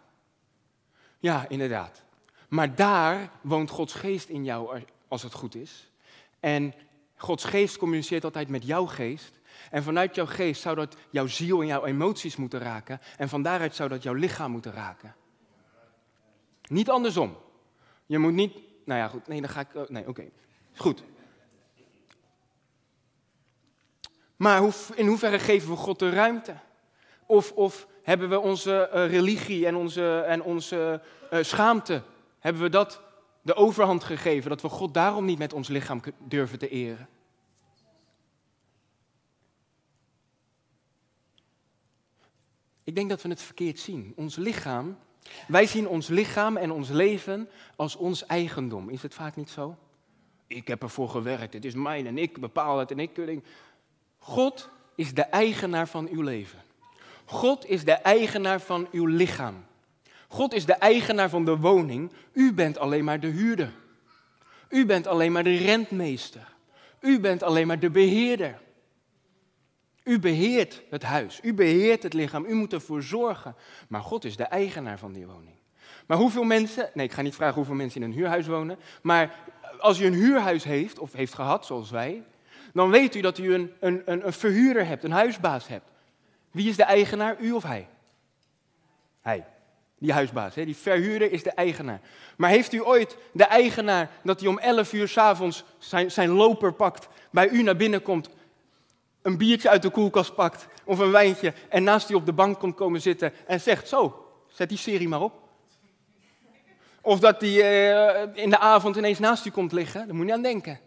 Ja, 1.18 1.48
inderdaad. 1.48 2.02
Maar 2.48 2.74
daar 2.74 3.30
woont 3.40 3.70
Gods 3.70 3.94
geest 3.94 4.28
in 4.28 4.44
jou 4.44 4.82
als 5.08 5.22
het 5.22 5.32
goed 5.32 5.54
is. 5.54 5.90
En 6.40 6.74
Gods 7.16 7.44
geest 7.44 7.76
communiceert 7.76 8.24
altijd 8.24 8.48
met 8.48 8.64
jouw 8.64 8.86
geest. 8.86 9.40
En 9.70 9.82
vanuit 9.82 10.14
jouw 10.14 10.26
geest 10.26 10.62
zou 10.62 10.76
dat 10.76 10.96
jouw 11.10 11.26
ziel 11.26 11.60
en 11.60 11.66
jouw 11.66 11.84
emoties 11.84 12.36
moeten 12.36 12.60
raken. 12.60 13.00
En 13.16 13.28
van 13.28 13.42
daaruit 13.42 13.74
zou 13.74 13.88
dat 13.88 14.02
jouw 14.02 14.14
lichaam 14.14 14.50
moeten 14.50 14.72
raken. 14.72 15.14
Niet 16.68 16.90
andersom. 16.90 17.36
Je 18.06 18.18
moet 18.18 18.32
niet. 18.32 18.54
Nou 18.84 19.00
ja, 19.00 19.08
goed. 19.08 19.26
Nee, 19.26 19.40
dan 19.40 19.50
ga 19.50 19.60
ik. 19.60 19.74
Oh, 19.74 19.88
nee, 19.88 20.08
oké. 20.08 20.30
Goed. 20.76 21.02
Maar 24.36 24.62
in 24.94 25.06
hoeverre 25.06 25.38
geven 25.38 25.70
we 25.70 25.76
God 25.76 25.98
de 25.98 26.10
ruimte? 26.10 26.56
Of, 27.28 27.52
of 27.52 27.86
hebben 28.02 28.28
we 28.28 28.40
onze 28.40 28.90
uh, 28.94 29.10
religie 29.10 29.66
en 29.66 29.76
onze, 29.76 30.20
en 30.20 30.42
onze 30.42 31.00
uh, 31.32 31.42
schaamte, 31.42 32.02
hebben 32.38 32.62
we 32.62 32.68
dat 32.68 33.02
de 33.42 33.54
overhand 33.54 34.04
gegeven, 34.04 34.50
dat 34.50 34.62
we 34.62 34.68
God 34.68 34.94
daarom 34.94 35.24
niet 35.24 35.38
met 35.38 35.52
ons 35.52 35.68
lichaam 35.68 36.00
durven 36.18 36.58
te 36.58 36.68
eren? 36.68 37.08
Ik 42.84 42.94
denk 42.94 43.08
dat 43.08 43.22
we 43.22 43.28
het 43.28 43.42
verkeerd 43.42 43.78
zien. 43.78 44.12
Ons 44.16 44.36
lichaam, 44.36 44.98
wij 45.48 45.66
zien 45.66 45.88
ons 45.88 46.08
lichaam 46.08 46.56
en 46.56 46.70
ons 46.70 46.88
leven 46.88 47.48
als 47.76 47.96
ons 47.96 48.26
eigendom. 48.26 48.88
Is 48.88 49.02
het 49.02 49.14
vaak 49.14 49.36
niet 49.36 49.50
zo? 49.50 49.76
Ik 50.46 50.68
heb 50.68 50.82
ervoor 50.82 51.08
gewerkt, 51.08 51.52
het 51.52 51.64
is 51.64 51.74
mijn 51.74 52.06
en 52.06 52.18
ik 52.18 52.40
bepaal 52.40 52.78
het 52.78 52.90
en 52.90 52.98
ik. 52.98 53.42
God 54.18 54.70
is 54.94 55.14
de 55.14 55.22
eigenaar 55.22 55.88
van 55.88 56.08
uw 56.08 56.22
leven. 56.22 56.66
God 57.30 57.66
is 57.66 57.84
de 57.84 57.92
eigenaar 57.92 58.60
van 58.60 58.88
uw 58.92 59.06
lichaam. 59.06 59.64
God 60.28 60.54
is 60.54 60.66
de 60.66 60.72
eigenaar 60.72 61.28
van 61.28 61.44
de 61.44 61.56
woning. 61.56 62.12
U 62.32 62.52
bent 62.52 62.78
alleen 62.78 63.04
maar 63.04 63.20
de 63.20 63.26
huurder. 63.26 63.72
U 64.68 64.86
bent 64.86 65.06
alleen 65.06 65.32
maar 65.32 65.44
de 65.44 65.56
rentmeester. 65.56 66.56
U 67.00 67.20
bent 67.20 67.42
alleen 67.42 67.66
maar 67.66 67.78
de 67.78 67.90
beheerder. 67.90 68.58
U 70.04 70.18
beheert 70.18 70.82
het 70.90 71.02
huis. 71.02 71.40
U 71.42 71.54
beheert 71.54 72.02
het 72.02 72.12
lichaam. 72.12 72.44
U 72.44 72.54
moet 72.54 72.72
ervoor 72.72 73.02
zorgen. 73.02 73.54
Maar 73.88 74.02
God 74.02 74.24
is 74.24 74.36
de 74.36 74.44
eigenaar 74.44 74.98
van 74.98 75.12
die 75.12 75.26
woning. 75.26 75.56
Maar 76.06 76.16
hoeveel 76.16 76.44
mensen, 76.44 76.90
nee, 76.94 77.06
ik 77.06 77.12
ga 77.12 77.22
niet 77.22 77.34
vragen 77.34 77.54
hoeveel 77.54 77.74
mensen 77.74 78.02
in 78.02 78.08
een 78.08 78.16
huurhuis 78.16 78.46
wonen, 78.46 78.78
maar 79.02 79.34
als 79.78 80.00
u 80.00 80.06
een 80.06 80.14
huurhuis 80.14 80.64
heeft, 80.64 80.98
of 80.98 81.12
heeft 81.12 81.34
gehad, 81.34 81.66
zoals 81.66 81.90
wij, 81.90 82.24
dan 82.72 82.90
weet 82.90 83.14
u 83.14 83.20
dat 83.20 83.38
u 83.38 83.54
een, 83.54 83.72
een, 83.80 84.02
een, 84.04 84.32
verhuurder 84.32 84.86
hebt, 84.86 85.04
een 85.04 85.10
huisbaas 85.10 85.68
hebt. 85.68 85.90
Wie 86.50 86.68
is 86.68 86.76
de 86.76 86.82
eigenaar, 86.82 87.36
u 87.40 87.52
of 87.52 87.62
hij? 87.62 87.88
Hij, 89.20 89.46
die 89.98 90.12
huisbaas, 90.12 90.54
die 90.54 90.76
verhuurder 90.76 91.32
is 91.32 91.42
de 91.42 91.50
eigenaar. 91.50 92.00
Maar 92.36 92.50
heeft 92.50 92.72
u 92.72 92.84
ooit 92.84 93.16
de 93.32 93.44
eigenaar 93.44 94.10
dat 94.22 94.40
hij 94.40 94.48
om 94.48 94.58
11 94.58 94.92
uur 94.92 95.08
s'avonds 95.08 95.64
zijn, 95.78 96.10
zijn 96.10 96.28
loper 96.28 96.72
pakt, 96.72 97.08
bij 97.30 97.48
u 97.48 97.62
naar 97.62 97.76
binnen 97.76 98.02
komt, 98.02 98.28
een 99.22 99.38
biertje 99.38 99.68
uit 99.68 99.82
de 99.82 99.90
koelkast 99.90 100.34
pakt 100.34 100.66
of 100.84 100.98
een 100.98 101.10
wijntje 101.10 101.52
en 101.68 101.82
naast 101.82 102.10
u 102.10 102.14
op 102.14 102.26
de 102.26 102.32
bank 102.32 102.58
komt 102.58 102.74
komen 102.74 103.00
zitten 103.00 103.32
en 103.46 103.60
zegt, 103.60 103.88
zo, 103.88 104.26
zet 104.48 104.68
die 104.68 104.78
serie 104.78 105.08
maar 105.08 105.22
op. 105.22 105.48
Of 107.00 107.20
dat 107.20 107.40
hij 107.40 107.50
uh, 107.50 108.42
in 108.42 108.50
de 108.50 108.58
avond 108.58 108.96
ineens 108.96 109.18
naast 109.18 109.46
u 109.46 109.50
komt 109.50 109.72
liggen, 109.72 110.06
daar 110.06 110.16
moet 110.16 110.26
je 110.26 110.32
aan 110.32 110.42
denken. 110.42 110.80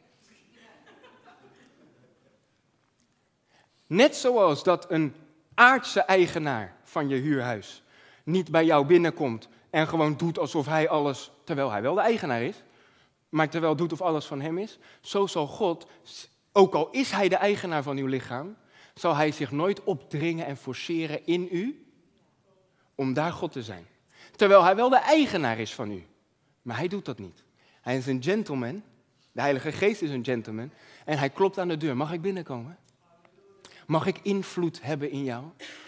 Net 3.88 4.16
zoals 4.16 4.64
dat 4.64 4.92
een 4.92 5.16
aardse 5.54 6.00
eigenaar 6.00 6.76
van 6.84 7.10
je 7.10 7.16
huurhuis 7.16 7.84
niet 8.24 8.52
bij 8.52 8.66
jou 8.66 8.86
binnenkomt 8.86 9.48
en 9.70 9.88
gewoon 9.88 10.18
doet 10.18 10.40
alsof 10.40 10.66
hij 10.66 10.90
alles, 10.90 11.32
terwijl 11.44 11.72
hij 11.72 11.82
wel 11.82 11.94
de 11.94 12.02
eigenaar 12.02 12.42
is, 12.42 12.64
maar 13.30 13.50
terwijl 13.50 13.76
doet 13.76 13.92
of 13.92 14.02
alles 14.02 14.26
van 14.26 14.42
hem 14.42 14.58
is, 14.58 14.80
zo 15.02 15.28
zal 15.28 15.48
God, 15.48 15.88
ook 16.52 16.74
al 16.74 16.90
is 16.90 17.12
hij 17.12 17.30
de 17.30 17.36
eigenaar 17.36 17.84
van 17.84 17.98
uw 17.98 18.06
lichaam, 18.06 18.56
zal 18.94 19.16
hij 19.16 19.32
zich 19.32 19.52
nooit 19.52 19.84
opdringen 19.84 20.46
en 20.46 20.58
forceren 20.58 21.26
in 21.26 21.48
u 21.52 21.86
om 22.96 23.14
daar 23.14 23.32
God 23.32 23.52
te 23.52 23.64
zijn. 23.64 23.86
Terwijl 24.36 24.64
hij 24.64 24.76
wel 24.76 24.90
de 24.90 25.00
eigenaar 25.00 25.60
is 25.60 25.74
van 25.74 25.92
u. 25.92 26.06
Maar 26.62 26.78
hij 26.78 26.88
doet 26.88 27.06
dat 27.06 27.20
niet. 27.20 27.44
Hij 27.82 27.98
is 27.98 28.08
een 28.08 28.24
gentleman. 28.24 28.84
De 29.32 29.42
Heilige 29.42 29.72
Geest 29.72 30.02
is 30.02 30.10
een 30.10 30.26
gentleman. 30.26 30.72
En 31.06 31.18
hij 31.18 31.30
klopt 31.30 31.60
aan 31.60 31.68
de 31.68 31.78
deur. 31.78 31.98
Mag 31.98 32.12
ik 32.12 32.22
binnenkomen? 32.22 32.78
Mag 33.92 34.06
ik 34.06 34.20
invloed 34.22 34.82
hebben 34.82 35.10
in 35.10 35.24
jou? 35.24 35.46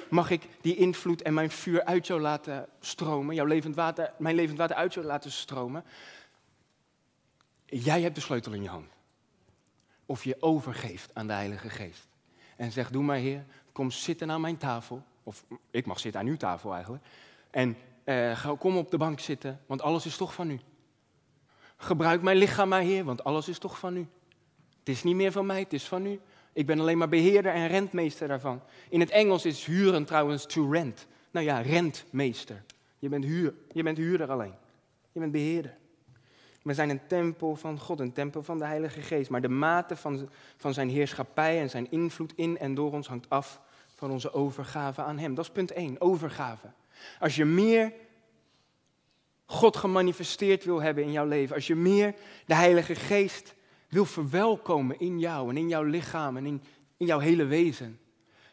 Mag 0.10 0.30
ik 0.30 0.48
die 0.62 0.76
invloed 0.76 1.22
en 1.22 1.34
mijn 1.34 1.52
vuur 1.52 1.84
uit 1.84 2.08
jou 2.08 2.22
laten 2.22 2.68
stromen? 2.80 3.36
Jouw 3.36 3.46
levend 3.46 3.76
water, 3.76 4.14
mijn 4.18 4.36
levend 4.36 4.58
water 4.58 4.76
uit 4.76 4.94
jou 4.94 5.06
laten 5.06 5.32
stromen? 5.32 5.84
Jij 7.66 8.02
hebt 8.02 8.16
de 8.16 8.22
sleutel 8.22 8.54
in 8.54 8.62
je 8.62 8.70
hand. 8.70 8.92
Of 10.06 10.24
je 10.24 10.36
overgeeft 10.40 11.10
aan 11.14 11.28
de 11.28 11.34
Heilige 11.34 11.70
Geest. 11.70 12.08
En 12.56 12.72
zegt, 12.72 12.94
doe 12.94 13.04
maar 13.04 13.18
Heer, 13.18 13.46
kom 13.72 13.92
zitten 13.92 14.32
aan 14.32 14.42
mijn 14.42 14.58
tafel. 14.58 15.04
Of 15.24 15.46
ik 15.72 15.86
mag 15.86 16.00
zitten 16.00 16.22
aan 16.22 16.28
uw 16.28 16.38
tafel 16.38 16.74
eigenlijk. 16.74 17.04
En 17.50 17.78
eh, 18.04 18.52
kom 18.60 18.78
op 18.78 18.92
de 18.92 18.98
bank 18.98 19.20
zitten, 19.20 19.62
want 19.66 19.82
alles 19.82 20.06
is 20.06 20.18
toch 20.18 20.34
van 20.34 20.50
u. 20.50 20.60
Gebruik 21.78 22.22
mijn 22.22 22.38
lichaam 22.38 22.70
maar, 22.70 22.82
Heer, 22.82 23.04
want 23.04 23.24
alles 23.24 23.48
is 23.48 23.58
toch 23.58 23.80
van 23.80 23.98
u. 23.98 24.08
Het 24.80 24.90
is 24.90 25.04
niet 25.04 25.16
meer 25.16 25.32
van 25.32 25.46
mij, 25.46 25.60
het 25.60 25.74
is 25.74 25.88
van 25.88 26.06
u. 26.06 26.20
Ik 26.54 26.66
ben 26.66 26.80
alleen 26.80 26.98
maar 26.98 27.10
beheerder 27.10 27.54
en 27.54 27.68
rentmeester 27.68 28.28
daarvan. 28.28 28.62
In 28.90 29.00
het 29.00 29.10
Engels 29.10 29.46
is 29.46 29.66
huren 29.66 30.06
trouwens 30.06 30.46
to 30.46 30.72
rent. 30.72 31.08
Nou 31.32 31.46
ja, 31.46 31.62
rentmeester. 31.62 32.64
Je 33.00 33.10
bent, 33.10 33.24
huur, 33.24 33.54
je 33.72 33.84
bent 33.84 33.98
huurder 33.98 34.32
alleen. 34.32 34.54
Je 35.12 35.20
bent 35.20 35.32
beheerder. 35.32 35.78
We 36.62 36.74
zijn 36.74 36.90
een 36.90 37.08
tempel 37.08 37.56
van 37.56 37.80
God, 37.80 38.00
een 38.00 38.14
tempel 38.14 38.44
van 38.44 38.58
de 38.58 38.66
Heilige 38.66 39.02
Geest. 39.02 39.30
Maar 39.30 39.42
de 39.42 39.48
mate 39.48 39.96
van, 39.96 40.30
van 40.58 40.74
zijn 40.74 40.90
heerschappij 40.90 41.60
en 41.60 41.70
zijn 41.70 41.92
invloed 41.92 42.34
in 42.36 42.58
en 42.58 42.76
door 42.76 42.92
ons 42.92 43.08
hangt 43.08 43.30
af 43.30 43.62
van 43.96 44.12
onze 44.12 44.34
overgave 44.34 45.02
aan 45.02 45.18
Hem. 45.18 45.36
Dat 45.36 45.46
is 45.46 45.52
punt 45.52 45.72
1, 45.72 46.02
overgave. 46.02 46.68
Als 47.20 47.36
je 47.36 47.46
meer 47.46 47.94
God 49.46 49.78
gemanifesteerd 49.78 50.64
wil 50.64 50.82
hebben 50.82 51.04
in 51.04 51.12
jouw 51.12 51.28
leven, 51.28 51.56
als 51.56 51.68
je 51.68 51.76
meer 51.76 52.14
de 52.46 52.56
Heilige 52.56 52.96
Geest 52.96 53.54
wil 53.94 54.06
verwelkomen 54.06 55.00
in 55.00 55.20
jou 55.20 55.50
en 55.50 55.58
in 55.58 55.68
jouw 55.68 55.84
lichaam 55.84 56.38
en 56.38 56.46
in, 56.46 56.62
in 56.98 57.06
jouw 57.06 57.20
hele 57.20 57.46
wezen, 57.46 58.00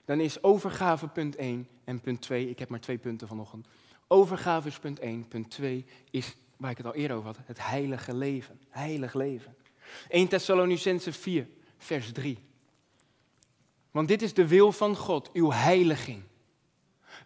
dan 0.05 0.20
is 0.20 0.43
overgave 0.43 1.09
punt 1.09 1.36
1 1.36 1.68
en 1.84 2.01
punt 2.01 2.20
2, 2.20 2.49
ik 2.49 2.59
heb 2.59 2.68
maar 2.68 2.80
twee 2.80 2.99
punten 2.99 3.28
vanochtend. 3.28 3.66
Overgave 4.09 4.68
is 4.68 4.78
punt 4.78 4.99
1, 4.99 5.28
punt 5.28 5.51
2 5.51 5.84
is, 6.11 6.36
waar 6.57 6.70
ik 6.70 6.76
het 6.76 6.86
al 6.86 6.95
eerder 6.95 7.16
over 7.16 7.28
had, 7.28 7.38
het 7.45 7.66
heilige 7.66 8.14
leven. 8.14 8.61
Heilig 8.68 9.14
leven. 9.14 9.55
1 10.09 10.28
Thessalonicense 10.28 11.12
4, 11.12 11.49
vers 11.78 12.12
3. 12.12 12.38
Want 13.91 14.09
dit 14.09 14.22
is 14.22 14.34
de 14.34 14.47
wil 14.47 14.72
van 14.72 14.97
God, 14.97 15.32
uw 15.32 15.53
heiliging. 15.53 16.22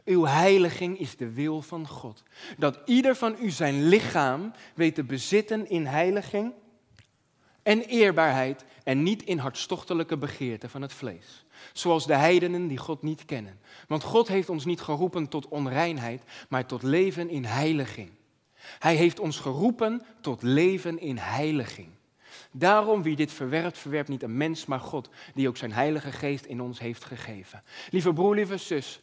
Uw 0.04 0.24
heiliging 0.24 0.98
is 0.98 1.16
de 1.16 1.32
wil 1.32 1.62
van 1.62 1.88
God. 1.88 2.22
Dat 2.58 2.80
ieder 2.84 3.16
van 3.16 3.36
u 3.40 3.50
zijn 3.50 3.88
lichaam 3.88 4.52
weet 4.74 4.94
te 4.94 5.04
bezitten 5.04 5.70
in 5.70 5.86
heiliging 5.86 6.52
en 7.64 7.82
eerbaarheid 7.82 8.64
en 8.84 9.02
niet 9.02 9.22
in 9.22 9.38
hartstochtelijke 9.38 10.16
begeerten 10.16 10.70
van 10.70 10.82
het 10.82 10.92
vlees. 10.92 11.44
Zoals 11.72 12.06
de 12.06 12.14
heidenen 12.14 12.66
die 12.66 12.78
God 12.78 13.02
niet 13.02 13.24
kennen. 13.24 13.58
Want 13.88 14.02
God 14.02 14.28
heeft 14.28 14.48
ons 14.48 14.64
niet 14.64 14.80
geroepen 14.80 15.28
tot 15.28 15.48
onreinheid, 15.48 16.22
maar 16.48 16.66
tot 16.66 16.82
leven 16.82 17.28
in 17.28 17.44
heiliging. 17.44 18.10
Hij 18.78 18.94
heeft 18.94 19.20
ons 19.20 19.38
geroepen 19.38 20.02
tot 20.20 20.42
leven 20.42 20.98
in 20.98 21.18
heiliging. 21.18 21.88
Daarom, 22.50 23.02
wie 23.02 23.16
dit 23.16 23.32
verwerpt, 23.32 23.78
verwerpt 23.78 24.08
niet 24.08 24.22
een 24.22 24.36
mens, 24.36 24.66
maar 24.66 24.80
God, 24.80 25.10
die 25.34 25.48
ook 25.48 25.56
zijn 25.56 25.72
Heilige 25.72 26.12
Geest 26.12 26.44
in 26.44 26.60
ons 26.60 26.78
heeft 26.78 27.04
gegeven. 27.04 27.62
Lieve 27.90 28.12
broer, 28.12 28.34
lieve 28.34 28.56
zus, 28.56 29.00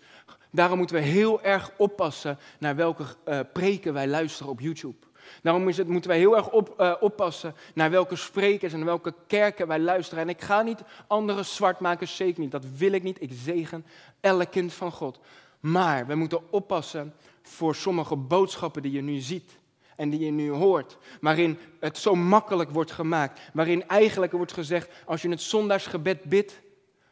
daarom 0.52 0.78
moeten 0.78 0.96
we 0.96 1.02
heel 1.02 1.42
erg 1.42 1.72
oppassen 1.78 2.38
naar 2.60 2.76
welke 2.76 3.04
uh, 3.04 3.40
preken 3.54 3.94
wij 3.94 4.08
luisteren 4.08 4.52
op 4.52 4.60
YouTube. 4.60 5.08
Daarom 5.42 5.64
moeten 5.64 6.10
wij 6.10 6.20
heel 6.20 6.36
erg 6.36 6.50
op, 6.50 6.74
uh, 6.80 6.94
oppassen 7.00 7.56
naar 7.74 7.92
welke 7.92 8.16
sprekers 8.16 8.74
en 8.74 8.86
welke 8.86 9.14
kerken 9.28 9.68
wij 9.68 9.80
luisteren. 9.80 10.24
En 10.24 10.30
ik 10.30 10.42
ga 10.42 10.62
niet 10.62 10.82
anderen 11.08 11.46
zwart 11.46 11.80
maken, 11.80 12.08
zeker 12.08 12.42
niet. 12.42 12.52
Dat 12.52 12.66
wil 12.78 12.92
ik 12.92 13.04
niet. 13.04 13.22
Ik 13.22 13.32
zegen 13.34 13.86
elk 14.20 14.52
kind 14.52 14.74
van 14.74 14.92
God. 14.92 15.20
Maar 15.60 16.08
we 16.08 16.16
moeten 16.16 16.52
oppassen 16.52 17.14
voor 17.42 17.76
sommige 17.76 18.16
boodschappen 18.16 18.82
die 18.82 18.92
je 18.92 19.02
nu 19.02 19.20
ziet 19.20 19.60
en 19.96 20.10
die 20.10 20.20
je 20.20 20.32
nu 20.32 20.50
hoort, 20.50 20.98
waarin 21.22 21.58
het 21.80 21.98
zo 21.98 22.16
makkelijk 22.16 22.70
wordt 22.70 22.92
gemaakt, 22.92 23.40
waarin 23.54 23.88
eigenlijk 23.88 24.32
wordt 24.32 24.54
gezegd, 24.54 24.90
als 25.06 25.22
je 25.22 25.30
het 25.30 25.42
zondagsgebed 25.42 26.24
bidt, 26.24 26.62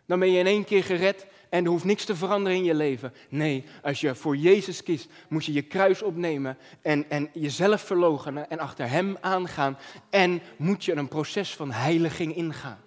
dan 0.06 0.20
ben 0.20 0.32
je 0.32 0.40
in 0.40 0.48
één 0.48 0.64
keer 0.64 0.84
gered 0.84 1.28
en 1.50 1.64
er 1.64 1.70
hoeft 1.70 1.84
niks 1.84 2.06
te 2.06 2.16
veranderen 2.16 2.58
in 2.58 2.64
je 2.64 2.74
leven. 2.74 3.14
Nee, 3.30 3.64
als 3.84 4.02
je 4.02 4.16
voor 4.16 4.38
Jezus 4.38 4.84
kiest, 4.84 5.10
moet 5.28 5.46
je 5.46 5.54
je 5.54 5.62
kruis 5.62 6.02
opnemen 6.02 6.58
en, 6.82 7.10
en 7.10 7.30
jezelf 7.34 7.82
verloochenen 7.82 8.50
en 8.50 8.60
achter 8.60 8.90
Hem 8.90 9.18
aangaan 9.22 9.78
en 10.10 10.42
moet 10.58 10.86
je 10.86 10.96
een 10.96 11.08
proces 11.08 11.56
van 11.56 11.72
heiliging 11.72 12.36
ingaan. 12.36 12.80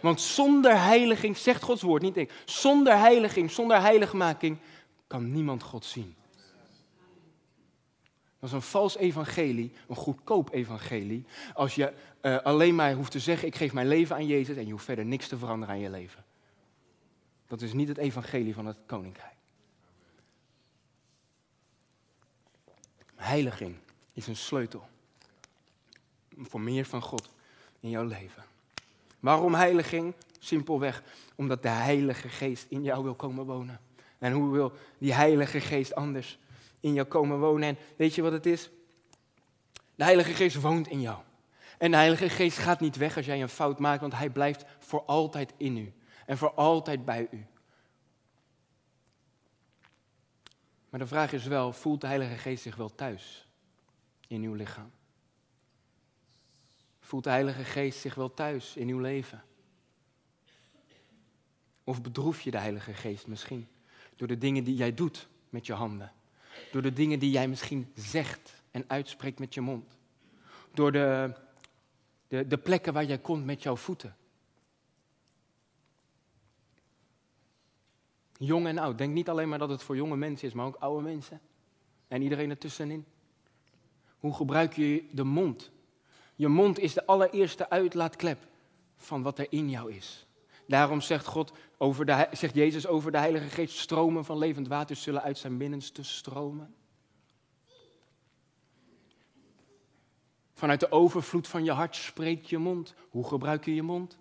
Want 0.00 0.20
zonder 0.20 0.82
heiliging, 0.82 1.36
zegt 1.36 1.62
Gods 1.62 1.82
woord, 1.82 2.02
niet 2.02 2.16
ik, 2.16 2.32
zonder 2.44 2.98
heiliging, 2.98 3.50
zonder 3.50 3.80
heiligmaking 3.80 4.58
kan 5.06 5.32
niemand 5.32 5.62
God 5.62 5.84
zien. 5.84 6.14
Dat 8.40 8.48
is 8.48 8.52
een 8.52 8.62
vals 8.62 8.96
evangelie, 8.96 9.72
een 9.88 9.96
goedkoop 9.96 10.52
evangelie. 10.52 11.24
Als 11.54 11.74
je 11.74 11.92
uh, 12.22 12.36
alleen 12.36 12.74
maar 12.74 12.92
hoeft 12.92 13.10
te 13.10 13.18
zeggen, 13.18 13.48
ik 13.48 13.54
geef 13.54 13.72
mijn 13.72 13.88
leven 13.88 14.16
aan 14.16 14.26
Jezus 14.26 14.56
en 14.56 14.66
je 14.66 14.72
hoeft 14.72 14.84
verder 14.84 15.04
niks 15.04 15.28
te 15.28 15.38
veranderen 15.38 15.74
aan 15.74 15.80
je 15.80 15.90
leven. 15.90 16.24
Dat 17.46 17.62
is 17.62 17.72
niet 17.72 17.88
het 17.88 17.98
evangelie 17.98 18.54
van 18.54 18.66
het 18.66 18.78
koninkrijk. 18.86 19.34
Heiliging 23.14 23.76
is 24.12 24.26
een 24.26 24.36
sleutel 24.36 24.88
voor 26.38 26.60
meer 26.60 26.84
van 26.84 27.02
God 27.02 27.30
in 27.80 27.90
jouw 27.90 28.04
leven. 28.04 28.44
Waarom 29.20 29.54
heiliging? 29.54 30.14
Simpelweg 30.38 31.02
omdat 31.34 31.62
de 31.62 31.68
Heilige 31.68 32.28
Geest 32.28 32.66
in 32.68 32.82
jou 32.82 33.04
wil 33.04 33.14
komen 33.14 33.44
wonen. 33.44 33.80
En 34.18 34.32
hoe 34.32 34.50
wil 34.52 34.72
die 34.98 35.14
Heilige 35.14 35.60
Geest 35.60 35.94
anders 35.94 36.38
in 36.80 36.92
jou 36.92 37.06
komen 37.06 37.38
wonen. 37.38 37.68
En 37.68 37.78
weet 37.96 38.14
je 38.14 38.22
wat 38.22 38.32
het 38.32 38.46
is? 38.46 38.70
De 39.94 40.04
Heilige 40.04 40.32
Geest 40.32 40.60
woont 40.60 40.88
in 40.88 41.00
jou. 41.00 41.18
En 41.78 41.90
de 41.90 41.96
Heilige 41.96 42.28
Geest 42.28 42.58
gaat 42.58 42.80
niet 42.80 42.96
weg 42.96 43.16
als 43.16 43.26
jij 43.26 43.42
een 43.42 43.48
fout 43.48 43.78
maakt, 43.78 44.00
want 44.00 44.14
Hij 44.14 44.30
blijft 44.30 44.64
voor 44.78 45.02
altijd 45.04 45.52
in 45.56 45.76
u. 45.76 45.92
En 46.26 46.38
voor 46.38 46.54
altijd 46.54 47.04
bij 47.04 47.28
u. 47.30 47.46
Maar 50.88 51.00
de 51.00 51.06
vraag 51.06 51.32
is 51.32 51.46
wel, 51.46 51.72
voelt 51.72 52.00
de 52.00 52.06
Heilige 52.06 52.36
Geest 52.36 52.62
zich 52.62 52.76
wel 52.76 52.94
thuis 52.94 53.48
in 54.28 54.42
uw 54.42 54.54
lichaam? 54.54 54.90
Voelt 57.00 57.24
de 57.24 57.30
Heilige 57.30 57.64
Geest 57.64 58.00
zich 58.00 58.14
wel 58.14 58.34
thuis 58.34 58.76
in 58.76 58.88
uw 58.88 58.98
leven? 58.98 59.44
Of 61.84 62.02
bedroef 62.02 62.40
je 62.40 62.50
de 62.50 62.58
Heilige 62.58 62.94
Geest 62.94 63.26
misschien 63.26 63.68
door 64.16 64.28
de 64.28 64.38
dingen 64.38 64.64
die 64.64 64.76
jij 64.76 64.94
doet 64.94 65.28
met 65.48 65.66
je 65.66 65.72
handen? 65.72 66.12
Door 66.72 66.82
de 66.82 66.92
dingen 66.92 67.18
die 67.18 67.30
jij 67.30 67.48
misschien 67.48 67.92
zegt 67.94 68.62
en 68.70 68.84
uitspreekt 68.86 69.38
met 69.38 69.54
je 69.54 69.60
mond. 69.60 69.98
Door 70.74 70.92
de, 70.92 71.34
de, 72.28 72.46
de 72.46 72.58
plekken 72.58 72.92
waar 72.92 73.04
jij 73.04 73.18
komt 73.18 73.44
met 73.44 73.62
jouw 73.62 73.76
voeten. 73.76 74.16
Jong 78.38 78.66
en 78.66 78.78
oud. 78.78 78.98
Denk 78.98 79.12
niet 79.12 79.28
alleen 79.28 79.48
maar 79.48 79.58
dat 79.58 79.68
het 79.68 79.82
voor 79.82 79.96
jonge 79.96 80.16
mensen 80.16 80.48
is, 80.48 80.54
maar 80.54 80.66
ook 80.66 80.76
oude 80.76 81.02
mensen. 81.02 81.40
En 82.08 82.22
iedereen 82.22 82.50
ertussenin. 82.50 83.04
Hoe 84.18 84.34
gebruik 84.34 84.72
je 84.72 85.04
de 85.10 85.24
mond? 85.24 85.70
Je 86.34 86.48
mond 86.48 86.78
is 86.78 86.94
de 86.94 87.06
allereerste 87.06 87.70
uitlaatklep 87.70 88.48
van 88.96 89.22
wat 89.22 89.38
er 89.38 89.46
in 89.48 89.70
jou 89.70 89.92
is. 89.92 90.26
Daarom 90.66 91.00
zegt, 91.00 91.26
God 91.26 91.52
over 91.78 92.06
de, 92.06 92.28
zegt 92.32 92.54
Jezus 92.54 92.86
over 92.86 93.12
de 93.12 93.18
Heilige 93.18 93.48
Geest, 93.48 93.78
stromen 93.78 94.24
van 94.24 94.38
levend 94.38 94.68
water 94.68 94.96
zullen 94.96 95.22
uit 95.22 95.38
zijn 95.38 95.58
binnenste 95.58 96.02
stromen. 96.02 96.74
Vanuit 100.54 100.80
de 100.80 100.90
overvloed 100.90 101.48
van 101.48 101.64
je 101.64 101.70
hart 101.70 101.96
spreekt 101.96 102.48
je 102.48 102.58
mond. 102.58 102.94
Hoe 103.10 103.26
gebruik 103.28 103.64
je 103.64 103.74
je 103.74 103.82
mond? 103.82 104.18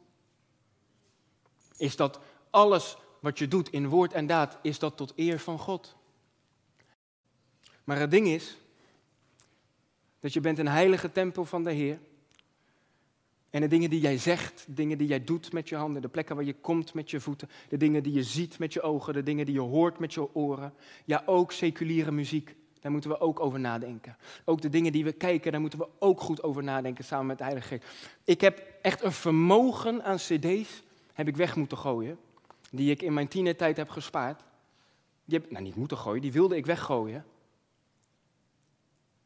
Is 1.78 1.95
dat 1.95 2.20
alles 2.49 2.97
wat 3.26 3.39
je 3.39 3.47
doet 3.47 3.69
in 3.69 3.88
woord 3.88 4.13
en 4.13 4.28
daad, 4.28 4.57
is 4.61 4.80
dat 4.80 4.97
tot 4.97 5.13
eer 5.15 5.39
van 5.39 5.59
God? 5.59 5.95
Maar 7.84 7.99
het 7.99 8.11
ding 8.11 8.28
is 8.28 8.57
dat 10.19 10.34
je 10.34 10.39
bent 10.39 10.59
een 10.59 10.67
heilige 10.67 11.11
tempel 11.11 11.45
van 11.45 11.63
de 11.63 11.71
Heer. 11.71 11.99
En 13.49 13.61
de 13.61 13.67
dingen 13.67 13.89
die 13.89 13.99
jij 13.99 14.17
zegt, 14.17 14.63
de 14.67 14.73
dingen 14.73 14.97
die 14.97 15.07
jij 15.07 15.23
doet 15.23 15.53
met 15.53 15.69
je 15.69 15.76
handen, 15.76 16.01
de 16.01 16.07
plekken 16.07 16.36
waar 16.36 16.45
je 16.45 16.53
komt 16.53 16.93
met 16.93 17.09
je 17.09 17.19
voeten, 17.19 17.49
de 17.69 17.78
dingen 17.78 18.03
die 18.03 18.13
je 18.13 18.23
ziet 18.23 18.59
met 18.59 18.73
je 18.73 18.82
ogen, 18.82 19.13
de 19.13 19.23
dingen 19.23 19.45
die 19.45 19.55
je 19.55 19.61
hoort 19.61 19.99
met 19.99 20.13
je 20.13 20.36
oren. 20.36 20.73
Ja, 21.05 21.23
ook 21.26 21.51
seculiere 21.51 22.11
muziek, 22.11 22.55
daar 22.80 22.91
moeten 22.91 23.09
we 23.09 23.19
ook 23.19 23.39
over 23.39 23.59
nadenken. 23.59 24.17
Ook 24.43 24.61
de 24.61 24.69
dingen 24.69 24.91
die 24.91 25.03
we 25.03 25.11
kijken, 25.11 25.51
daar 25.51 25.61
moeten 25.61 25.80
we 25.80 25.88
ook 25.99 26.21
goed 26.21 26.43
over 26.43 26.63
nadenken 26.63 27.03
samen 27.03 27.26
met 27.26 27.38
de 27.38 27.43
Heilige 27.43 27.67
Geest. 27.67 27.86
Ik 28.23 28.41
heb 28.41 28.63
echt 28.82 29.03
een 29.03 29.11
vermogen 29.11 30.03
aan 30.03 30.17
cd's, 30.17 30.84
heb 31.13 31.28
ik 31.28 31.36
weg 31.36 31.55
moeten 31.55 31.78
gooien, 31.78 32.17
die 32.76 32.91
ik 32.91 33.01
in 33.01 33.13
mijn 33.13 33.28
tienertijd 33.28 33.78
heb 33.78 33.89
gespaard. 33.89 34.43
Die 35.26 35.39
heb, 35.39 35.51
nou 35.51 35.63
niet 35.63 35.76
moeten 35.76 35.97
gooien, 35.97 36.21
die 36.21 36.32
wilde 36.32 36.55
ik 36.55 36.65
weggooien. 36.65 37.26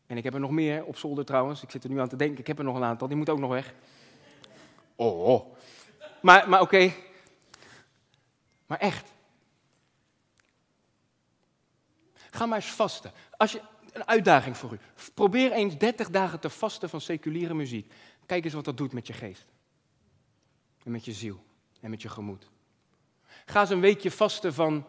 En 0.06 0.18
ik 0.18 0.24
heb 0.24 0.34
er 0.34 0.40
nog 0.40 0.52
meer 0.52 0.86
op 0.86 0.98
zolder 0.98 1.26
trouwens. 1.26 1.64
Ik 1.64 1.72
zit 1.72 1.84
er 1.84 1.90
nu 1.90 2.00
aan 2.00 2.08
te 2.08 2.16
denken. 2.16 2.40
Ik 2.40 2.48
heb 2.48 2.58
er 2.58 2.64
nog 2.64 2.76
een 2.76 2.84
aantal. 2.84 3.08
Die 3.08 3.18
moet 3.18 3.30
ook 3.30 3.40
nog 3.40 3.50
weg. 3.50 3.74
Oh. 4.96 5.24
oh. 5.24 5.56
Maar, 6.22 6.50
maar 6.50 6.62
oké. 6.62 6.94
Maar 8.66 8.78
echt. 8.78 9.12
Ga 12.14 12.46
maar 12.46 12.58
eens 12.58 12.72
vasten. 12.72 13.12
Als 13.38 13.52
je, 13.52 13.62
een 13.94 14.08
uitdaging 14.08 14.58
voor 14.58 14.74
u. 14.74 14.80
Probeer 15.14 15.52
eens 15.52 15.78
30 15.78 16.10
dagen 16.10 16.40
te 16.40 16.50
vasten 16.50 16.90
van 16.90 17.02
seculiere 17.02 17.54
muziek. 17.54 17.94
Kijk 18.26 18.44
eens 18.44 18.54
wat 18.54 18.66
dat 18.66 18.78
doet 18.78 18.94
met 18.94 19.08
je 19.08 19.14
geest. 19.14 19.46
En 20.84 20.92
met 20.92 21.06
je 21.06 21.14
ziel. 21.14 21.44
En 21.82 21.90
met 21.90 22.02
je 22.02 22.10
gemoed. 22.10 22.50
Ga 23.50 23.62
eens 23.62 23.70
een 23.70 23.80
weekje 23.80 24.12
vasten 24.12 24.54
van 24.54 24.86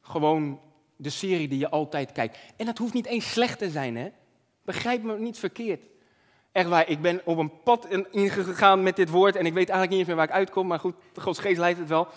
gewoon 0.00 0.60
de 0.96 1.10
serie 1.10 1.48
die 1.48 1.58
je 1.58 1.68
altijd 1.68 2.12
kijkt. 2.12 2.38
En 2.56 2.66
dat 2.66 2.78
hoeft 2.78 2.94
niet 2.94 3.06
eens 3.06 3.30
slecht 3.30 3.58
te 3.58 3.70
zijn, 3.70 3.96
hè? 3.96 4.10
Begrijp 4.64 5.02
me 5.02 5.18
niet 5.18 5.38
verkeerd. 5.38 5.80
Echt 6.52 6.68
waar, 6.68 6.88
ik 6.88 7.00
ben 7.02 7.20
op 7.24 7.38
een 7.38 7.62
pad 7.62 7.86
ingegaan 8.10 8.82
met 8.82 8.96
dit 8.96 9.08
woord 9.08 9.36
en 9.36 9.46
ik 9.46 9.52
weet 9.52 9.68
eigenlijk 9.68 9.90
niet 9.90 9.98
eens 9.98 10.08
meer 10.08 10.16
waar 10.16 10.26
ik 10.28 10.32
uitkom, 10.32 10.66
maar 10.66 10.78
goed, 10.78 10.94
Gods 11.14 11.38
geest 11.38 11.58
leidt 11.58 11.78
het 11.78 11.88
wel. 11.88 12.08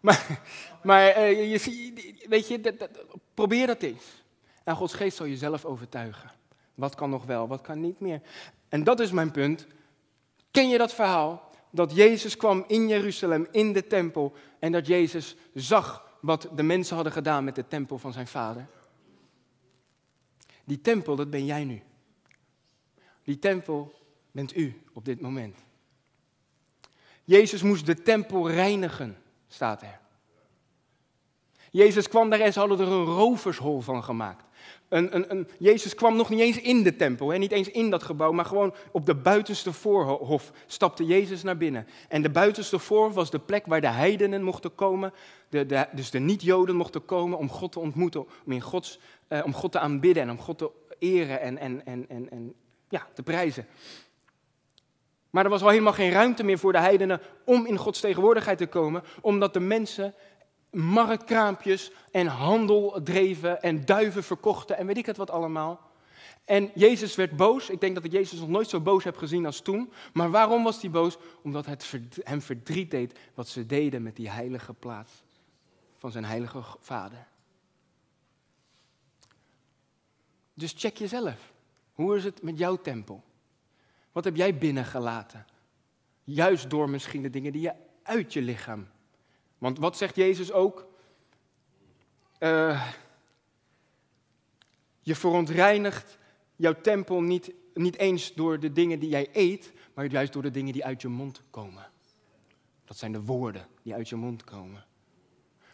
Maar, 0.00 0.40
maar 0.82 1.18
uh, 1.18 1.52
je, 1.52 1.92
weet 2.28 2.48
je, 2.48 2.60
dat, 2.60 2.88
probeer 3.34 3.66
dat 3.66 3.82
eens. 3.82 4.22
En 4.64 4.76
Gods 4.76 4.94
geest 4.94 5.16
zal 5.16 5.26
jezelf 5.26 5.64
overtuigen. 5.64 6.30
Wat 6.74 6.94
kan 6.94 7.10
nog 7.10 7.24
wel, 7.24 7.48
wat 7.48 7.60
kan 7.60 7.80
niet 7.80 8.00
meer. 8.00 8.20
En 8.68 8.84
dat 8.84 9.00
is 9.00 9.10
mijn 9.10 9.30
punt. 9.30 9.66
Ken 10.50 10.68
je 10.68 10.78
dat 10.78 10.94
verhaal? 10.94 11.45
Dat 11.76 11.94
Jezus 11.94 12.36
kwam 12.36 12.64
in 12.66 12.88
Jeruzalem, 12.88 13.46
in 13.50 13.72
de 13.72 13.86
tempel, 13.86 14.32
en 14.58 14.72
dat 14.72 14.86
Jezus 14.86 15.36
zag 15.54 16.14
wat 16.20 16.48
de 16.54 16.62
mensen 16.62 16.94
hadden 16.94 17.12
gedaan 17.12 17.44
met 17.44 17.54
de 17.54 17.68
tempel 17.68 17.98
van 17.98 18.12
zijn 18.12 18.26
vader. 18.26 18.66
Die 20.64 20.80
tempel, 20.80 21.16
dat 21.16 21.30
ben 21.30 21.44
jij 21.44 21.64
nu. 21.64 21.82
Die 23.22 23.38
tempel 23.38 23.94
bent 24.30 24.56
u 24.56 24.82
op 24.92 25.04
dit 25.04 25.20
moment. 25.20 25.58
Jezus 27.24 27.62
moest 27.62 27.86
de 27.86 28.02
tempel 28.02 28.50
reinigen, 28.50 29.18
staat 29.48 29.82
er. 29.82 30.00
Jezus 31.70 32.08
kwam 32.08 32.30
daar 32.30 32.40
en 32.40 32.52
ze 32.52 32.58
hadden 32.58 32.80
er 32.80 32.92
een 32.92 33.04
rovershol 33.04 33.80
van 33.80 34.04
gemaakt. 34.04 34.45
Jezus 35.58 35.94
kwam 35.94 36.16
nog 36.16 36.28
niet 36.28 36.40
eens 36.40 36.60
in 36.60 36.82
de 36.82 36.96
tempel, 36.96 37.28
hè, 37.28 37.38
niet 37.38 37.52
eens 37.52 37.70
in 37.70 37.90
dat 37.90 38.02
gebouw, 38.02 38.32
maar 38.32 38.44
gewoon 38.44 38.74
op 38.90 39.06
de 39.06 39.14
buitenste 39.14 39.72
voorhof 39.72 40.52
stapte 40.66 41.04
Jezus 41.04 41.42
naar 41.42 41.56
binnen. 41.56 41.86
En 42.08 42.22
de 42.22 42.30
buitenste 42.30 42.78
voorhof 42.78 43.14
was 43.14 43.30
de 43.30 43.38
plek 43.38 43.66
waar 43.66 43.80
de 43.80 43.88
heidenen 43.88 44.42
mochten 44.42 44.74
komen, 44.74 45.12
de, 45.48 45.86
dus 45.92 46.10
de 46.10 46.18
niet-Joden 46.18 46.76
mochten 46.76 47.04
komen 47.04 47.38
om 47.38 47.48
God 47.48 47.72
te 47.72 47.80
ontmoeten, 47.80 48.26
om, 48.44 48.52
in 48.52 48.60
Gods, 48.60 48.98
eh, 49.28 49.40
om 49.44 49.54
God 49.54 49.72
te 49.72 49.78
aanbidden 49.78 50.22
en 50.22 50.30
om 50.30 50.38
God 50.38 50.58
te 50.58 50.70
eren 50.98 51.40
en, 51.40 51.58
en, 51.58 51.86
en, 51.86 52.04
en, 52.08 52.30
en 52.30 52.54
ja, 52.88 53.06
te 53.14 53.22
prijzen. 53.22 53.66
Maar 55.30 55.44
er 55.44 55.50
was 55.50 55.62
al 55.62 55.68
helemaal 55.68 55.92
geen 55.92 56.10
ruimte 56.10 56.44
meer 56.44 56.58
voor 56.58 56.72
de 56.72 56.78
heidenen 56.78 57.20
om 57.44 57.66
in 57.66 57.76
Gods 57.76 58.00
tegenwoordigheid 58.00 58.58
te 58.58 58.66
komen, 58.66 59.02
omdat 59.20 59.52
de 59.52 59.60
mensen 59.60 60.14
marktkraampjes 60.70 61.90
en 62.10 62.26
handel 62.26 63.00
dreven 63.02 63.62
en 63.62 63.84
duiven 63.84 64.24
verkochten 64.24 64.76
en 64.76 64.86
weet 64.86 64.96
ik 64.96 65.06
het 65.06 65.16
wat 65.16 65.30
allemaal. 65.30 65.80
En 66.44 66.70
Jezus 66.74 67.14
werd 67.14 67.36
boos. 67.36 67.70
Ik 67.70 67.80
denk 67.80 67.94
dat 67.94 68.04
ik 68.04 68.12
Jezus 68.12 68.38
nog 68.38 68.48
nooit 68.48 68.68
zo 68.68 68.80
boos 68.80 69.04
heb 69.04 69.16
gezien 69.16 69.46
als 69.46 69.60
toen. 69.60 69.92
Maar 70.12 70.30
waarom 70.30 70.62
was 70.64 70.80
hij 70.80 70.90
boos? 70.90 71.18
Omdat 71.42 71.66
het 71.66 71.92
hem 72.22 72.42
verdriet 72.42 72.90
deed 72.90 73.18
wat 73.34 73.48
ze 73.48 73.66
deden 73.66 74.02
met 74.02 74.16
die 74.16 74.30
heilige 74.30 74.74
plaats 74.74 75.12
van 75.96 76.10
zijn 76.10 76.24
heilige 76.24 76.62
vader. 76.80 77.26
Dus 80.54 80.74
check 80.76 80.96
jezelf. 80.96 81.52
Hoe 81.92 82.16
is 82.16 82.24
het 82.24 82.42
met 82.42 82.58
jouw 82.58 82.76
tempel? 82.76 83.24
Wat 84.12 84.24
heb 84.24 84.36
jij 84.36 84.58
binnengelaten? 84.58 85.46
Juist 86.24 86.70
door 86.70 86.90
misschien 86.90 87.22
de 87.22 87.30
dingen 87.30 87.52
die 87.52 87.62
je 87.62 87.72
uit 88.02 88.32
je 88.32 88.42
lichaam. 88.42 88.88
Want 89.58 89.78
wat 89.78 89.96
zegt 89.96 90.16
Jezus 90.16 90.52
ook? 90.52 90.86
Uh, 92.38 92.86
je 95.00 95.14
verontreinigt 95.14 96.18
jouw 96.56 96.80
tempel 96.80 97.20
niet, 97.20 97.52
niet 97.74 97.96
eens 97.96 98.34
door 98.34 98.60
de 98.60 98.72
dingen 98.72 98.98
die 98.98 99.08
jij 99.08 99.28
eet, 99.32 99.72
maar 99.94 100.06
juist 100.06 100.32
door 100.32 100.42
de 100.42 100.50
dingen 100.50 100.72
die 100.72 100.84
uit 100.84 101.02
je 101.02 101.08
mond 101.08 101.42
komen. 101.50 101.90
Dat 102.84 102.96
zijn 102.96 103.12
de 103.12 103.22
woorden 103.22 103.66
die 103.82 103.94
uit 103.94 104.08
je 104.08 104.16
mond 104.16 104.44
komen. 104.44 104.84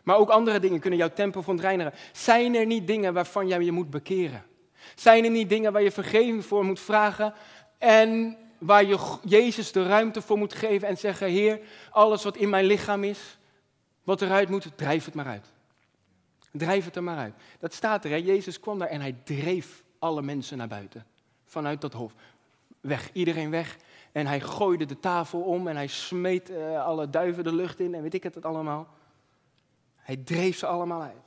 Maar 0.03 0.16
ook 0.16 0.28
andere 0.28 0.61
dingen 0.61 0.80
kunnen 0.80 0.99
jouw 0.99 1.12
tempel 1.12 1.43
verontreinigen. 1.43 1.93
Zijn 2.12 2.55
er 2.55 2.66
niet 2.66 2.87
dingen 2.87 3.14
waarvan 3.14 3.49
jij 3.49 3.62
je 3.62 3.72
moet 3.72 3.91
bekeren? 3.91 4.45
Zijn 4.95 5.24
er 5.24 5.30
niet 5.30 5.49
dingen 5.49 5.72
waar 5.72 5.83
je 5.83 5.91
vergeving 5.91 6.45
voor 6.45 6.64
moet 6.64 6.80
vragen 6.80 7.35
en 7.78 8.37
waar 8.59 8.85
je 8.85 9.18
Jezus 9.24 9.72
de 9.72 9.87
ruimte 9.87 10.22
voor 10.22 10.39
moet 10.39 10.55
geven 10.55 10.89
en 10.89 10.99
zeggen, 10.99 11.28
Heer, 11.28 11.61
alles 11.91 12.24
wat 12.24 12.37
in 12.37 12.49
mijn 12.49 12.64
lichaam 12.64 13.05
is, 13.05 13.39
wat 14.03 14.23
eruit 14.23 14.49
moet, 14.49 14.71
drijf 14.77 15.05
het 15.05 15.15
maar 15.15 15.27
uit. 15.27 15.53
Drijf 16.53 16.85
het 16.85 16.97
er 16.97 17.03
maar 17.03 17.19
uit. 17.19 17.35
Dat 17.59 17.75
staat 17.75 18.05
er, 18.05 18.11
hè? 18.11 18.17
Jezus 18.17 18.61
kwam 18.61 18.79
daar 18.79 18.89
en 18.89 19.01
hij 19.01 19.17
dreef 19.25 19.83
alle 19.99 20.23
mensen 20.23 20.59
naar 20.59 20.69
buiten. 20.69 21.07
Vanuit 21.45 21.81
dat 21.81 21.93
hof. 21.93 22.13
Weg, 22.81 23.13
iedereen 23.13 23.51
weg. 23.51 23.77
En 24.13 24.27
hij 24.27 24.41
gooide 24.41 24.85
de 24.85 24.99
tafel 24.99 25.41
om 25.41 25.69
en 25.69 25.77
hij 25.77 25.87
smeet 25.87 26.51
uh, 26.51 26.85
alle 26.85 27.11
duiven 27.11 27.45
de 27.45 27.55
lucht 27.55 27.81
in 27.81 27.95
en 27.95 28.03
weet 28.03 28.15
ik 28.15 28.23
het, 28.23 28.35
het 28.35 28.45
allemaal. 28.45 28.89
Hij 29.97 30.17
dreef 30.17 30.59
ze 30.59 30.67
allemaal 30.67 31.03
uit. 31.03 31.23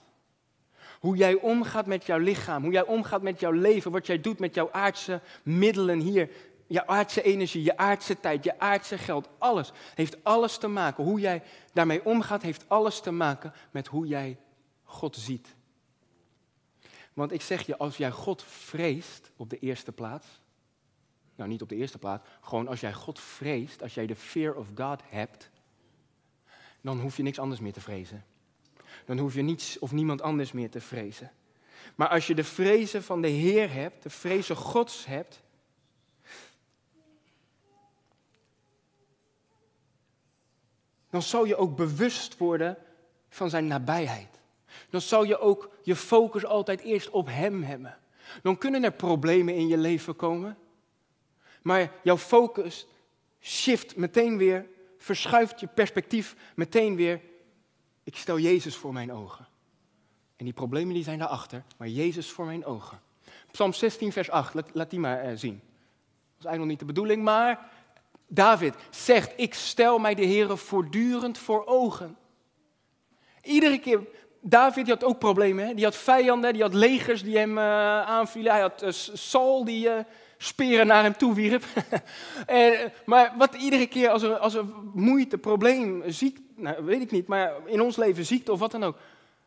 Hoe 1.00 1.16
jij 1.16 1.34
omgaat 1.34 1.86
met 1.86 2.06
jouw 2.06 2.18
lichaam, 2.18 2.64
hoe 2.64 2.72
jij 2.72 2.86
omgaat 2.86 3.22
met 3.22 3.40
jouw 3.40 3.52
leven, 3.52 3.92
wat 3.92 4.08
jij 4.08 4.22
doet 4.22 4.40
met 4.40 4.56
jouw 4.56 4.72
aardse 4.72 5.22
middelen 5.44 6.00
hier, 6.00 6.30
je 6.68 6.88
aardse 6.88 7.22
energie, 7.22 7.64
je 7.64 7.78
aardse 7.78 8.20
tijd, 8.20 8.44
je 8.44 8.60
aardse 8.60 8.98
geld, 8.98 9.30
alles 9.38 9.72
heeft 9.96 10.24
alles 10.24 10.58
te 10.58 10.68
maken. 10.68 11.04
Hoe 11.04 11.20
jij 11.20 11.44
daarmee 11.74 12.06
omgaat, 12.06 12.42
heeft 12.42 12.70
alles 12.70 13.00
te 13.00 13.12
maken 13.12 13.54
met 13.72 13.88
hoe 13.88 14.08
jij 14.08 14.38
God 14.84 15.16
ziet. 15.16 15.56
Want 17.14 17.32
ik 17.32 17.42
zeg 17.42 17.66
je, 17.66 17.78
als 17.78 17.98
jij 17.98 18.12
God 18.12 18.44
vreest 18.44 19.32
op 19.36 19.50
de 19.50 19.60
eerste 19.60 19.92
plaats, 19.92 20.28
nou 21.36 21.50
niet 21.50 21.62
op 21.62 21.70
de 21.70 21.76
eerste 21.76 21.98
plaats, 21.98 22.28
gewoon 22.42 22.68
als 22.68 22.80
jij 22.80 22.94
God 22.94 23.20
vreest, 23.20 23.82
als 23.82 23.94
jij 23.94 24.06
de 24.06 24.16
fear 24.16 24.56
of 24.56 24.68
God 24.76 25.02
hebt, 25.10 25.50
dan 26.82 27.00
hoef 27.00 27.18
je 27.18 27.24
niks 27.24 27.40
anders 27.40 27.60
meer 27.60 27.74
te 27.74 27.82
vrezen 27.82 28.26
dan 29.06 29.18
hoef 29.18 29.34
je 29.34 29.42
niets 29.42 29.80
of 29.80 29.92
niemand 29.92 30.22
anders 30.22 30.52
meer 30.52 30.70
te 30.70 30.82
vrezen. 30.82 31.32
Maar 31.96 32.08
als 32.08 32.28
je 32.28 32.36
de 32.36 32.44
vrezen 32.44 33.04
van 33.04 33.22
de 33.22 33.28
Heer 33.28 33.72
hebt, 33.72 34.04
de 34.04 34.10
vrezen 34.10 34.56
Gods 34.56 35.06
hebt, 35.06 35.42
dan 41.16 41.24
zal 41.24 41.46
je 41.46 41.56
ook 41.56 41.76
bewust 41.76 42.38
worden 42.38 42.78
van 43.30 43.50
zijn 43.50 43.68
nabijheid. 43.68 44.40
Dan 44.90 45.02
zal 45.02 45.24
je 45.24 45.40
ook 45.40 45.70
je 45.82 45.96
focus 45.96 46.46
altijd 46.46 46.82
eerst 46.82 47.10
op 47.10 47.28
Hem 47.28 47.64
hebben. 47.64 47.98
Dan 48.42 48.58
kunnen 48.58 48.84
er 48.84 48.92
problemen 48.92 49.56
in 49.56 49.68
je 49.68 49.78
leven 49.78 50.16
komen, 50.16 50.58
maar 51.62 51.92
jouw 52.04 52.18
focus 52.18 52.88
shift 53.42 53.96
meteen 53.96 54.38
weer, 54.38 54.68
verschuift 54.98 55.60
je 55.60 55.68
perspectief 55.68 56.36
meteen 56.56 56.96
weer 56.96 57.22
ik 58.04 58.16
stel 58.16 58.40
Jezus 58.40 58.76
voor 58.76 58.94
mijn 58.94 59.12
ogen. 59.12 59.48
En 60.36 60.46
die 60.46 60.54
problemen 60.54 60.94
die 60.94 61.04
zijn 61.04 61.20
daarachter, 61.20 61.64
maar 61.78 61.88
Jezus 61.88 62.32
voor 62.32 62.46
mijn 62.46 62.66
ogen. 62.66 63.00
Psalm 63.52 63.74
16, 63.74 64.12
vers 64.12 64.30
8, 64.30 64.54
laat, 64.74 64.90
die 64.90 65.00
maar 65.00 65.32
uh, 65.32 65.38
zien. 65.38 65.62
Dat 65.62 66.40
is 66.40 66.46
eigenlijk 66.46 66.58
nog 66.58 66.68
niet 66.68 66.80
de 66.80 66.86
bedoeling, 66.86 67.24
maar 67.24 67.72
David 68.28 68.74
zegt, 68.90 69.34
ik 69.36 69.54
stel 69.54 70.00
mij 70.00 70.16
de 70.16 70.26
Heer 70.26 70.58
voortdurend 70.58 71.38
voor 71.38 71.66
ogen. 71.66 72.18
Iedere 73.42 73.80
keer, 73.80 74.00
David 74.42 74.86
die 74.86 74.94
had 74.94 75.04
ook 75.04 75.20
problemen, 75.20 75.68
hè? 75.68 75.74
die 75.74 75.84
had 75.84 75.96
vijanden, 75.96 76.54
die 76.54 76.62
had 76.62 76.74
legers 76.74 77.24
die 77.24 77.38
hem 77.38 77.58
uh, 77.58 77.64
aanvielen. 78.02 78.52
Hij 78.52 78.62
had 78.62 78.84
uh, 78.84 78.90
Saul 79.14 79.66
die 79.66 79.90
speren 80.38 80.88
naar 80.88 81.04
hem 81.04 81.18
toe 81.18 81.34
wierp. 81.34 81.64
en, 82.46 82.94
maar 83.06 83.34
wat 83.38 83.56
iedere 83.56 83.88
keer 83.88 84.10
als 84.10 84.24
er, 84.24 84.38
als 84.38 84.54
er 84.54 84.66
moeite, 84.94 85.38
probleem, 85.38 86.04
ziek, 86.08 86.40
nou, 86.56 86.86
weet 86.86 87.02
ik 87.02 87.12
niet, 87.12 87.28
maar 87.28 87.54
in 87.66 87.82
ons 87.82 87.96
leven 87.96 88.26
ziekte 88.26 88.52
of 88.52 88.60
wat 88.60 88.72
dan 88.72 88.84
ook. 88.84 88.98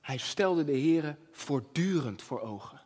Hij 0.01 0.18
stelde 0.18 0.64
de 0.64 0.72
Heer 0.72 1.16
voortdurend 1.33 2.22
voor 2.22 2.41
ogen. 2.41 2.78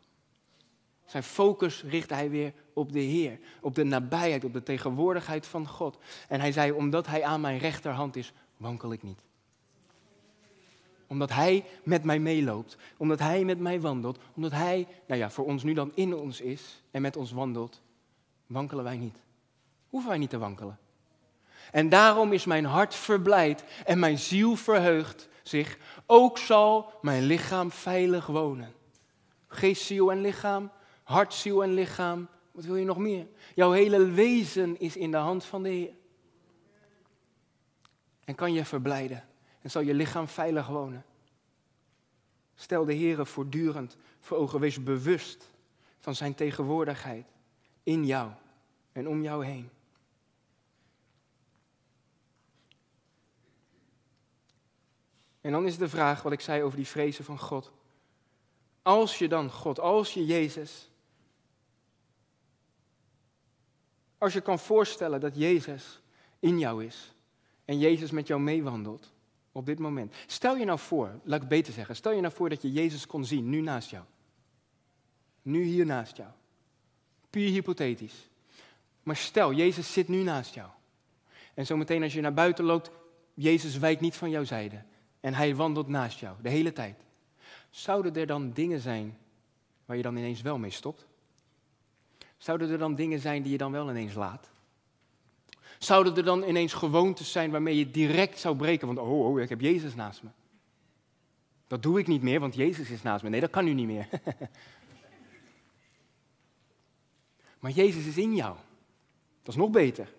Zijn 1.13 1.25
focus 1.25 1.83
richtte 1.83 2.15
hij 2.15 2.31
weer 2.31 2.53
op 2.73 2.93
de 2.93 3.01
Heer, 3.01 3.39
op 3.61 3.75
de 3.75 3.85
nabijheid, 3.85 4.45
op 4.45 4.53
de 4.53 4.63
tegenwoordigheid 4.63 5.47
van 5.47 5.69
God. 5.69 5.99
En 6.29 6.41
hij 6.41 6.53
zei, 6.53 6.73
omdat 6.73 7.07
hij 7.07 7.25
aan 7.25 7.41
mijn 7.41 7.59
rechterhand 7.59 8.17
is, 8.17 8.33
wankel 8.57 8.93
ik 8.93 9.03
niet. 9.03 9.21
Omdat 11.07 11.33
hij 11.33 11.65
met 11.83 12.05
mij 12.05 12.19
meeloopt, 12.19 12.77
omdat 12.97 13.19
hij 13.19 13.45
met 13.45 13.59
mij 13.59 13.81
wandelt, 13.81 14.19
omdat 14.35 14.53
hij, 14.53 14.87
nou 15.07 15.21
ja, 15.21 15.31
voor 15.31 15.45
ons 15.45 15.63
nu 15.63 15.73
dan 15.73 15.93
in 15.95 16.17
ons 16.17 16.41
is 16.41 16.83
en 16.91 17.03
met 17.03 17.17
ons 17.17 17.33
wandelt, 17.33 17.83
wankelen 18.47 18.85
wij 18.85 18.97
niet. 18.97 19.19
Hoeven 19.89 20.11
wij 20.11 20.19
niet 20.19 20.31
te 20.31 20.39
wankelen. 20.39 20.79
En 21.73 21.89
daarom 21.89 22.33
is 22.33 22.45
mijn 22.45 22.65
hart 22.65 22.95
verblijd 22.95 23.65
en 23.85 23.99
mijn 23.99 24.19
ziel 24.19 24.57
verheugt 24.57 25.29
zich. 25.43 25.79
Ook 26.07 26.39
zal 26.39 26.93
mijn 27.01 27.23
lichaam 27.23 27.71
veilig 27.71 28.27
wonen. 28.27 28.73
Geest, 29.49 29.83
ziel 29.83 30.11
en 30.11 30.21
lichaam, 30.21 30.71
hart, 31.13 31.35
ziel 31.35 31.63
en 31.63 31.75
lichaam. 31.75 32.29
Wat 32.51 32.65
wil 32.65 32.77
je 32.77 32.85
nog 32.85 32.99
meer? 32.99 33.27
Jouw 33.55 33.71
hele 33.71 34.11
wezen 34.11 34.81
is 34.81 34.97
in 34.97 35.11
de 35.11 35.17
hand 35.17 35.45
van 35.45 35.63
de 35.63 35.69
Heer. 35.69 35.93
En 38.25 38.35
kan 38.35 38.53
je 38.53 38.65
verblijden. 38.65 39.25
En 39.61 39.71
zal 39.71 39.83
je 39.83 39.95
lichaam 39.95 40.29
veilig 40.29 40.67
wonen. 40.67 41.05
Stel 42.55 42.85
de 42.85 42.93
Heer 42.93 43.27
voortdurend 43.27 43.97
voor 44.21 44.37
ogen. 44.37 44.61
Wees 44.61 44.83
bewust 44.83 45.51
van 45.99 46.15
zijn 46.15 46.35
tegenwoordigheid 46.35 47.27
in 47.83 48.07
jou 48.07 48.31
en 48.93 49.09
om 49.09 49.23
jou 49.23 49.45
heen. 49.45 49.71
En 55.41 55.53
dan 55.53 55.67
is 55.67 55.79
de 55.79 55.89
vraag 55.89 56.23
wat 56.23 56.33
ik 56.33 56.41
zei 56.41 56.63
over 56.63 56.77
die 56.77 56.87
vrezen 56.87 57.25
van 57.25 57.39
God. 57.39 57.73
Als 58.83 59.19
je 59.19 59.29
dan 59.29 59.51
God, 59.51 59.81
als 59.81 60.15
je 60.15 60.27
Jezus, 60.27 60.92
als 64.23 64.33
je 64.33 64.41
kan 64.41 64.59
voorstellen 64.59 65.21
dat 65.21 65.37
Jezus 65.37 66.01
in 66.39 66.59
jou 66.59 66.85
is 66.85 67.15
en 67.65 67.79
Jezus 67.79 68.11
met 68.11 68.27
jou 68.27 68.41
meewandelt 68.41 69.13
op 69.53 69.67
dit 69.67 69.79
moment. 69.79 70.15
Stel 70.27 70.57
je 70.57 70.65
nou 70.65 70.79
voor, 70.79 71.21
laat 71.25 71.43
ik 71.43 71.49
beter 71.49 71.73
zeggen, 71.73 71.97
stel 71.97 72.13
je 72.13 72.21
nou 72.21 72.35
voor 72.35 72.49
dat 72.49 72.63
je 72.63 72.73
Jezus 72.73 73.07
kon 73.07 73.25
zien 73.25 73.49
nu 73.49 73.61
naast 73.61 73.91
jou. 73.91 74.05
Nu 75.43 75.63
hier 75.63 75.87
naast 75.87 76.17
jou. 76.17 76.29
Puur 77.31 77.49
hypothetisch. 77.49 78.29
Maar 79.03 79.17
stel, 79.17 79.53
Jezus 79.53 79.93
zit 79.93 80.09
nu 80.09 80.23
naast 80.23 80.55
jou. 80.55 80.69
En 81.55 81.67
zometeen 81.67 82.03
als 82.03 82.13
je 82.13 82.21
naar 82.21 82.35
buiten 82.35 82.65
loopt, 82.65 82.91
Jezus 83.35 83.79
wijkt 83.79 84.01
niet 84.01 84.17
van 84.17 84.31
jouw 84.31 84.45
zijde. 84.45 84.83
En 85.21 85.35
hij 85.35 85.57
wandelt 85.57 85.89
naast 85.89 86.19
jou, 86.19 86.37
de 86.43 86.49
hele 86.49 86.73
tijd. 86.73 87.05
Zouden 87.71 88.15
er 88.15 88.27
dan 88.27 88.53
dingen 88.53 88.81
zijn 88.81 89.19
waar 89.85 89.97
je 89.97 90.03
dan 90.03 90.17
ineens 90.17 90.43
wel 90.43 90.59
mee 90.59 90.71
stopt? 90.71 91.07
Zouden 92.43 92.71
er 92.71 92.79
dan 92.79 92.95
dingen 92.95 93.21
zijn 93.21 93.43
die 93.43 93.53
je 93.53 93.59
dan 93.59 93.73
wel 93.73 93.91
ineens 93.91 94.15
laat? 94.15 94.51
Zouden 95.79 96.17
er 96.17 96.25
dan 96.25 96.43
ineens 96.43 96.73
gewoontes 96.73 97.33
zijn 97.33 97.51
waarmee 97.51 97.77
je 97.77 97.91
direct 97.91 98.39
zou 98.39 98.57
breken? 98.57 98.87
Want 98.87 98.99
oh, 98.99 99.27
oh, 99.27 99.41
ik 99.41 99.49
heb 99.49 99.61
Jezus 99.61 99.95
naast 99.95 100.23
me. 100.23 100.29
Dat 101.67 101.83
doe 101.83 101.99
ik 101.99 102.07
niet 102.07 102.23
meer, 102.23 102.41
want 102.41 102.55
Jezus 102.55 102.91
is 102.91 103.03
naast 103.03 103.23
me. 103.23 103.29
Nee, 103.29 103.41
dat 103.41 103.51
kan 103.51 103.65
nu 103.65 103.73
niet 103.73 103.87
meer. 103.87 104.09
maar 107.61 107.71
Jezus 107.71 108.07
is 108.07 108.19
in 108.19 108.35
jou. 108.35 108.57
Dat 109.43 109.55
is 109.55 109.61
nog 109.61 109.71
beter. 109.71 110.13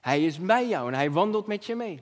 Hij 0.00 0.24
is 0.24 0.38
bij 0.38 0.68
jou 0.68 0.88
en 0.88 0.94
hij 0.94 1.10
wandelt 1.10 1.46
met 1.46 1.66
je 1.66 1.74
mee. 1.74 2.00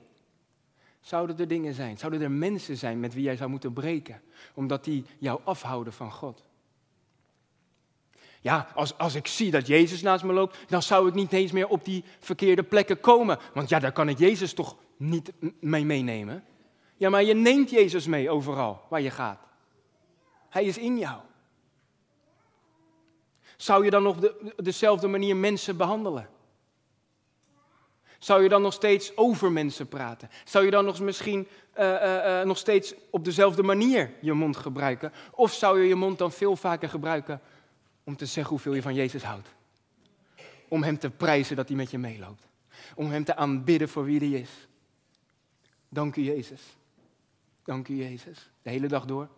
Zouden 1.01 1.39
er 1.39 1.49
dingen 1.49 1.75
zijn? 1.75 1.99
Zouden 1.99 2.23
er 2.23 2.31
mensen 2.31 2.77
zijn 2.77 3.01
met 3.01 3.15
wie 3.15 3.23
jij 3.23 3.37
zou 3.37 3.51
moeten 3.51 3.73
breken? 3.73 4.23
Omdat 4.55 4.85
die 4.85 5.05
jou 5.19 5.41
afhouden 5.45 5.93
van 5.93 6.13
God? 6.13 6.48
Ja, 8.41 8.69
als, 8.75 8.99
als 8.99 9.15
ik 9.15 9.27
zie 9.27 9.51
dat 9.51 9.67
Jezus 9.67 10.03
naast 10.03 10.25
me 10.25 10.33
loopt, 10.33 10.57
dan 10.69 10.83
zou 10.83 11.09
ik 11.09 11.15
niet 11.15 11.33
eens 11.33 11.53
meer 11.53 11.69
op 11.69 11.85
die 11.85 12.05
verkeerde 12.21 12.63
plekken 12.63 13.01
komen. 13.01 13.39
Want 13.55 13.69
ja, 13.69 13.79
daar 13.79 13.93
kan 13.93 14.09
ik 14.09 14.19
Jezus 14.19 14.53
toch 14.53 14.77
niet 14.97 15.33
mee 15.61 15.85
meenemen? 15.85 16.45
Ja, 16.97 17.11
maar 17.11 17.25
je 17.25 17.35
neemt 17.35 17.71
Jezus 17.71 18.07
mee 18.07 18.31
overal 18.31 18.87
waar 18.89 19.01
je 19.01 19.11
gaat. 19.11 19.41
Hij 20.49 20.65
is 20.65 20.79
in 20.79 20.99
jou. 20.99 21.21
Zou 23.57 23.85
je 23.85 23.91
dan 23.91 24.07
op 24.07 24.21
de, 24.21 24.55
dezelfde 24.57 25.07
manier 25.07 25.37
mensen 25.37 25.77
behandelen? 25.77 26.29
Zou 28.19 28.43
je 28.43 28.49
dan 28.49 28.63
nog 28.63 28.73
steeds 28.73 29.17
over 29.17 29.53
mensen 29.53 29.89
praten? 29.89 30.31
Zou 30.45 30.65
je 30.65 30.71
dan 30.71 30.85
nog 30.85 31.01
misschien 31.01 31.49
uh, 31.79 31.85
uh, 31.85 32.43
nog 32.43 32.59
steeds 32.59 32.95
op 33.11 33.25
dezelfde 33.25 33.63
manier 33.63 34.11
je 34.21 34.33
mond 34.33 34.57
gebruiken? 34.57 35.13
Of 35.31 35.53
zou 35.53 35.81
je 35.81 35.89
je 35.89 35.95
mond 35.95 36.19
dan 36.19 36.33
veel 36.33 36.57
vaker 36.57 36.89
gebruiken 36.89 37.41
om 38.09 38.17
te 38.17 38.27
zeggen 38.27 38.53
hoeveel 38.53 38.75
je 38.75 38.83
van 38.83 38.95
Jezus 38.95 39.23
houdt? 39.23 39.49
Om 40.69 40.83
Hem 40.83 40.99
te 40.99 41.11
prijzen 41.11 41.57
dat 41.57 41.69
Hij 41.69 41.77
met 41.77 41.91
je 41.91 41.99
meeloopt. 41.99 42.43
Om 42.95 43.11
Hem 43.11 43.25
te 43.25 43.37
aanbidden 43.37 43.89
voor 43.89 44.05
wie 44.05 44.19
Hij 44.19 44.41
is. 44.41 44.51
Dank 45.89 46.17
u 46.17 46.23
Jezus. 46.23 46.63
Dank 47.65 47.89
u 47.89 47.95
Jezus. 47.95 48.51
De 48.63 48.71
hele 48.71 48.89
dag 48.89 49.05
door. 49.05 49.29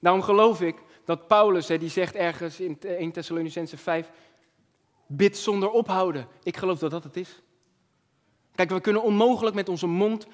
Daarom 0.00 0.22
geloof 0.22 0.60
ik 0.60 0.76
dat 1.04 1.26
Paulus, 1.26 1.68
hè, 1.68 1.78
die 1.78 1.88
zegt 1.88 2.14
ergens 2.14 2.60
in 2.60 2.78
1 2.80 3.12
Thessalonicense 3.12 3.76
5, 3.76 4.10
Bid 5.06 5.36
zonder 5.36 5.70
ophouden. 5.70 6.28
Ik 6.42 6.56
geloof 6.56 6.78
dat 6.78 6.90
dat 6.90 7.04
het 7.04 7.16
is. 7.16 7.42
Kijk, 8.54 8.70
we 8.70 8.80
kunnen 8.80 9.02
onmogelijk 9.02 9.54
met 9.54 9.68
onze 9.68 9.86
mond 9.86 10.26
24-7 10.26 10.30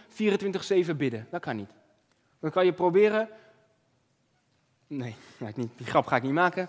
bidden. 0.96 1.26
Dat 1.30 1.40
kan 1.40 1.56
niet. 1.56 1.70
Dan 2.40 2.50
kan 2.50 2.64
je 2.64 2.72
proberen. 2.72 3.28
Nee, 4.86 5.14
die 5.76 5.86
grap 5.86 6.06
ga 6.06 6.16
ik 6.16 6.22
niet 6.22 6.32
maken. 6.32 6.68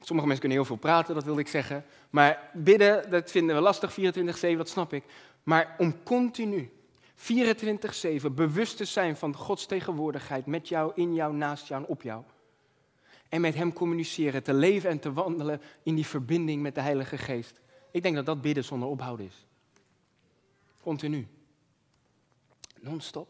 Sommige 0.00 0.28
mensen 0.28 0.38
kunnen 0.38 0.58
heel 0.58 0.76
veel 0.76 0.76
praten, 0.76 1.14
dat 1.14 1.24
wilde 1.24 1.40
ik 1.40 1.48
zeggen. 1.48 1.84
Maar 2.10 2.50
bidden, 2.52 3.10
dat 3.10 3.30
vinden 3.30 3.56
we 3.56 3.62
lastig, 3.62 3.92
24-7, 3.92 4.56
dat 4.56 4.68
snap 4.68 4.92
ik. 4.92 5.04
Maar 5.42 5.74
om 5.78 6.02
continu, 6.02 6.72
24-7, 7.16 8.32
bewust 8.32 8.76
te 8.76 8.84
zijn 8.84 9.16
van 9.16 9.36
Gods 9.36 9.66
tegenwoordigheid 9.66 10.46
met 10.46 10.68
jou, 10.68 10.92
in 10.94 11.14
jou, 11.14 11.34
naast 11.34 11.66
jou 11.68 11.82
en 11.82 11.88
op 11.88 12.02
jou 12.02 12.22
en 13.34 13.40
met 13.40 13.54
Hem 13.54 13.72
communiceren, 13.72 14.42
te 14.42 14.54
leven 14.54 14.90
en 14.90 14.98
te 14.98 15.12
wandelen 15.12 15.60
in 15.82 15.94
die 15.94 16.06
verbinding 16.06 16.62
met 16.62 16.74
de 16.74 16.80
Heilige 16.80 17.18
Geest. 17.18 17.60
Ik 17.90 18.02
denk 18.02 18.14
dat 18.14 18.26
dat 18.26 18.40
bidden 18.40 18.64
zonder 18.64 18.88
ophouden 18.88 19.26
is. 19.26 19.46
Continu. 20.82 21.26
Non-stop. 22.80 23.28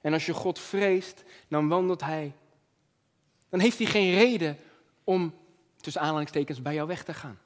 En 0.00 0.12
als 0.12 0.26
je 0.26 0.32
God 0.32 0.58
vreest, 0.58 1.24
dan 1.48 1.68
wandelt 1.68 2.00
Hij. 2.00 2.32
Dan 3.48 3.60
heeft 3.60 3.78
Hij 3.78 3.86
geen 3.86 4.14
reden 4.14 4.58
om 5.04 5.34
tussen 5.76 6.02
aanhalingstekens 6.02 6.62
bij 6.62 6.74
jou 6.74 6.88
weg 6.88 7.04
te 7.04 7.14
gaan. 7.14 7.38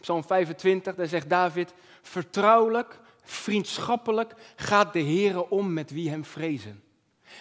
Psalm 0.00 0.24
25, 0.24 0.94
daar 0.94 1.06
zegt 1.06 1.28
David, 1.28 1.74
vertrouwelijk, 2.02 3.00
vriendschappelijk 3.22 4.34
gaat 4.56 4.92
de 4.92 4.98
Heer 4.98 5.48
om 5.48 5.72
met 5.72 5.90
wie 5.90 6.10
hem 6.10 6.24
vrezen. 6.24 6.84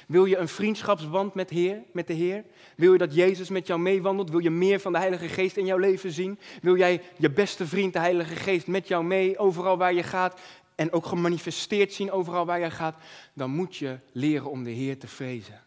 Wil 0.07 0.25
je 0.25 0.37
een 0.37 0.47
vriendschapsband 0.47 1.33
met, 1.33 1.49
heer, 1.49 1.83
met 1.91 2.07
de 2.07 2.13
Heer? 2.13 2.43
Wil 2.75 2.91
je 2.91 2.97
dat 2.97 3.15
Jezus 3.15 3.49
met 3.49 3.67
jou 3.67 3.79
meewandelt? 3.79 4.29
Wil 4.29 4.39
je 4.39 4.49
meer 4.49 4.79
van 4.79 4.91
de 4.91 4.97
Heilige 4.97 5.27
Geest 5.27 5.57
in 5.57 5.65
jouw 5.65 5.77
leven 5.77 6.11
zien? 6.11 6.39
Wil 6.61 6.77
jij 6.77 7.01
je 7.17 7.29
beste 7.29 7.67
vriend, 7.67 7.93
de 7.93 7.99
Heilige 7.99 8.35
Geest, 8.35 8.67
met 8.67 8.87
jou 8.87 9.03
mee 9.03 9.37
overal 9.37 9.77
waar 9.77 9.93
je 9.93 10.03
gaat 10.03 10.39
en 10.75 10.91
ook 10.91 11.05
gemanifesteerd 11.05 11.93
zien 11.93 12.11
overal 12.11 12.45
waar 12.45 12.59
je 12.59 12.71
gaat? 12.71 13.01
Dan 13.33 13.49
moet 13.49 13.75
je 13.75 13.99
leren 14.11 14.49
om 14.49 14.63
de 14.63 14.69
Heer 14.69 14.99
te 14.99 15.07
vrezen. 15.07 15.63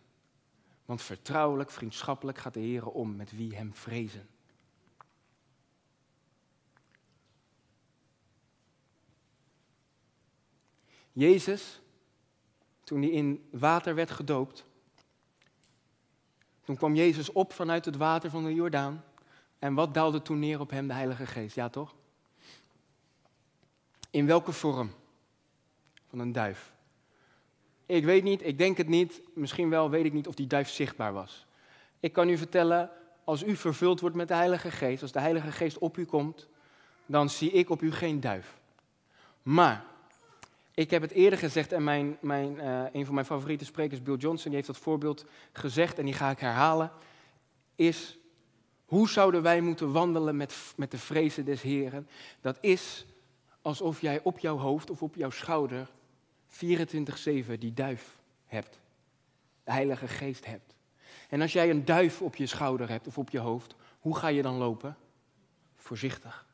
Want 0.84 1.02
vertrouwelijk, 1.02 1.70
vriendschappelijk 1.70 2.38
gaat 2.38 2.54
de 2.54 2.60
Heer 2.60 2.86
om 2.86 3.16
met 3.16 3.36
wie 3.36 3.56
hem 3.56 3.74
vrezen. 3.74 4.28
Jezus 11.12 11.80
toen 12.84 13.02
hij 13.02 13.10
in 13.10 13.48
water 13.50 13.94
werd 13.94 14.10
gedoopt. 14.10 14.64
Toen 16.64 16.76
kwam 16.76 16.94
Jezus 16.94 17.32
op 17.32 17.52
vanuit 17.52 17.84
het 17.84 17.96
water 17.96 18.30
van 18.30 18.44
de 18.44 18.54
Jordaan. 18.54 19.04
En 19.58 19.74
wat 19.74 19.94
daalde 19.94 20.22
toen 20.22 20.38
neer 20.38 20.60
op 20.60 20.70
hem, 20.70 20.86
de 20.86 20.92
Heilige 20.92 21.26
Geest? 21.26 21.54
Ja, 21.54 21.68
toch? 21.68 21.94
In 24.10 24.26
welke 24.26 24.52
vorm? 24.52 24.90
Van 26.08 26.18
een 26.18 26.32
duif. 26.32 26.72
Ik 27.86 28.04
weet 28.04 28.22
niet, 28.22 28.46
ik 28.46 28.58
denk 28.58 28.76
het 28.76 28.88
niet. 28.88 29.20
Misschien 29.34 29.70
wel, 29.70 29.90
weet 29.90 30.04
ik 30.04 30.12
niet 30.12 30.26
of 30.26 30.34
die 30.34 30.46
duif 30.46 30.68
zichtbaar 30.68 31.12
was. 31.12 31.46
Ik 32.00 32.12
kan 32.12 32.28
u 32.28 32.36
vertellen, 32.36 32.90
als 33.24 33.44
u 33.44 33.56
vervuld 33.56 34.00
wordt 34.00 34.16
met 34.16 34.28
de 34.28 34.34
Heilige 34.34 34.70
Geest, 34.70 35.02
als 35.02 35.12
de 35.12 35.20
Heilige 35.20 35.52
Geest 35.52 35.78
op 35.78 35.96
u 35.96 36.04
komt, 36.04 36.48
dan 37.06 37.30
zie 37.30 37.50
ik 37.50 37.70
op 37.70 37.82
u 37.82 37.92
geen 37.92 38.20
duif. 38.20 38.58
Maar 39.42 39.84
ik 40.74 40.90
heb 40.90 41.02
het 41.02 41.10
eerder 41.10 41.38
gezegd 41.38 41.72
en 41.72 41.84
mijn, 41.84 42.16
mijn, 42.20 42.54
uh, 42.54 42.84
een 42.92 43.04
van 43.04 43.14
mijn 43.14 43.26
favoriete 43.26 43.64
sprekers, 43.64 44.02
Bill 44.02 44.16
Johnson, 44.16 44.46
die 44.46 44.54
heeft 44.54 44.66
dat 44.66 44.78
voorbeeld 44.78 45.24
gezegd 45.52 45.98
en 45.98 46.04
die 46.04 46.14
ga 46.14 46.30
ik 46.30 46.38
herhalen. 46.38 46.90
Is 47.74 48.18
hoe 48.84 49.08
zouden 49.08 49.42
wij 49.42 49.60
moeten 49.60 49.92
wandelen 49.92 50.36
met, 50.36 50.54
met 50.76 50.90
de 50.90 50.98
vrezen 50.98 51.44
des 51.44 51.62
Heren? 51.62 52.08
Dat 52.40 52.58
is 52.60 53.06
alsof 53.62 54.00
jij 54.00 54.20
op 54.22 54.38
jouw 54.38 54.56
hoofd 54.56 54.90
of 54.90 55.02
op 55.02 55.14
jouw 55.14 55.30
schouder 55.30 55.90
24-7 56.48 57.58
die 57.58 57.74
duif 57.74 58.18
hebt. 58.46 58.80
de 59.64 59.72
Heilige 59.72 60.08
Geest 60.08 60.46
hebt. 60.46 60.76
En 61.28 61.40
als 61.40 61.52
jij 61.52 61.70
een 61.70 61.84
duif 61.84 62.22
op 62.22 62.36
je 62.36 62.46
schouder 62.46 62.88
hebt 62.88 63.06
of 63.06 63.18
op 63.18 63.30
je 63.30 63.38
hoofd, 63.38 63.74
hoe 63.98 64.16
ga 64.16 64.28
je 64.28 64.42
dan 64.42 64.56
lopen? 64.56 64.96
Voorzichtig. 65.76 66.46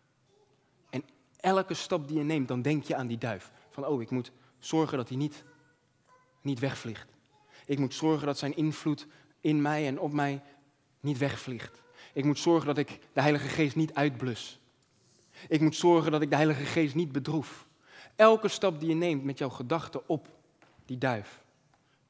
En 0.90 1.04
elke 1.36 1.74
stap 1.74 2.08
die 2.08 2.16
je 2.16 2.24
neemt, 2.24 2.48
dan 2.48 2.62
denk 2.62 2.84
je 2.84 2.96
aan 2.96 3.06
die 3.06 3.18
duif. 3.18 3.52
Van, 3.70 3.86
oh, 3.86 4.02
ik 4.02 4.10
moet 4.10 4.32
zorgen 4.58 4.96
dat 4.96 5.08
hij 5.08 5.16
niet, 5.18 5.44
niet 6.40 6.58
wegvliegt. 6.58 7.14
Ik 7.66 7.78
moet 7.78 7.94
zorgen 7.94 8.26
dat 8.26 8.38
zijn 8.38 8.56
invloed 8.56 9.06
in 9.40 9.62
mij 9.62 9.86
en 9.86 9.98
op 9.98 10.12
mij 10.12 10.42
niet 11.00 11.18
wegvliegt. 11.18 11.82
Ik 12.12 12.24
moet 12.24 12.38
zorgen 12.38 12.66
dat 12.66 12.78
ik 12.78 13.00
de 13.12 13.20
Heilige 13.20 13.48
Geest 13.48 13.76
niet 13.76 13.94
uitblus. 13.94 14.60
Ik 15.48 15.60
moet 15.60 15.76
zorgen 15.76 16.12
dat 16.12 16.22
ik 16.22 16.30
de 16.30 16.36
Heilige 16.36 16.64
Geest 16.64 16.94
niet 16.94 17.12
bedroef. 17.12 17.66
Elke 18.16 18.48
stap 18.48 18.80
die 18.80 18.88
je 18.88 18.94
neemt 18.94 19.24
met 19.24 19.38
jouw 19.38 19.48
gedachten 19.48 20.08
op 20.08 20.28
die 20.84 20.98
duif, 20.98 21.42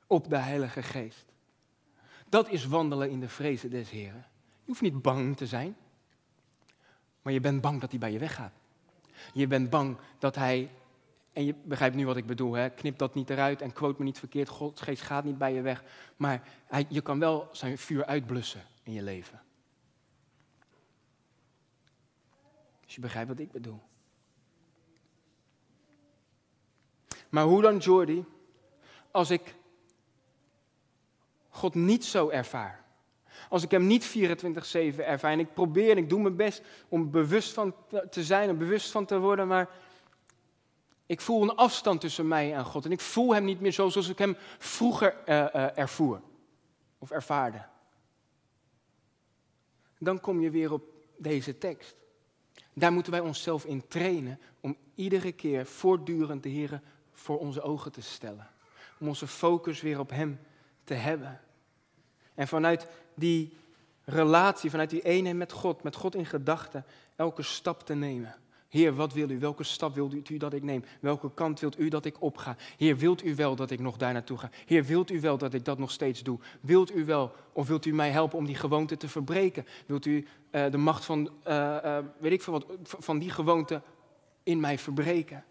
op 0.06 0.28
de 0.28 0.36
Heilige 0.36 0.82
Geest. 0.82 1.24
Dat 2.28 2.48
is 2.48 2.66
wandelen 2.66 3.10
in 3.10 3.20
de 3.20 3.28
vrezen 3.28 3.70
des 3.70 3.90
Heren. 3.90 4.26
Je 4.64 4.70
hoeft 4.70 4.80
niet 4.80 5.02
bang 5.02 5.36
te 5.36 5.46
zijn, 5.46 5.76
maar 7.22 7.32
je 7.32 7.40
bent 7.40 7.60
bang 7.60 7.80
dat 7.80 7.90
hij 7.90 7.98
bij 7.98 8.12
je 8.12 8.18
weggaat. 8.18 8.52
Je 9.32 9.46
bent 9.46 9.70
bang 9.70 9.96
dat 10.18 10.34
hij, 10.34 10.70
en 11.32 11.44
je 11.44 11.54
begrijpt 11.64 11.96
nu 11.96 12.06
wat 12.06 12.16
ik 12.16 12.26
bedoel, 12.26 12.52
hè? 12.52 12.70
knip 12.70 12.98
dat 12.98 13.14
niet 13.14 13.30
eruit 13.30 13.62
en 13.62 13.72
quote 13.72 13.98
me 13.98 14.04
niet 14.04 14.18
verkeerd, 14.18 14.48
Gods 14.48 14.80
geest 14.80 15.02
gaat 15.02 15.24
niet 15.24 15.38
bij 15.38 15.54
je 15.54 15.60
weg, 15.60 15.84
maar 16.16 16.42
hij, 16.66 16.86
je 16.88 17.00
kan 17.00 17.18
wel 17.18 17.48
zijn 17.52 17.78
vuur 17.78 18.04
uitblussen 18.04 18.62
in 18.82 18.92
je 18.92 19.02
leven. 19.02 19.43
Je 22.94 23.00
begrijpt 23.00 23.28
wat 23.28 23.38
ik 23.38 23.52
bedoel. 23.52 23.80
Maar 27.28 27.44
hoe 27.44 27.62
dan, 27.62 27.76
Jordi, 27.76 28.24
als 29.10 29.30
ik 29.30 29.54
God 31.48 31.74
niet 31.74 32.04
zo 32.04 32.28
ervaar? 32.28 32.84
Als 33.48 33.62
ik 33.62 33.70
hem 33.70 33.86
niet 33.86 34.08
24-7 34.08 34.10
ervaar 34.96 35.32
en 35.32 35.38
ik 35.38 35.54
probeer 35.54 35.90
en 35.90 35.96
ik 35.96 36.08
doe 36.08 36.20
mijn 36.20 36.36
best 36.36 36.62
om 36.88 37.10
bewust 37.10 37.52
van 37.52 37.74
te 38.10 38.24
zijn 38.24 38.48
en 38.48 38.58
bewust 38.58 38.90
van 38.90 39.04
te 39.04 39.18
worden, 39.18 39.48
maar 39.48 39.68
ik 41.06 41.20
voel 41.20 41.42
een 41.42 41.56
afstand 41.56 42.00
tussen 42.00 42.28
mij 42.28 42.54
en 42.54 42.64
God 42.64 42.84
en 42.84 42.92
ik 42.92 43.00
voel 43.00 43.34
hem 43.34 43.44
niet 43.44 43.60
meer 43.60 43.72
zo 43.72 43.88
zoals 43.88 44.08
ik 44.08 44.18
hem 44.18 44.36
vroeger 44.58 45.16
uh, 45.26 45.78
ervoer 45.78 46.20
of 46.98 47.10
ervaarde. 47.10 47.66
Dan 49.98 50.20
kom 50.20 50.40
je 50.40 50.50
weer 50.50 50.72
op 50.72 50.82
deze 51.16 51.58
tekst. 51.58 52.03
Daar 52.74 52.92
moeten 52.92 53.12
wij 53.12 53.20
onszelf 53.20 53.64
in 53.64 53.86
trainen 53.88 54.40
om 54.60 54.76
iedere 54.94 55.32
keer 55.32 55.66
voortdurend 55.66 56.42
de 56.42 56.48
Heer 56.48 56.80
voor 57.12 57.38
onze 57.38 57.62
ogen 57.62 57.92
te 57.92 58.02
stellen. 58.02 58.48
Om 58.98 59.08
onze 59.08 59.26
focus 59.26 59.80
weer 59.80 59.98
op 59.98 60.10
Hem 60.10 60.40
te 60.84 60.94
hebben. 60.94 61.40
En 62.34 62.48
vanuit 62.48 62.86
die 63.14 63.56
relatie, 64.04 64.70
vanuit 64.70 64.90
die 64.90 65.02
eenheid 65.02 65.36
met 65.36 65.52
God, 65.52 65.82
met 65.82 65.96
God 65.96 66.14
in 66.14 66.26
gedachten, 66.26 66.84
elke 67.16 67.42
stap 67.42 67.82
te 67.86 67.94
nemen. 67.94 68.34
Heer, 68.74 68.94
wat 68.94 69.12
wil 69.12 69.30
u? 69.30 69.38
Welke 69.38 69.64
stap 69.64 69.94
wilt 69.94 70.30
u 70.30 70.36
dat 70.36 70.52
ik 70.52 70.62
neem? 70.62 70.84
Welke 71.00 71.30
kant 71.34 71.60
wilt 71.60 71.78
u 71.78 71.88
dat 71.88 72.04
ik 72.04 72.22
opga? 72.22 72.56
Heer, 72.76 72.96
wilt 72.96 73.24
u 73.24 73.34
wel 73.34 73.56
dat 73.56 73.70
ik 73.70 73.80
nog 73.80 73.96
daar 73.96 74.12
naartoe 74.12 74.38
ga? 74.38 74.50
Heer, 74.66 74.84
wilt 74.84 75.10
u 75.10 75.20
wel 75.20 75.38
dat 75.38 75.54
ik 75.54 75.64
dat 75.64 75.78
nog 75.78 75.90
steeds 75.90 76.22
doe? 76.22 76.38
Wilt 76.60 76.94
u 76.94 77.04
wel, 77.04 77.32
of 77.52 77.66
wilt 77.68 77.84
u 77.84 77.92
mij 77.92 78.10
helpen 78.10 78.38
om 78.38 78.46
die 78.46 78.54
gewoonte 78.54 78.96
te 78.96 79.08
verbreken? 79.08 79.66
Wilt 79.86 80.06
u 80.06 80.26
uh, 80.50 80.70
de 80.70 80.76
macht 80.76 81.04
van, 81.04 81.30
uh, 81.48 81.76
uh, 81.84 81.98
weet 82.18 82.32
ik 82.32 82.42
veel 82.42 82.52
wat, 82.52 82.66
van 82.82 83.18
die 83.18 83.30
gewoonte 83.30 83.82
in 84.42 84.60
mij 84.60 84.78
verbreken? 84.78 85.44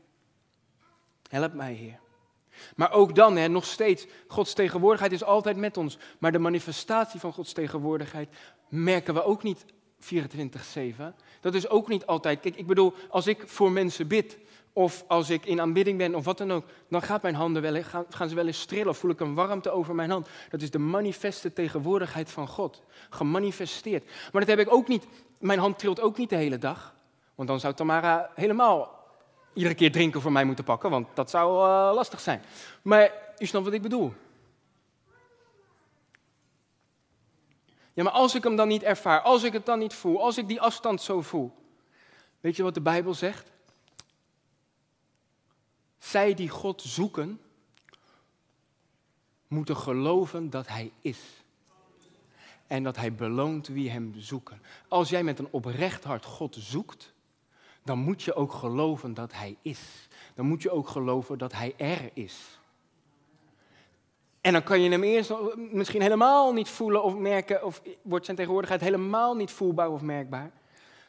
Help 1.30 1.54
mij, 1.54 1.74
Heer. 1.74 2.00
Maar 2.76 2.92
ook 2.92 3.16
dan, 3.16 3.36
hè, 3.38 3.48
nog 3.48 3.66
steeds, 3.66 4.08
Gods 4.28 4.54
tegenwoordigheid 4.54 5.12
is 5.12 5.24
altijd 5.24 5.58
met 5.58 5.78
ons. 5.78 5.98
Maar 6.20 6.32
de 6.32 6.40
manifestatie 6.40 7.20
van 7.20 7.34
Gods 7.34 7.54
tegenwoordigheid 7.54 8.30
merken 8.70 9.14
we 9.14 9.24
ook 9.24 9.44
niet 9.44 9.66
24-7. 10.04 11.14
Dat 11.42 11.54
is 11.54 11.70
ook 11.70 11.88
niet 11.88 12.06
altijd. 12.06 12.40
Kijk, 12.40 12.56
ik 12.56 12.68
bedoel, 12.68 12.94
als 13.10 13.28
ik 13.28 13.44
voor 13.46 13.72
mensen 13.72 14.08
bid, 14.08 14.38
of 14.74 15.04
als 15.08 15.30
ik 15.30 15.46
in 15.46 15.62
aanbidding 15.62 15.98
ben, 15.98 16.16
of 16.16 16.26
wat 16.26 16.38
dan 16.38 16.52
ook, 16.52 16.66
dan 16.90 17.02
gaat 17.02 17.22
mijn 17.22 17.36
handen 17.36 17.62
wel, 17.62 17.84
gaan, 17.84 18.06
gaan 18.10 18.30
ze 18.30 18.36
wel 18.36 18.48
eens 18.48 18.60
strillen, 18.60 18.90
of 18.90 18.98
voel 18.98 19.12
ik 19.12 19.20
een 19.20 19.34
warmte 19.34 19.72
over 19.72 19.96
mijn 19.96 20.10
hand. 20.10 20.28
Dat 20.50 20.62
is 20.62 20.72
de 20.72 20.80
manifeste 20.80 21.54
tegenwoordigheid 21.54 22.32
van 22.32 22.48
God, 22.48 22.82
gemanifesteerd. 23.10 24.06
Maar 24.32 24.46
dat 24.46 24.58
heb 24.58 24.68
ik 24.68 24.74
ook 24.74 24.88
niet, 24.88 25.08
mijn 25.40 25.60
hand 25.60 25.80
trilt 25.80 26.02
ook 26.02 26.18
niet 26.18 26.30
de 26.30 26.36
hele 26.36 26.58
dag, 26.58 26.96
want 27.36 27.50
dan 27.50 27.60
zou 27.60 27.74
Tamara 27.74 28.30
helemaal 28.36 29.02
iedere 29.54 29.76
keer 29.76 29.92
drinken 29.92 30.22
voor 30.22 30.32
mij 30.32 30.44
moeten 30.44 30.64
pakken, 30.64 30.90
want 30.90 31.08
dat 31.14 31.30
zou 31.30 31.68
uh, 31.68 31.96
lastig 31.96 32.20
zijn. 32.20 32.42
Maar 32.82 33.12
u 33.38 33.46
snapt 33.46 33.66
wat 33.66 33.74
ik 33.74 33.82
bedoel. 33.82 34.14
Ja, 37.94 38.04
maar 38.04 38.12
als 38.12 38.36
ik 38.36 38.44
hem 38.44 38.56
dan 38.56 38.68
niet 38.68 38.84
ervaar, 38.84 39.22
als 39.22 39.44
ik 39.44 39.54
het 39.54 39.66
dan 39.66 39.80
niet 39.80 39.94
voel, 39.94 40.22
als 40.22 40.38
ik 40.38 40.48
die 40.48 40.62
afstand 40.62 41.02
zo 41.02 41.22
voel. 41.22 41.52
Weet 42.40 42.56
je 42.56 42.64
wat 42.64 42.74
de 42.74 42.82
Bijbel 42.82 43.14
zegt? 43.14 43.52
Zij 46.00 46.34
die 46.34 46.50
God 46.50 46.82
zoeken, 46.82 47.42
moeten 49.48 49.78
geloven 49.78 50.50
dat 50.50 50.68
Hij 50.68 50.92
is. 51.02 51.20
En 52.68 52.84
dat 52.84 52.96
Hij 52.96 53.14
beloont 53.14 53.68
wie 53.68 53.90
Hem 53.90 54.14
zoeken. 54.18 54.62
Als 54.88 55.10
jij 55.10 55.24
met 55.24 55.40
een 55.40 55.48
oprecht 55.52 56.04
hart 56.04 56.26
God 56.26 56.56
zoekt, 56.60 57.14
dan 57.84 57.98
moet 57.98 58.24
je 58.24 58.34
ook 58.34 58.54
geloven 58.54 59.14
dat 59.14 59.34
Hij 59.34 59.58
is. 59.62 60.08
Dan 60.36 60.46
moet 60.46 60.62
je 60.62 60.72
ook 60.72 60.88
geloven 60.88 61.38
dat 61.38 61.54
Hij 61.54 61.74
er 61.78 62.10
is. 62.14 62.60
En 64.44 64.54
dan 64.54 64.64
kan 64.64 64.82
je 64.82 64.90
hem 64.90 65.04
eerst 65.04 65.34
misschien 65.72 66.02
helemaal 66.02 66.54
niet 66.54 66.70
voelen 66.70 67.04
of 67.04 67.16
merken, 67.16 67.66
of 67.66 67.82
wordt 68.02 68.26
zijn 68.26 68.38
tegenwoordigheid 68.38 68.82
helemaal 68.82 69.36
niet 69.36 69.52
voelbaar 69.52 69.90
of 69.90 70.02
merkbaar. 70.02 70.52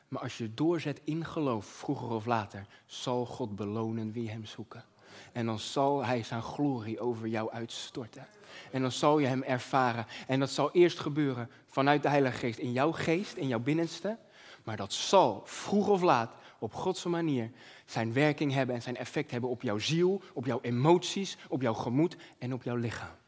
Maar 0.08 0.22
als 0.22 0.38
je 0.38 0.54
doorzet 0.54 1.00
in 1.04 1.24
geloof, 1.24 1.66
vroeger 1.66 2.10
of 2.10 2.26
later, 2.26 2.66
zal 2.86 3.26
God 3.26 3.56
belonen 3.56 4.12
wie 4.12 4.30
hem 4.30 4.44
zoeken. 4.44 4.84
En 5.32 5.46
dan 5.46 5.58
zal 5.58 6.04
hij 6.04 6.22
zijn 6.22 6.42
glorie 6.42 7.00
over 7.00 7.26
jou 7.26 7.50
uitstorten. 7.50 8.26
En 8.70 8.80
dan 8.80 8.92
zal 8.92 9.18
je 9.18 9.26
hem 9.26 9.42
ervaren. 9.42 10.06
En 10.26 10.40
dat 10.40 10.50
zal 10.50 10.72
eerst 10.72 10.98
gebeuren 10.98 11.50
vanuit 11.66 12.02
de 12.02 12.08
Heilige 12.08 12.36
Geest 12.36 12.58
in 12.58 12.72
jouw 12.72 12.92
geest, 12.92 13.36
in 13.36 13.48
jouw 13.48 13.60
binnenste. 13.60 14.18
Maar 14.64 14.76
dat 14.76 14.92
zal 14.92 15.42
vroeg 15.44 15.88
of 15.88 16.02
laat 16.02 16.34
op 16.58 16.74
Godse 16.74 17.08
manier 17.08 17.50
zijn 17.84 18.12
werking 18.12 18.52
hebben 18.52 18.74
en 18.74 18.82
zijn 18.82 18.96
effect 18.96 19.30
hebben 19.30 19.50
op 19.50 19.62
jouw 19.62 19.78
ziel, 19.78 20.22
op 20.32 20.46
jouw 20.46 20.60
emoties, 20.62 21.36
op 21.48 21.62
jouw 21.62 21.74
gemoed 21.74 22.16
en 22.38 22.52
op 22.52 22.62
jouw 22.62 22.76
lichaam 22.76 23.22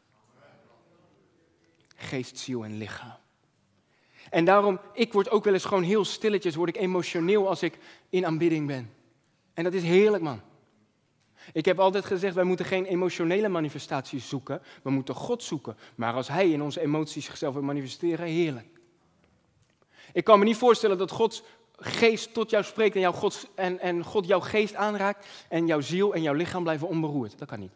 geest, 1.97 2.37
ziel 2.37 2.63
en 2.63 2.77
lichaam. 2.77 3.17
En 4.29 4.45
daarom, 4.45 4.79
ik 4.93 5.13
word 5.13 5.29
ook 5.29 5.43
wel 5.43 5.53
eens 5.53 5.65
gewoon 5.65 5.83
heel 5.83 6.05
stilletjes, 6.05 6.55
word 6.55 6.69
ik 6.69 6.77
emotioneel 6.77 7.47
als 7.47 7.63
ik 7.63 7.77
in 8.09 8.25
aanbidding 8.25 8.67
ben. 8.67 8.93
En 9.53 9.63
dat 9.63 9.73
is 9.73 9.83
heerlijk, 9.83 10.23
man. 10.23 10.41
Ik 11.53 11.65
heb 11.65 11.79
altijd 11.79 12.05
gezegd, 12.05 12.35
wij 12.35 12.43
moeten 12.43 12.65
geen 12.65 12.85
emotionele 12.85 13.47
manifestaties 13.47 14.29
zoeken, 14.29 14.61
we 14.81 14.89
moeten 14.89 15.15
God 15.15 15.43
zoeken. 15.43 15.77
Maar 15.95 16.13
als 16.13 16.27
Hij 16.27 16.49
in 16.49 16.61
onze 16.61 16.81
emoties 16.81 17.25
zichzelf 17.25 17.53
wil 17.53 17.63
manifesteren, 17.63 18.25
heerlijk. 18.25 18.67
Ik 20.13 20.23
kan 20.23 20.39
me 20.39 20.45
niet 20.45 20.57
voorstellen 20.57 20.97
dat 20.97 21.11
Gods 21.11 21.43
geest 21.77 22.33
tot 22.33 22.49
jou 22.49 22.63
spreekt 22.63 22.95
en, 22.95 23.01
jouw 23.01 23.11
God, 23.11 23.47
en, 23.55 23.79
en 23.79 24.03
God 24.03 24.27
jouw 24.27 24.39
geest 24.39 24.75
aanraakt 24.75 25.27
en 25.49 25.67
jouw 25.67 25.81
ziel 25.81 26.13
en 26.13 26.21
jouw 26.21 26.33
lichaam 26.33 26.63
blijven 26.63 26.87
onberoerd. 26.87 27.37
Dat 27.37 27.47
kan 27.47 27.59
niet. 27.59 27.73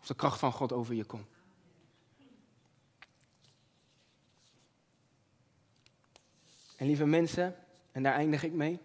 Of 0.00 0.06
de 0.06 0.14
kracht 0.14 0.38
van 0.38 0.52
God 0.52 0.72
over 0.72 0.94
je 0.94 1.04
komt. 1.04 1.26
En 6.82 6.88
lieve 6.88 7.06
mensen, 7.06 7.54
en 7.92 8.02
daar 8.02 8.14
eindig 8.14 8.42
ik 8.44 8.52
mee. 8.52 8.78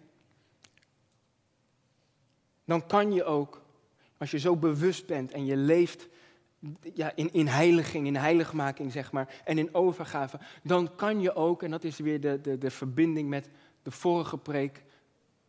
Dan 2.64 2.86
kan 2.86 3.12
je 3.12 3.24
ook, 3.24 3.62
als 4.16 4.30
je 4.30 4.38
zo 4.38 4.56
bewust 4.56 5.06
bent 5.06 5.32
en 5.32 5.44
je 5.44 5.56
leeft 5.56 6.08
ja, 6.94 7.12
in, 7.14 7.32
in 7.32 7.46
heiliging, 7.46 8.06
in 8.06 8.16
heiligmaking 8.16 8.92
zeg 8.92 9.12
maar, 9.12 9.42
en 9.44 9.58
in 9.58 9.74
overgave, 9.74 10.38
dan 10.62 10.94
kan 10.94 11.20
je 11.20 11.34
ook, 11.34 11.62
en 11.62 11.70
dat 11.70 11.84
is 11.84 11.98
weer 11.98 12.20
de, 12.20 12.40
de, 12.40 12.58
de 12.58 12.70
verbinding 12.70 13.28
met 13.28 13.48
de 13.82 13.90
vorige 13.90 14.38
preek 14.38 14.84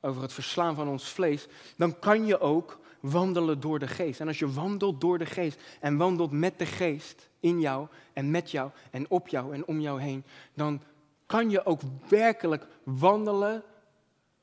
over 0.02 0.22
het 0.22 0.34
verslaan 0.34 0.76
van 0.76 0.88
ons 0.88 1.10
vlees, 1.10 1.48
dan 1.78 2.00
kan 2.00 2.26
je 2.26 2.40
ook 2.40 2.80
wandelen 3.00 3.60
door 3.60 3.80
de 3.80 3.88
geest. 3.88 4.20
En 4.20 4.28
als 4.28 4.40
je 4.40 4.52
wandelt 4.52 5.02
door 5.02 5.18
de 5.18 5.26
geest 5.26 5.62
en 5.80 5.98
wandelt 5.98 6.32
met 6.32 6.60
de 6.60 6.66
geest 6.66 7.30
in 7.40 7.60
jou 7.60 7.88
en 8.14 8.32
met 8.32 8.52
jou 8.52 8.72
en 8.92 9.10
op 9.10 9.28
jou 9.28 9.54
en 9.54 9.66
om 9.66 9.80
jou 9.80 10.02
heen, 10.02 10.24
dan 10.54 10.82
kan 11.30 11.50
je 11.50 11.66
ook 11.66 11.82
werkelijk 12.08 12.68
wandelen 12.84 13.64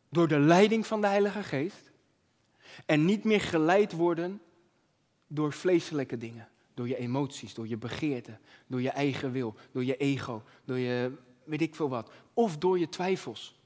door 0.09 0.29
de 0.29 0.39
leiding 0.39 0.87
van 0.87 1.01
de 1.01 1.07
Heilige 1.07 1.43
Geest 1.43 1.91
en 2.85 3.05
niet 3.05 3.25
meer 3.25 3.41
geleid 3.41 3.93
worden 3.93 4.41
door 5.27 5.53
vleeselijke 5.53 6.17
dingen, 6.17 6.49
door 6.75 6.89
je 6.89 6.97
emoties, 6.97 7.55
door 7.55 7.69
je 7.69 7.77
begeerten, 7.77 8.41
door 8.67 8.83
je 8.83 8.91
eigen 8.91 9.33
wil, 9.33 9.55
door 9.73 9.85
je 9.85 9.97
ego, 9.97 10.43
door 10.65 10.79
je 10.79 11.13
weet 11.45 11.61
ik 11.61 11.75
veel 11.75 11.89
wat, 11.89 12.11
of 12.35 12.59
door 12.59 12.79
je 12.79 12.89
twijfels, 12.89 13.61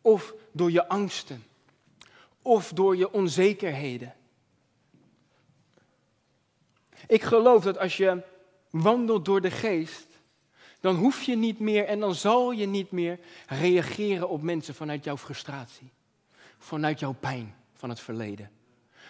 of 0.00 0.34
door 0.52 0.70
je 0.70 0.88
angsten, 0.88 1.44
of 2.42 2.72
door 2.72 2.96
je 2.96 3.12
onzekerheden. 3.12 4.14
Ik 7.06 7.22
geloof 7.22 7.64
dat 7.64 7.78
als 7.78 7.96
je 7.96 8.22
wandelt 8.70 9.24
door 9.24 9.40
de 9.40 9.50
geest, 9.50 10.13
dan 10.84 10.96
hoef 10.96 11.22
je 11.22 11.36
niet 11.36 11.58
meer 11.58 11.84
en 11.84 12.00
dan 12.00 12.14
zal 12.14 12.52
je 12.52 12.66
niet 12.66 12.90
meer 12.90 13.18
reageren 13.46 14.28
op 14.28 14.42
mensen 14.42 14.74
vanuit 14.74 15.04
jouw 15.04 15.16
frustratie, 15.16 15.92
vanuit 16.58 17.00
jouw 17.00 17.12
pijn 17.12 17.54
van 17.74 17.88
het 17.88 18.00
verleden, 18.00 18.50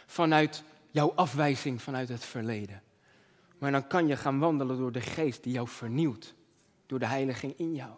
vanuit 0.07 0.63
jouw 0.91 1.13
afwijzing 1.15 1.83
vanuit 1.83 2.09
het 2.09 2.25
verleden. 2.25 2.83
Maar 3.59 3.71
dan 3.71 3.87
kan 3.87 4.07
je 4.07 4.17
gaan 4.17 4.39
wandelen 4.39 4.79
door 4.79 4.93
de 4.93 5.01
geest 5.01 5.43
die 5.43 5.53
jou 5.53 5.69
vernieuwt, 5.69 6.35
door 6.87 6.99
de 6.99 7.07
heiliging 7.07 7.55
in 7.57 7.75
jou. 7.75 7.93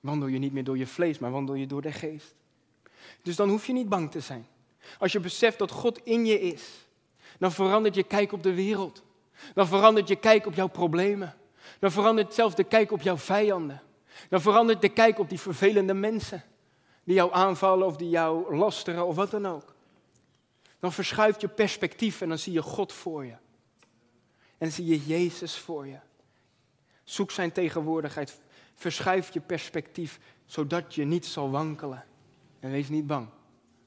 Wandel 0.00 0.28
je 0.28 0.38
niet 0.38 0.52
meer 0.52 0.64
door 0.64 0.78
je 0.78 0.86
vlees, 0.86 1.18
maar 1.18 1.30
wandel 1.30 1.54
je 1.54 1.66
door 1.66 1.82
de 1.82 1.92
geest. 1.92 2.34
Dus 3.22 3.36
dan 3.36 3.48
hoef 3.48 3.66
je 3.66 3.72
niet 3.72 3.88
bang 3.88 4.10
te 4.10 4.20
zijn. 4.20 4.46
Als 4.98 5.12
je 5.12 5.20
beseft 5.20 5.58
dat 5.58 5.70
God 5.70 6.00
in 6.04 6.26
je 6.26 6.40
is, 6.40 6.86
dan 7.38 7.52
verandert 7.52 7.94
je 7.94 8.04
kijk 8.04 8.32
op 8.32 8.42
de 8.42 8.54
wereld. 8.54 9.02
Dan 9.54 9.66
verandert 9.66 10.08
je 10.08 10.16
kijk 10.16 10.46
op 10.46 10.54
jouw 10.54 10.68
problemen. 10.68 11.34
Dan 11.78 11.92
verandert 11.92 12.34
zelfs 12.34 12.54
de 12.54 12.64
kijk 12.64 12.92
op 12.92 13.00
jouw 13.00 13.16
vijanden. 13.16 13.82
Dan 14.28 14.40
verandert 14.40 14.80
de 14.80 14.88
kijk 14.88 15.18
op 15.18 15.28
die 15.28 15.40
vervelende 15.40 15.94
mensen 15.94 16.42
die 17.04 17.14
jou 17.14 17.32
aanvallen 17.32 17.86
of 17.86 17.96
die 17.96 18.08
jou 18.08 18.56
lasteren 18.56 19.06
of 19.06 19.16
wat 19.16 19.30
dan 19.30 19.46
ook. 19.46 19.74
Dan 20.78 20.92
verschuift 20.92 21.40
je 21.40 21.48
perspectief 21.48 22.20
en 22.20 22.28
dan 22.28 22.38
zie 22.38 22.52
je 22.52 22.62
God 22.62 22.92
voor 22.92 23.24
je. 23.24 23.34
En 24.58 24.72
zie 24.72 24.86
je 24.86 25.06
Jezus 25.06 25.56
voor 25.56 25.86
je. 25.86 25.98
Zoek 27.04 27.30
zijn 27.30 27.52
tegenwoordigheid. 27.52 28.40
Verschuif 28.74 29.32
je 29.32 29.40
perspectief, 29.40 30.20
zodat 30.46 30.94
je 30.94 31.04
niet 31.04 31.26
zal 31.26 31.50
wankelen. 31.50 32.04
En 32.60 32.70
wees 32.70 32.88
niet 32.88 33.06
bang, 33.06 33.28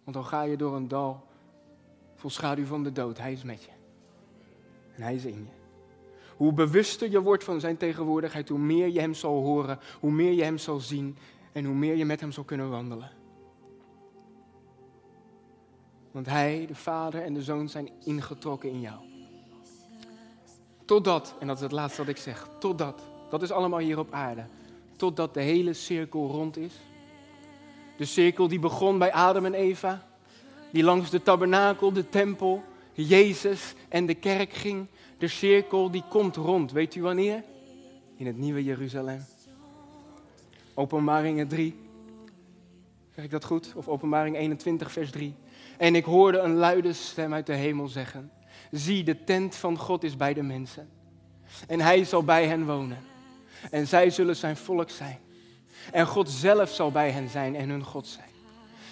want 0.04 0.16
dan 0.16 0.26
ga 0.26 0.42
je 0.42 0.58
door 0.58 0.76
een 0.76 0.88
dal 0.88 1.28
vol 2.16 2.30
schaduw 2.30 2.66
van 2.66 2.84
de 2.84 2.92
dood. 2.92 3.18
Hij 3.18 3.32
is 3.32 3.44
met 3.44 3.64
je. 3.64 3.72
En 4.96 5.02
hij 5.02 5.16
is 5.16 5.26
in 5.26 5.46
je. 5.46 5.57
Hoe 6.38 6.54
bewuster 6.54 7.12
je 7.12 7.22
wordt 7.22 7.44
van 7.44 7.60
zijn 7.60 7.78
tegenwoordigheid, 7.78 8.50
hoe 8.50 8.60
meer 8.60 8.88
je 8.88 9.00
hem 9.00 9.14
zal 9.14 9.44
horen, 9.44 9.80
hoe 10.00 10.12
meer 10.12 10.32
je 10.32 10.44
hem 10.44 10.58
zal 10.58 10.80
zien 10.80 11.18
en 11.52 11.66
hoe 11.66 11.76
meer 11.76 11.96
je 11.96 12.06
met 12.06 12.20
hem 12.20 12.32
zal 12.32 12.44
kunnen 12.44 12.70
wandelen. 12.70 13.12
Want 16.12 16.26
hij, 16.26 16.66
de 16.68 16.76
Vader 16.76 17.22
en 17.22 17.34
de 17.34 17.42
Zoon 17.42 17.70
zijn 17.70 17.90
ingetrokken 18.04 18.70
in 18.70 18.82
jou. 18.82 18.98
Totdat, 20.86 21.36
en 21.40 21.48
dat 21.48 21.56
is 21.56 21.62
het 21.62 21.72
laatste 21.72 22.02
wat 22.02 22.10
ik 22.10 22.18
zeg, 22.18 22.48
totdat, 22.60 23.02
dat 23.30 23.42
is 23.42 23.52
allemaal 23.52 23.80
hier 23.80 24.00
op 24.00 24.12
aarde, 24.12 24.46
totdat 24.96 25.34
de 25.34 25.42
hele 25.42 25.74
cirkel 25.74 26.28
rond 26.28 26.58
is. 26.58 26.74
De 27.98 28.06
cirkel 28.06 28.48
die 28.48 28.60
begon 28.60 28.98
bij 28.98 29.12
Adam 29.12 29.46
en 29.46 29.54
Eva, 29.54 30.08
die 30.72 30.84
langs 30.84 31.10
de 31.10 31.22
tabernakel, 31.22 31.94
de 31.94 32.10
tempel, 32.10 32.64
Jezus 32.94 33.74
en 33.90 34.06
de 34.06 34.14
kerk 34.16 34.54
ging. 34.54 34.88
De 35.18 35.28
cirkel 35.28 35.92
die 35.92 36.04
komt 36.10 36.36
rond. 36.36 36.72
Weet 36.72 36.96
u 36.96 37.02
wanneer? 37.02 37.44
In 38.16 38.26
het 38.26 38.38
nieuwe 38.38 38.64
Jeruzalem. 38.64 39.26
Openbaringen 40.74 41.48
3. 41.48 41.76
Zeg 43.16 43.26
ik 43.26 43.32
dat 43.32 43.46
goed? 43.46 43.74
Of 43.76 43.88
openbaring 43.88 44.36
21, 44.36 44.92
vers 44.92 45.12
3. 45.12 45.36
En 45.78 45.96
ik 45.96 46.06
hoorde 46.06 46.40
een 46.40 46.54
luide 46.54 46.94
stem 46.94 47.34
uit 47.34 47.46
de 47.46 47.54
hemel 47.54 47.88
zeggen: 47.88 48.32
Zie, 48.72 49.04
de 49.04 49.24
tent 49.24 49.56
van 49.56 49.78
God 49.78 50.04
is 50.04 50.18
bij 50.18 50.34
de 50.34 50.44
mensen. 50.44 50.90
En 51.68 51.80
hij 51.80 52.04
zal 52.04 52.24
bij 52.24 52.48
hen 52.48 52.66
wonen. 52.66 52.98
En 53.72 53.88
zij 53.88 54.10
zullen 54.10 54.36
zijn 54.36 54.58
volk 54.58 54.90
zijn. 54.90 55.20
En 55.92 56.08
God 56.08 56.30
zelf 56.30 56.70
zal 56.70 56.92
bij 56.92 57.12
hen 57.12 57.30
zijn 57.30 57.56
en 57.56 57.70
hun 57.70 57.84
God 57.84 58.08
zijn. 58.08 58.27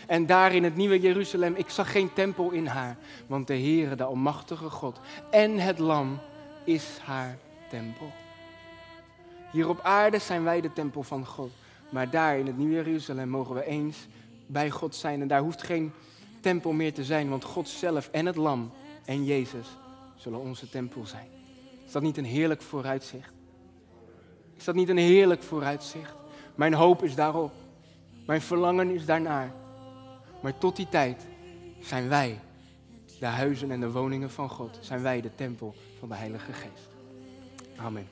En 0.08 0.26
daar 0.26 0.54
in 0.54 0.64
het 0.64 0.76
nieuwe 0.76 1.00
Jeruzalem, 1.00 1.56
ik 1.56 1.70
zag 1.70 1.92
geen 1.92 2.14
tempel 2.14 2.50
in 2.50 2.66
haar, 2.66 2.98
want 3.28 3.48
de 3.48 3.54
Heere, 3.54 3.96
de 3.96 4.04
Almachtige 4.04 4.70
God 4.70 5.00
en 5.32 5.60
het 5.60 5.80
Lam 5.80 6.20
is 6.64 7.00
haar 7.04 7.38
tempel. 7.70 8.12
Hier 9.52 9.70
op 9.70 9.80
aarde 9.84 10.20
zijn 10.20 10.44
wij 10.44 10.62
de 10.62 10.74
tempel 10.74 11.04
van 11.04 11.26
God, 11.26 11.52
maar 11.90 12.10
daar 12.10 12.38
in 12.38 12.46
het 12.46 12.58
nieuwe 12.58 12.74
Jeruzalem 12.74 13.30
mogen 13.30 13.56
we 13.56 13.66
eens 13.66 14.08
bij 14.46 14.70
God 14.70 14.96
zijn. 14.96 15.22
En 15.22 15.28
daar 15.28 15.42
hoeft 15.42 15.64
geen 15.64 15.92
tempel 16.42 16.72
meer 16.72 16.94
te 16.94 17.04
zijn, 17.04 17.30
want 17.30 17.44
God 17.44 17.70
zelf 17.70 18.10
en 18.12 18.26
het 18.26 18.36
Lam 18.36 18.72
en 19.06 19.26
Jezus 19.26 19.68
zullen 20.16 20.40
onze 20.40 20.70
tempel 20.70 21.06
zijn. 21.06 21.28
Is 21.86 21.92
dat 21.92 22.02
niet 22.02 22.18
een 22.18 22.26
heerlijk 22.26 22.62
vooruitzicht? 22.62 23.32
Is 24.58 24.64
dat 24.64 24.76
niet 24.76 24.90
een 24.90 24.98
heerlijk 24.98 25.44
vooruitzicht? 25.44 26.14
Mijn 26.56 26.74
hoop 26.74 27.04
is 27.04 27.16
daarop. 27.16 27.52
Mijn 28.26 28.42
verlangen 28.42 28.90
is 28.90 29.06
daarnaar. 29.06 29.54
Maar 30.46 30.58
tot 30.58 30.76
die 30.76 30.90
tijd 30.90 31.26
zijn 31.80 32.08
wij 32.08 32.40
de 33.20 33.26
huizen 33.26 33.72
en 33.72 33.80
de 33.80 33.92
woningen 33.92 34.32
van 34.32 34.50
God. 34.50 34.78
Zijn 34.82 35.02
wij 35.02 35.22
de 35.22 35.36
tempel 35.36 35.76
van 36.00 36.10
de 36.10 36.16
Heilige 36.16 36.54
Geest. 36.54 36.90
Amen. 37.76 38.08